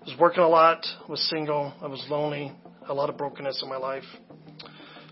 I 0.02 0.06
was 0.06 0.16
working 0.18 0.44
a 0.44 0.48
lot, 0.48 0.86
was 1.10 1.20
single, 1.30 1.74
I 1.82 1.88
was 1.88 2.02
lonely, 2.10 2.54
a 2.90 2.94
lot 2.94 3.10
of 3.10 3.18
brokenness 3.18 3.62
in 3.64 3.70
my 3.70 3.78
life. 3.78 4.04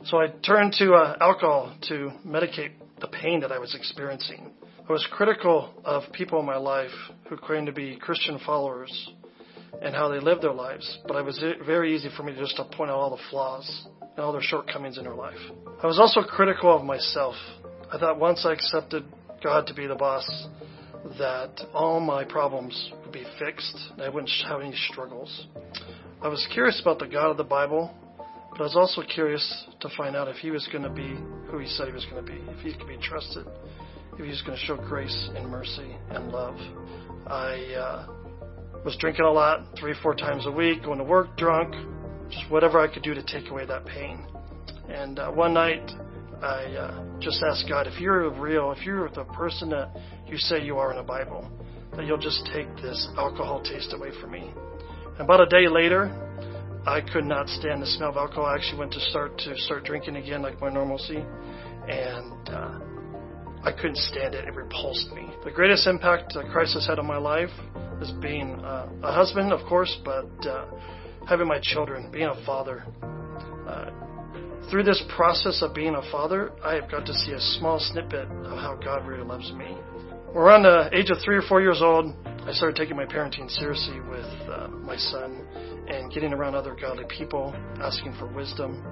So 0.06 0.18
I 0.18 0.28
turned 0.46 0.74
to 0.80 0.94
uh, 0.94 1.18
alcohol 1.22 1.76
to 1.90 2.12
medicate 2.26 2.72
the 3.00 3.08
pain 3.08 3.40
that 3.42 3.52
I 3.52 3.60
was 3.60 3.76
experiencing. 3.76 4.52
I 4.88 4.92
was 4.92 5.08
critical 5.12 5.74
of 5.86 6.04
people 6.14 6.40
in 6.40 6.46
my 6.46 6.58
life 6.58 6.92
who 7.30 7.38
claimed 7.38 7.68
to 7.68 7.74
be 7.74 7.98
Christian 7.98 8.40
followers 8.46 9.12
and 9.82 9.94
how 9.94 10.08
they 10.10 10.20
lived 10.20 10.42
their 10.42 10.54
lives, 10.54 10.98
but 11.08 11.18
it 11.18 11.26
was 11.26 11.44
very 11.66 11.96
easy 11.96 12.10
for 12.16 12.24
me 12.24 12.34
just 12.38 12.56
to 12.56 12.64
point 12.64 12.90
out 12.90 12.98
all 12.98 13.10
the 13.12 13.22
flaws 13.30 13.88
and 14.02 14.20
all 14.20 14.32
their 14.32 14.42
shortcomings 14.42 14.98
in 14.98 15.04
their 15.04 15.14
life. 15.14 15.38
I 15.84 15.88
was 15.88 16.00
also 16.00 16.22
critical 16.22 16.76
of 16.76 16.84
myself. 16.84 17.36
I 17.92 17.98
thought 17.98 18.20
once 18.20 18.46
I 18.46 18.54
accepted 18.54 19.04
God 19.44 19.68
to 19.68 19.74
be 19.74 19.88
the 19.88 19.96
boss, 19.96 20.28
that 21.20 21.62
all 21.74 22.00
my 22.00 22.24
problems 22.24 22.92
would 23.04 23.12
be 23.12 23.26
fixed 23.40 23.78
and 23.92 24.02
I 24.02 24.10
wouldn't 24.10 24.32
have 24.48 24.62
any 24.62 24.76
struggles. 24.90 25.48
I 26.20 26.30
was 26.30 26.48
curious 26.52 26.82
about 26.82 26.98
the 26.98 27.06
God 27.06 27.30
of 27.30 27.38
the 27.38 27.44
Bible, 27.44 27.94
but 28.50 28.60
I 28.60 28.64
was 28.64 28.76
also 28.76 29.04
curious 29.04 29.66
to 29.82 29.90
find 29.96 30.16
out 30.16 30.28
if 30.28 30.38
he 30.38 30.50
was 30.50 30.68
going 30.72 30.84
to 30.84 30.90
be 30.90 31.16
who 31.52 31.60
he 31.60 31.68
said 31.68 31.88
he 31.88 31.94
was 31.94 32.06
going 32.06 32.26
to 32.26 32.32
be, 32.32 32.40
if 32.50 32.60
he 32.62 32.74
could 32.74 32.88
be 32.88 32.98
trusted, 32.98 33.46
if 34.14 34.18
he 34.18 34.28
was 34.28 34.42
going 34.42 34.58
to 34.58 34.64
show 34.66 34.78
grace 34.78 35.30
and 35.36 35.48
mercy 35.48 35.96
and 36.10 36.30
love. 36.32 36.56
I 37.28 37.74
uh, 37.76 38.08
was 38.84 38.98
drinking 39.00 39.26
a 39.26 39.32
lot, 39.32 39.78
three, 39.80 39.94
four 40.02 40.16
times 40.16 40.48
a 40.48 40.52
week, 40.52 40.84
going 40.84 40.98
to 40.98 41.04
work 41.04 41.38
drunk, 41.38 41.76
just 42.32 42.50
whatever 42.50 42.80
I 42.80 42.92
could 42.92 43.04
do 43.04 43.14
to 43.14 43.22
take 43.22 43.52
away 43.52 43.68
that 43.68 43.86
pain. 43.86 44.26
And 44.90 45.20
uh, 45.20 45.32
one 45.32 45.54
night, 45.54 45.92
I 46.42 46.64
uh, 46.64 47.20
just 47.20 47.44
asked 47.44 47.66
God, 47.70 47.86
if 47.86 48.02
you're 48.02 48.28
real, 48.32 48.72
if 48.72 48.84
you're 48.84 49.08
the 49.10 49.26
person 49.26 49.70
that 49.70 49.96
you 50.26 50.38
say 50.38 50.64
you 50.64 50.78
are 50.78 50.90
in 50.90 50.98
the 50.98 51.04
Bible, 51.04 51.48
that 51.96 52.08
you'll 52.08 52.18
just 52.18 52.44
take 52.52 52.76
this 52.78 53.08
alcohol 53.18 53.62
taste 53.62 53.94
away 53.94 54.10
from 54.20 54.32
me. 54.32 54.52
About 55.20 55.42
a 55.42 55.48
day 55.48 55.68
later, 55.68 56.12
I 56.86 57.02
could 57.02 57.26
not 57.26 57.50
stand 57.50 57.82
the 57.82 57.88
smell 57.88 58.10
of 58.10 58.18
alcohol. 58.18 58.46
I 58.46 58.56
actually 58.56 58.78
went 58.78 58.94
to 58.94 59.00
start 59.00 59.36
to 59.40 59.58
start 59.58 59.84
drinking 59.84 60.16
again, 60.16 60.44
like 60.44 60.62
my 60.62 60.70
normalcy, 60.70 61.18
and 61.18 62.50
uh, 62.50 62.80
I 63.64 63.72
couldn't 63.72 63.98
stand 63.98 64.36
it. 64.36 64.48
It 64.48 64.54
repulsed 64.54 65.12
me. 65.14 65.28
The 65.44 65.50
greatest 65.50 65.88
impact 65.88 66.36
that 66.36 66.46
Christ 66.52 66.76
has 66.76 66.86
had 66.86 67.00
on 67.00 67.08
my 67.08 67.18
life 67.18 67.50
is 68.00 68.12
being 68.22 68.60
uh, 68.64 68.90
a 69.02 69.12
husband, 69.12 69.52
of 69.52 69.66
course, 69.68 69.98
but 70.06 70.30
uh, 70.46 70.68
having 71.28 71.48
my 71.48 71.60
children, 71.62 72.12
being 72.12 72.28
a 72.28 72.46
father. 72.46 72.86
Uh, 73.68 73.90
through 74.70 74.84
this 74.84 75.02
process 75.16 75.62
of 75.62 75.74
being 75.74 75.96
a 75.96 76.12
father, 76.12 76.52
I 76.64 76.76
have 76.76 76.92
got 76.92 77.06
to 77.06 77.14
see 77.14 77.32
a 77.32 77.40
small 77.40 77.80
snippet 77.80 78.28
of 78.28 78.58
how 78.60 78.78
God 78.84 79.08
really 79.08 79.24
loves 79.24 79.52
me. 79.54 79.78
Around 80.36 80.64
the 80.64 80.90
age 80.94 81.10
of 81.10 81.18
three 81.24 81.38
or 81.38 81.42
four 81.42 81.62
years 81.62 81.82
old, 81.82 82.14
I 82.46 82.52
started 82.52 82.76
taking 82.76 82.98
my 82.98 83.06
parenting 83.06 83.50
seriously 83.50 84.00
with 84.02 84.26
uh, 84.50 84.68
my 84.68 84.98
son 84.98 85.48
and 85.88 86.12
getting 86.12 86.34
around 86.34 86.56
other 86.56 86.76
godly 86.80 87.06
people, 87.10 87.56
asking 87.82 88.14
for 88.20 88.28
wisdom, 88.28 88.84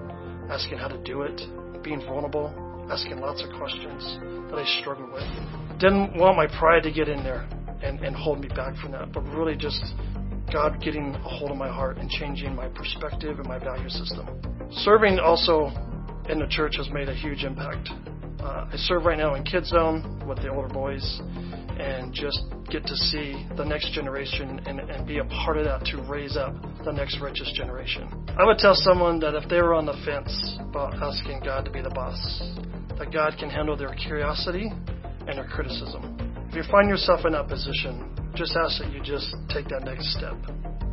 asking 0.49 0.77
how 0.77 0.87
to 0.87 0.97
do 1.03 1.23
it, 1.23 1.41
being 1.83 1.99
vulnerable, 1.99 2.53
asking 2.89 3.19
lots 3.19 3.43
of 3.43 3.49
questions 3.57 4.17
that 4.49 4.57
I 4.57 4.65
struggled 4.79 5.11
with. 5.11 5.23
Didn't 5.79 6.17
want 6.17 6.37
my 6.37 6.47
pride 6.57 6.83
to 6.83 6.91
get 6.91 7.09
in 7.09 7.21
there 7.23 7.47
and, 7.83 7.99
and 7.99 8.15
hold 8.15 8.39
me 8.39 8.47
back 8.47 8.75
from 8.77 8.91
that, 8.93 9.11
but 9.11 9.21
really 9.25 9.57
just 9.57 9.83
God 10.53 10.81
getting 10.81 11.15
a 11.15 11.29
hold 11.29 11.51
of 11.51 11.57
my 11.57 11.69
heart 11.69 11.97
and 11.97 12.09
changing 12.09 12.55
my 12.55 12.69
perspective 12.69 13.39
and 13.39 13.47
my 13.47 13.59
value 13.59 13.89
system. 13.89 14.54
Serving 14.83 15.19
also 15.19 15.71
in 16.29 16.39
the 16.39 16.47
church 16.49 16.75
has 16.77 16.89
made 16.89 17.07
a 17.07 17.15
huge 17.15 17.43
impact. 17.43 17.89
Uh, 18.39 18.67
I 18.71 18.75
serve 18.75 19.05
right 19.05 19.17
now 19.17 19.35
in 19.35 19.43
Kids 19.43 19.69
Zone 19.69 20.21
with 20.27 20.37
the 20.41 20.49
older 20.49 20.67
boys 20.67 21.21
and 21.79 22.13
just 22.13 22.43
get 22.69 22.85
to 22.85 22.95
see 22.95 23.47
the 23.55 23.63
next 23.63 23.93
generation 23.93 24.59
and, 24.65 24.79
and 24.79 25.07
be 25.07 25.19
a 25.19 25.25
part 25.25 25.57
of 25.57 25.65
that 25.65 25.85
to 25.85 26.01
raise 26.03 26.35
up 26.35 26.53
the 26.83 26.91
next 26.91 27.19
richest 27.21 27.55
generation. 27.55 28.07
I 28.37 28.45
would 28.45 28.57
tell 28.57 28.75
someone 28.75 29.19
that 29.21 29.33
if 29.33 29.47
they 29.49 29.61
were 29.61 29.73
on 29.73 29.85
the 29.85 29.95
fence 30.05 30.57
about 30.59 30.93
asking 31.01 31.41
God 31.43 31.63
to 31.65 31.71
be 31.71 31.81
the 31.81 31.89
boss, 31.89 32.19
that 32.97 33.11
God 33.13 33.35
can 33.39 33.49
handle 33.49 33.77
their 33.77 33.93
curiosity 33.95 34.71
and 35.27 35.37
their 35.37 35.47
criticism. 35.47 36.17
If 36.49 36.55
you 36.55 36.63
find 36.69 36.89
yourself 36.89 37.25
in 37.25 37.33
that 37.33 37.47
position, 37.47 38.11
just 38.35 38.55
ask 38.55 38.81
that 38.81 38.91
you 38.91 39.01
just 39.01 39.33
take 39.49 39.67
that 39.69 39.83
next 39.83 40.13
step. 40.17 40.35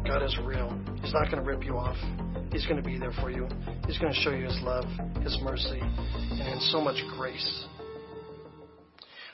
God 0.06 0.22
is 0.22 0.38
real. 0.44 0.70
He's 1.02 1.12
not 1.12 1.30
going 1.30 1.42
to 1.42 1.48
rip 1.48 1.64
you 1.64 1.76
off. 1.76 1.96
He's 2.52 2.66
going 2.66 2.76
to 2.76 2.86
be 2.86 2.98
there 2.98 3.12
for 3.12 3.30
you. 3.30 3.48
He's 3.86 3.98
going 3.98 4.12
to 4.12 4.20
show 4.20 4.30
you 4.30 4.44
His 4.44 4.60
love, 4.62 4.84
His 5.22 5.38
mercy, 5.42 5.80
and 5.80 6.60
so 6.60 6.82
much 6.82 7.02
grace. 7.16 7.64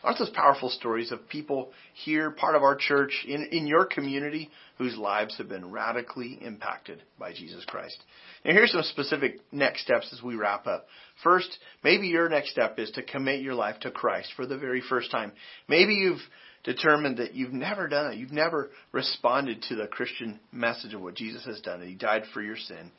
Aren't 0.04 0.20
those 0.20 0.30
powerful 0.30 0.70
stories 0.70 1.10
of 1.10 1.28
people 1.28 1.72
here, 1.94 2.30
part 2.30 2.54
of 2.54 2.62
our 2.62 2.76
church, 2.76 3.26
in, 3.26 3.48
in 3.50 3.66
your 3.66 3.86
community, 3.86 4.48
whose 4.78 4.96
lives 4.96 5.36
have 5.38 5.48
been 5.48 5.72
radically 5.72 6.38
impacted 6.40 7.02
by 7.18 7.32
Jesus 7.32 7.64
Christ? 7.66 7.98
Now, 8.44 8.52
here's 8.52 8.70
some 8.70 8.84
specific 8.84 9.40
next 9.50 9.82
steps 9.82 10.08
as 10.12 10.22
we 10.22 10.36
wrap 10.36 10.68
up. 10.68 10.86
First, 11.24 11.58
maybe 11.82 12.06
your 12.06 12.28
next 12.28 12.52
step 12.52 12.78
is 12.78 12.92
to 12.92 13.02
commit 13.02 13.42
your 13.42 13.54
life 13.54 13.80
to 13.80 13.90
Christ 13.90 14.32
for 14.36 14.46
the 14.46 14.56
very 14.56 14.80
first 14.88 15.10
time. 15.10 15.32
Maybe 15.68 15.94
you've 15.94 16.20
determined 16.64 17.18
that 17.18 17.34
you've 17.34 17.52
never 17.52 17.88
done 17.88 18.12
it. 18.12 18.18
You've 18.18 18.32
never 18.32 18.70
responded 18.92 19.62
to 19.68 19.76
the 19.76 19.86
Christian 19.86 20.40
message 20.52 20.94
of 20.94 21.00
what 21.00 21.14
Jesus 21.14 21.44
has 21.44 21.60
done, 21.60 21.80
that 21.80 21.88
He 21.88 21.94
died 21.94 22.24
for 22.32 22.42
your 22.42 22.56
sin. 22.56 22.90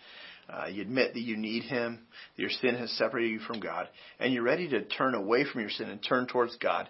Uh, 0.49 0.66
you 0.68 0.82
admit 0.82 1.14
that 1.14 1.22
you 1.22 1.38
need 1.38 1.64
Him, 1.64 1.99
that 2.36 2.41
your 2.41 2.49
sin 2.49 2.76
has 2.76 2.91
separated 2.91 3.30
you 3.30 3.39
from 3.39 3.60
God, 3.60 3.88
and 4.20 4.34
you're 4.34 4.43
ready 4.43 4.68
to 4.70 4.84
turn 4.84 5.14
away 5.14 5.45
from 5.45 5.62
your 5.62 5.70
sin 5.70 5.89
and 5.89 6.03
turn 6.03 6.28
towards 6.28 6.55
God 6.57 6.89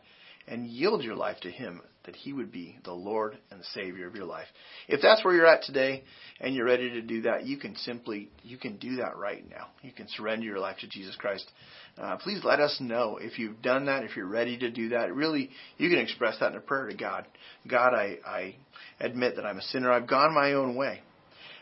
and 0.49 0.67
yield 0.67 1.03
your 1.03 1.15
life 1.15 1.39
to 1.41 1.51
Him, 1.51 1.81
that 2.05 2.15
He 2.15 2.33
would 2.33 2.51
be 2.51 2.77
the 2.83 2.93
Lord 2.93 3.37
and 3.51 3.63
Savior 3.73 4.07
of 4.07 4.15
your 4.15 4.25
life. 4.25 4.47
If 4.87 5.01
that's 5.01 5.23
where 5.23 5.35
you're 5.35 5.45
at 5.45 5.63
today 5.63 6.03
and 6.41 6.55
you're 6.55 6.65
ready 6.65 6.89
to 6.89 7.01
do 7.01 7.21
that, 7.21 7.45
you 7.45 7.57
can 7.57 7.75
simply, 7.75 8.29
you 8.43 8.57
can 8.57 8.77
do 8.77 8.97
that 8.97 9.17
right 9.17 9.47
now. 9.49 9.67
You 9.83 9.91
can 9.91 10.07
surrender 10.09 10.45
your 10.45 10.59
life 10.59 10.77
to 10.81 10.87
Jesus 10.87 11.15
Christ. 11.15 11.49
Uh, 11.97 12.17
please 12.17 12.43
let 12.43 12.59
us 12.59 12.77
know 12.79 13.19
if 13.21 13.37
you've 13.37 13.61
done 13.61 13.85
that, 13.85 14.03
if 14.03 14.15
you're 14.15 14.25
ready 14.25 14.57
to 14.57 14.71
do 14.71 14.89
that. 14.89 15.13
Really, 15.13 15.49
you 15.77 15.89
can 15.89 15.99
express 15.99 16.39
that 16.39 16.51
in 16.51 16.57
a 16.57 16.61
prayer 16.61 16.87
to 16.87 16.95
God. 16.95 17.25
God, 17.67 17.93
I, 17.93 18.17
I 18.25 18.55
admit 18.99 19.35
that 19.35 19.45
I'm 19.45 19.57
a 19.57 19.63
sinner. 19.63 19.91
I've 19.91 20.07
gone 20.07 20.33
my 20.33 20.53
own 20.53 20.75
way. 20.75 21.01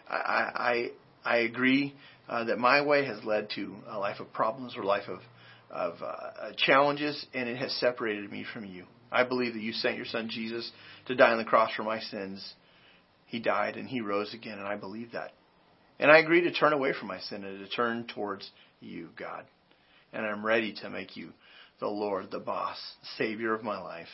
I, 0.09 0.15
I, 0.15 0.89
I 1.25 1.37
agree 1.39 1.93
uh, 2.29 2.45
that 2.45 2.57
my 2.57 2.81
way 2.81 3.05
has 3.05 3.23
led 3.23 3.49
to 3.55 3.75
a 3.89 3.97
life 3.97 4.19
of 4.19 4.31
problems 4.31 4.75
or 4.77 4.83
life 4.83 5.07
of 5.09 5.19
of 5.69 5.95
uh, 6.01 6.51
challenges, 6.57 7.25
and 7.33 7.49
it 7.49 7.57
has 7.57 7.71
separated 7.73 8.31
me 8.31 8.45
from 8.53 8.65
you. 8.65 8.85
I 9.11 9.23
believe 9.23 9.53
that 9.53 9.61
you 9.61 9.73
sent 9.73 9.97
your 9.97 10.05
son 10.05 10.29
Jesus 10.29 10.69
to 11.07 11.15
die 11.15 11.31
on 11.31 11.37
the 11.37 11.45
cross 11.45 11.71
for 11.75 11.83
my 11.83 11.99
sins. 11.99 12.53
He 13.25 13.39
died 13.39 13.75
and 13.75 13.87
he 13.87 14.01
rose 14.01 14.33
again, 14.33 14.57
and 14.57 14.67
I 14.67 14.75
believe 14.75 15.11
that. 15.13 15.31
And 15.99 16.11
I 16.11 16.19
agree 16.19 16.41
to 16.41 16.51
turn 16.51 16.73
away 16.73 16.93
from 16.93 17.07
my 17.07 17.19
sin 17.19 17.43
and 17.43 17.59
to 17.59 17.75
turn 17.75 18.07
towards 18.13 18.49
you, 18.79 19.09
God. 19.17 19.45
And 20.13 20.25
I'm 20.25 20.45
ready 20.45 20.73
to 20.81 20.89
make 20.89 21.17
you 21.17 21.31
the 21.79 21.87
Lord, 21.87 22.31
the 22.31 22.39
boss, 22.39 22.77
Savior 23.17 23.53
of 23.53 23.63
my 23.63 23.79
life. 23.79 24.07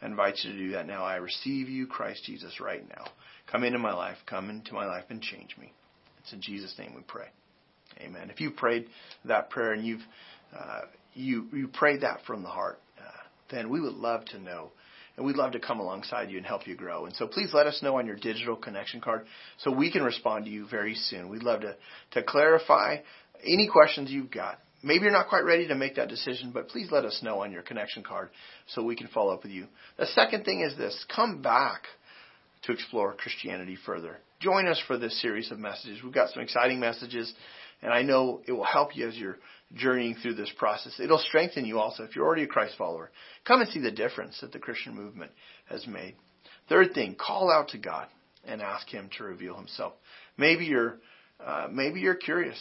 I 0.00 0.06
invite 0.06 0.38
you 0.42 0.52
to 0.52 0.58
do 0.58 0.70
that 0.72 0.86
now. 0.86 1.04
I 1.04 1.16
receive 1.16 1.68
you, 1.68 1.86
Christ 1.86 2.24
Jesus, 2.24 2.60
right 2.60 2.86
now. 2.88 3.04
Come 3.50 3.64
into 3.64 3.78
my 3.78 3.92
life, 3.92 4.16
come 4.26 4.50
into 4.50 4.74
my 4.74 4.86
life 4.86 5.04
and 5.10 5.20
change 5.20 5.56
me. 5.58 5.72
It's 6.20 6.32
in 6.32 6.40
Jesus' 6.40 6.74
name 6.78 6.92
we 6.94 7.02
pray. 7.02 7.26
Amen. 8.00 8.30
If 8.30 8.40
you 8.40 8.50
prayed 8.50 8.86
that 9.24 9.50
prayer 9.50 9.72
and 9.72 9.86
you've 9.86 10.02
uh, 10.58 10.82
you 11.14 11.46
you 11.52 11.68
prayed 11.68 12.02
that 12.02 12.20
from 12.26 12.42
the 12.42 12.48
heart, 12.48 12.80
uh, 12.98 13.10
then 13.50 13.68
we 13.70 13.80
would 13.80 13.94
love 13.94 14.24
to 14.26 14.38
know, 14.38 14.70
and 15.16 15.24
we'd 15.24 15.36
love 15.36 15.52
to 15.52 15.60
come 15.60 15.80
alongside 15.80 16.30
you 16.30 16.36
and 16.36 16.46
help 16.46 16.66
you 16.66 16.76
grow. 16.76 17.06
And 17.06 17.14
so 17.16 17.26
please 17.26 17.50
let 17.52 17.66
us 17.66 17.80
know 17.82 17.98
on 17.98 18.06
your 18.06 18.16
digital 18.16 18.56
connection 18.56 19.00
card 19.00 19.26
so 19.58 19.70
we 19.70 19.90
can 19.90 20.02
respond 20.02 20.44
to 20.46 20.50
you 20.50 20.66
very 20.68 20.94
soon. 20.94 21.28
We'd 21.28 21.42
love 21.42 21.60
to 21.60 21.76
to 22.12 22.22
clarify 22.22 22.98
any 23.44 23.68
questions 23.68 24.10
you've 24.10 24.30
got. 24.30 24.58
Maybe 24.82 25.04
you're 25.04 25.12
not 25.12 25.28
quite 25.28 25.44
ready 25.44 25.66
to 25.68 25.74
make 25.74 25.96
that 25.96 26.08
decision, 26.08 26.50
but 26.52 26.68
please 26.68 26.88
let 26.90 27.06
us 27.06 27.20
know 27.22 27.42
on 27.42 27.52
your 27.52 27.62
connection 27.62 28.02
card 28.02 28.28
so 28.66 28.82
we 28.82 28.96
can 28.96 29.08
follow 29.08 29.32
up 29.32 29.42
with 29.42 29.52
you. 29.52 29.66
The 29.96 30.06
second 30.06 30.44
thing 30.44 30.60
is 30.60 30.76
this 30.76 31.06
come 31.14 31.40
back 31.40 31.84
to 32.64 32.72
explore 32.72 33.14
Christianity 33.14 33.78
further. 33.86 34.18
Join 34.40 34.66
us 34.66 34.82
for 34.86 34.98
this 34.98 35.20
series 35.22 35.50
of 35.50 35.58
messages. 35.58 36.02
We've 36.02 36.12
got 36.12 36.30
some 36.30 36.42
exciting 36.42 36.80
messages, 36.80 37.32
and 37.82 37.92
I 37.92 38.02
know 38.02 38.42
it 38.46 38.52
will 38.52 38.64
help 38.64 38.94
you 38.94 39.08
as 39.08 39.16
you're 39.16 39.38
journeying 39.72 40.16
through 40.16 40.34
this 40.34 40.52
process. 40.58 41.00
It'll 41.00 41.18
strengthen 41.18 41.64
you 41.64 41.78
also 41.78 42.04
if 42.04 42.14
you're 42.14 42.26
already 42.26 42.44
a 42.44 42.48
Christ 42.48 42.74
follower. 42.76 43.10
Come 43.44 43.60
and 43.60 43.70
see 43.70 43.80
the 43.80 43.90
difference 43.90 44.40
that 44.40 44.52
the 44.52 44.58
Christian 44.58 44.94
movement 44.94 45.32
has 45.66 45.86
made. 45.86 46.14
Third 46.68 46.94
thing, 46.94 47.16
call 47.18 47.50
out 47.50 47.68
to 47.68 47.78
God 47.78 48.08
and 48.44 48.62
ask 48.62 48.88
Him 48.88 49.10
to 49.18 49.24
reveal 49.24 49.56
Himself. 49.56 49.94
Maybe 50.36 50.66
you're, 50.66 50.98
uh, 51.44 51.68
maybe 51.70 52.00
you're 52.00 52.14
curious. 52.14 52.58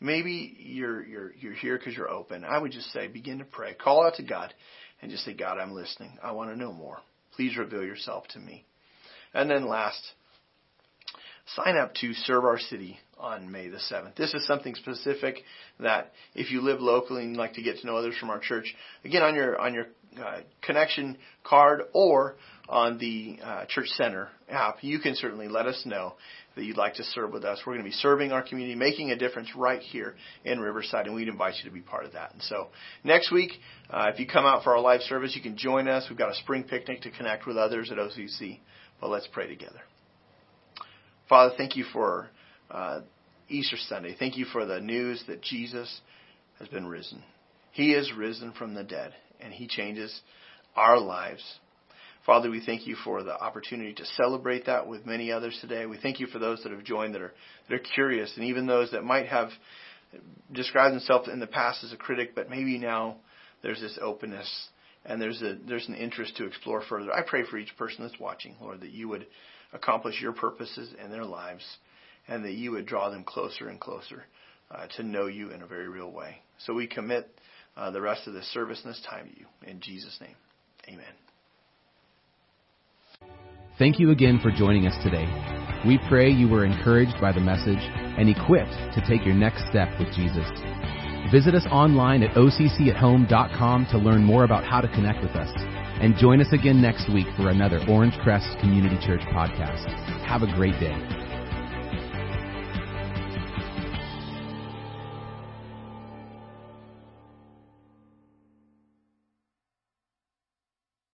Maybe 0.00 0.56
you're 0.58 1.04
you're 1.06 1.32
you're 1.34 1.54
here 1.54 1.76
because 1.76 1.94
you're 1.94 2.08
open. 2.08 2.42
I 2.42 2.56
would 2.56 2.72
just 2.72 2.90
say, 2.90 3.06
begin 3.06 3.38
to 3.38 3.44
pray. 3.44 3.74
Call 3.74 4.06
out 4.06 4.14
to 4.14 4.22
God, 4.22 4.54
and 5.02 5.10
just 5.10 5.24
say, 5.24 5.34
God, 5.34 5.58
I'm 5.58 5.72
listening. 5.72 6.18
I 6.22 6.32
want 6.32 6.50
to 6.50 6.56
know 6.56 6.72
more. 6.72 6.98
Please 7.36 7.56
reveal 7.56 7.84
yourself 7.84 8.26
to 8.28 8.38
me. 8.38 8.64
And 9.34 9.50
then 9.50 9.68
last, 9.68 10.00
sign 11.56 11.76
up 11.76 11.94
to 11.94 12.12
serve 12.12 12.44
our 12.44 12.58
city 12.58 12.98
on 13.18 13.50
May 13.50 13.68
the 13.68 13.78
7th. 13.78 14.16
This 14.16 14.34
is 14.34 14.46
something 14.46 14.74
specific 14.74 15.42
that 15.78 16.12
if 16.34 16.50
you 16.50 16.62
live 16.62 16.80
locally 16.80 17.24
and 17.24 17.36
like 17.36 17.54
to 17.54 17.62
get 17.62 17.78
to 17.78 17.86
know 17.86 17.96
others 17.96 18.16
from 18.18 18.30
our 18.30 18.38
church, 18.40 18.74
again 19.04 19.22
on 19.22 19.34
your 19.34 19.60
on 19.60 19.74
your 19.74 19.86
uh, 20.18 20.40
connection 20.62 21.18
card 21.44 21.82
or 21.92 22.36
on 22.68 22.98
the 22.98 23.38
uh, 23.42 23.64
church 23.66 23.88
center 23.88 24.28
app, 24.48 24.76
you 24.82 24.98
can 25.00 25.14
certainly 25.14 25.48
let 25.48 25.66
us 25.66 25.82
know 25.84 26.14
that 26.56 26.64
you'd 26.64 26.76
like 26.76 26.94
to 26.94 27.04
serve 27.04 27.32
with 27.32 27.44
us. 27.44 27.60
We're 27.66 27.74
going 27.74 27.84
to 27.84 27.90
be 27.90 27.96
serving 27.96 28.32
our 28.32 28.42
community, 28.42 28.74
making 28.74 29.10
a 29.10 29.16
difference 29.16 29.48
right 29.56 29.80
here 29.80 30.14
in 30.44 30.60
Riverside, 30.60 31.06
and 31.06 31.14
we'd 31.14 31.28
invite 31.28 31.54
you 31.62 31.68
to 31.68 31.74
be 31.74 31.80
part 31.80 32.06
of 32.06 32.12
that. 32.12 32.32
And 32.32 32.42
so 32.42 32.68
next 33.04 33.30
week, 33.30 33.52
uh, 33.88 34.10
if 34.12 34.18
you 34.18 34.26
come 34.26 34.46
out 34.46 34.64
for 34.64 34.74
our 34.74 34.80
live 34.80 35.02
service, 35.02 35.34
you 35.36 35.42
can 35.42 35.56
join 35.56 35.88
us. 35.88 36.06
We've 36.08 36.18
got 36.18 36.30
a 36.30 36.36
spring 36.36 36.64
picnic 36.64 37.02
to 37.02 37.10
connect 37.10 37.46
with 37.46 37.56
others 37.56 37.90
at 37.90 37.98
OCC. 37.98 38.60
But 39.00 39.10
let's 39.10 39.28
pray 39.32 39.48
together. 39.48 39.80
Father, 41.30 41.54
thank 41.56 41.76
you 41.76 41.84
for 41.92 42.28
uh, 42.72 43.02
Easter 43.48 43.76
Sunday. 43.88 44.16
Thank 44.18 44.36
you 44.36 44.46
for 44.46 44.66
the 44.66 44.80
news 44.80 45.22
that 45.28 45.40
Jesus 45.40 46.00
has 46.58 46.66
been 46.66 46.88
risen. 46.88 47.22
He 47.70 47.92
is 47.92 48.12
risen 48.12 48.52
from 48.52 48.74
the 48.74 48.82
dead, 48.82 49.12
and 49.38 49.52
He 49.52 49.68
changes 49.68 50.22
our 50.74 50.98
lives. 50.98 51.42
Father, 52.26 52.50
we 52.50 52.60
thank 52.66 52.84
you 52.84 52.96
for 53.04 53.22
the 53.22 53.40
opportunity 53.40 53.94
to 53.94 54.04
celebrate 54.04 54.66
that 54.66 54.88
with 54.88 55.06
many 55.06 55.30
others 55.30 55.56
today. 55.60 55.86
We 55.86 55.98
thank 55.98 56.18
you 56.18 56.26
for 56.26 56.40
those 56.40 56.64
that 56.64 56.72
have 56.72 56.82
joined 56.82 57.14
that 57.14 57.22
are 57.22 57.32
that 57.68 57.76
are 57.76 57.84
curious, 57.94 58.32
and 58.34 58.46
even 58.46 58.66
those 58.66 58.90
that 58.90 59.04
might 59.04 59.26
have 59.26 59.50
described 60.52 60.94
themselves 60.94 61.28
in 61.28 61.38
the 61.38 61.46
past 61.46 61.84
as 61.84 61.92
a 61.92 61.96
critic, 61.96 62.32
but 62.34 62.50
maybe 62.50 62.76
now 62.76 63.18
there's 63.62 63.80
this 63.80 63.96
openness 64.02 64.68
and 65.04 65.22
there's 65.22 65.40
a 65.42 65.56
there's 65.66 65.86
an 65.88 65.94
interest 65.94 66.36
to 66.38 66.46
explore 66.46 66.82
further. 66.88 67.12
I 67.12 67.22
pray 67.22 67.44
for 67.48 67.56
each 67.56 67.76
person 67.76 68.02
that's 68.02 68.18
watching, 68.18 68.56
Lord, 68.60 68.80
that 68.80 68.90
you 68.90 69.08
would 69.08 69.26
accomplish 69.72 70.20
your 70.20 70.32
purposes 70.32 70.92
in 71.02 71.10
their 71.10 71.24
lives, 71.24 71.64
and 72.28 72.44
that 72.44 72.52
you 72.52 72.72
would 72.72 72.86
draw 72.86 73.10
them 73.10 73.24
closer 73.24 73.68
and 73.68 73.80
closer 73.80 74.24
uh, 74.70 74.86
to 74.96 75.02
know 75.02 75.26
you 75.26 75.50
in 75.50 75.62
a 75.62 75.66
very 75.66 75.88
real 75.88 76.10
way. 76.10 76.42
So 76.58 76.74
we 76.74 76.86
commit 76.86 77.28
uh, 77.76 77.90
the 77.90 78.00
rest 78.00 78.26
of 78.26 78.34
this 78.34 78.46
service 78.52 78.80
and 78.84 78.92
this 78.92 79.02
time 79.08 79.28
to 79.28 79.38
you. 79.38 79.46
In 79.66 79.80
Jesus' 79.80 80.18
name, 80.20 80.36
amen. 80.88 81.14
Thank 83.78 83.98
you 83.98 84.10
again 84.10 84.38
for 84.42 84.50
joining 84.50 84.86
us 84.86 85.02
today. 85.02 85.26
We 85.86 85.98
pray 86.08 86.28
you 86.28 86.48
were 86.48 86.66
encouraged 86.66 87.18
by 87.20 87.32
the 87.32 87.40
message 87.40 87.80
and 87.80 88.28
equipped 88.28 88.76
to 88.94 89.02
take 89.08 89.24
your 89.24 89.34
next 89.34 89.64
step 89.70 89.88
with 89.98 90.12
Jesus. 90.12 90.46
Visit 91.32 91.54
us 91.54 91.64
online 91.70 92.22
at 92.22 92.36
occathome.com 92.36 93.86
to 93.90 93.98
learn 93.98 94.22
more 94.22 94.44
about 94.44 94.64
how 94.64 94.82
to 94.82 94.88
connect 94.88 95.22
with 95.22 95.30
us. 95.32 95.48
And 96.00 96.16
join 96.16 96.40
us 96.40 96.52
again 96.52 96.80
next 96.80 97.12
week 97.12 97.26
for 97.36 97.50
another 97.50 97.78
Orangecrest 97.80 98.58
Community 98.60 98.96
Church 99.04 99.20
podcast. 99.32 99.84
Have 100.24 100.42
a 100.42 100.46
great 100.54 100.78
day. 100.80 100.96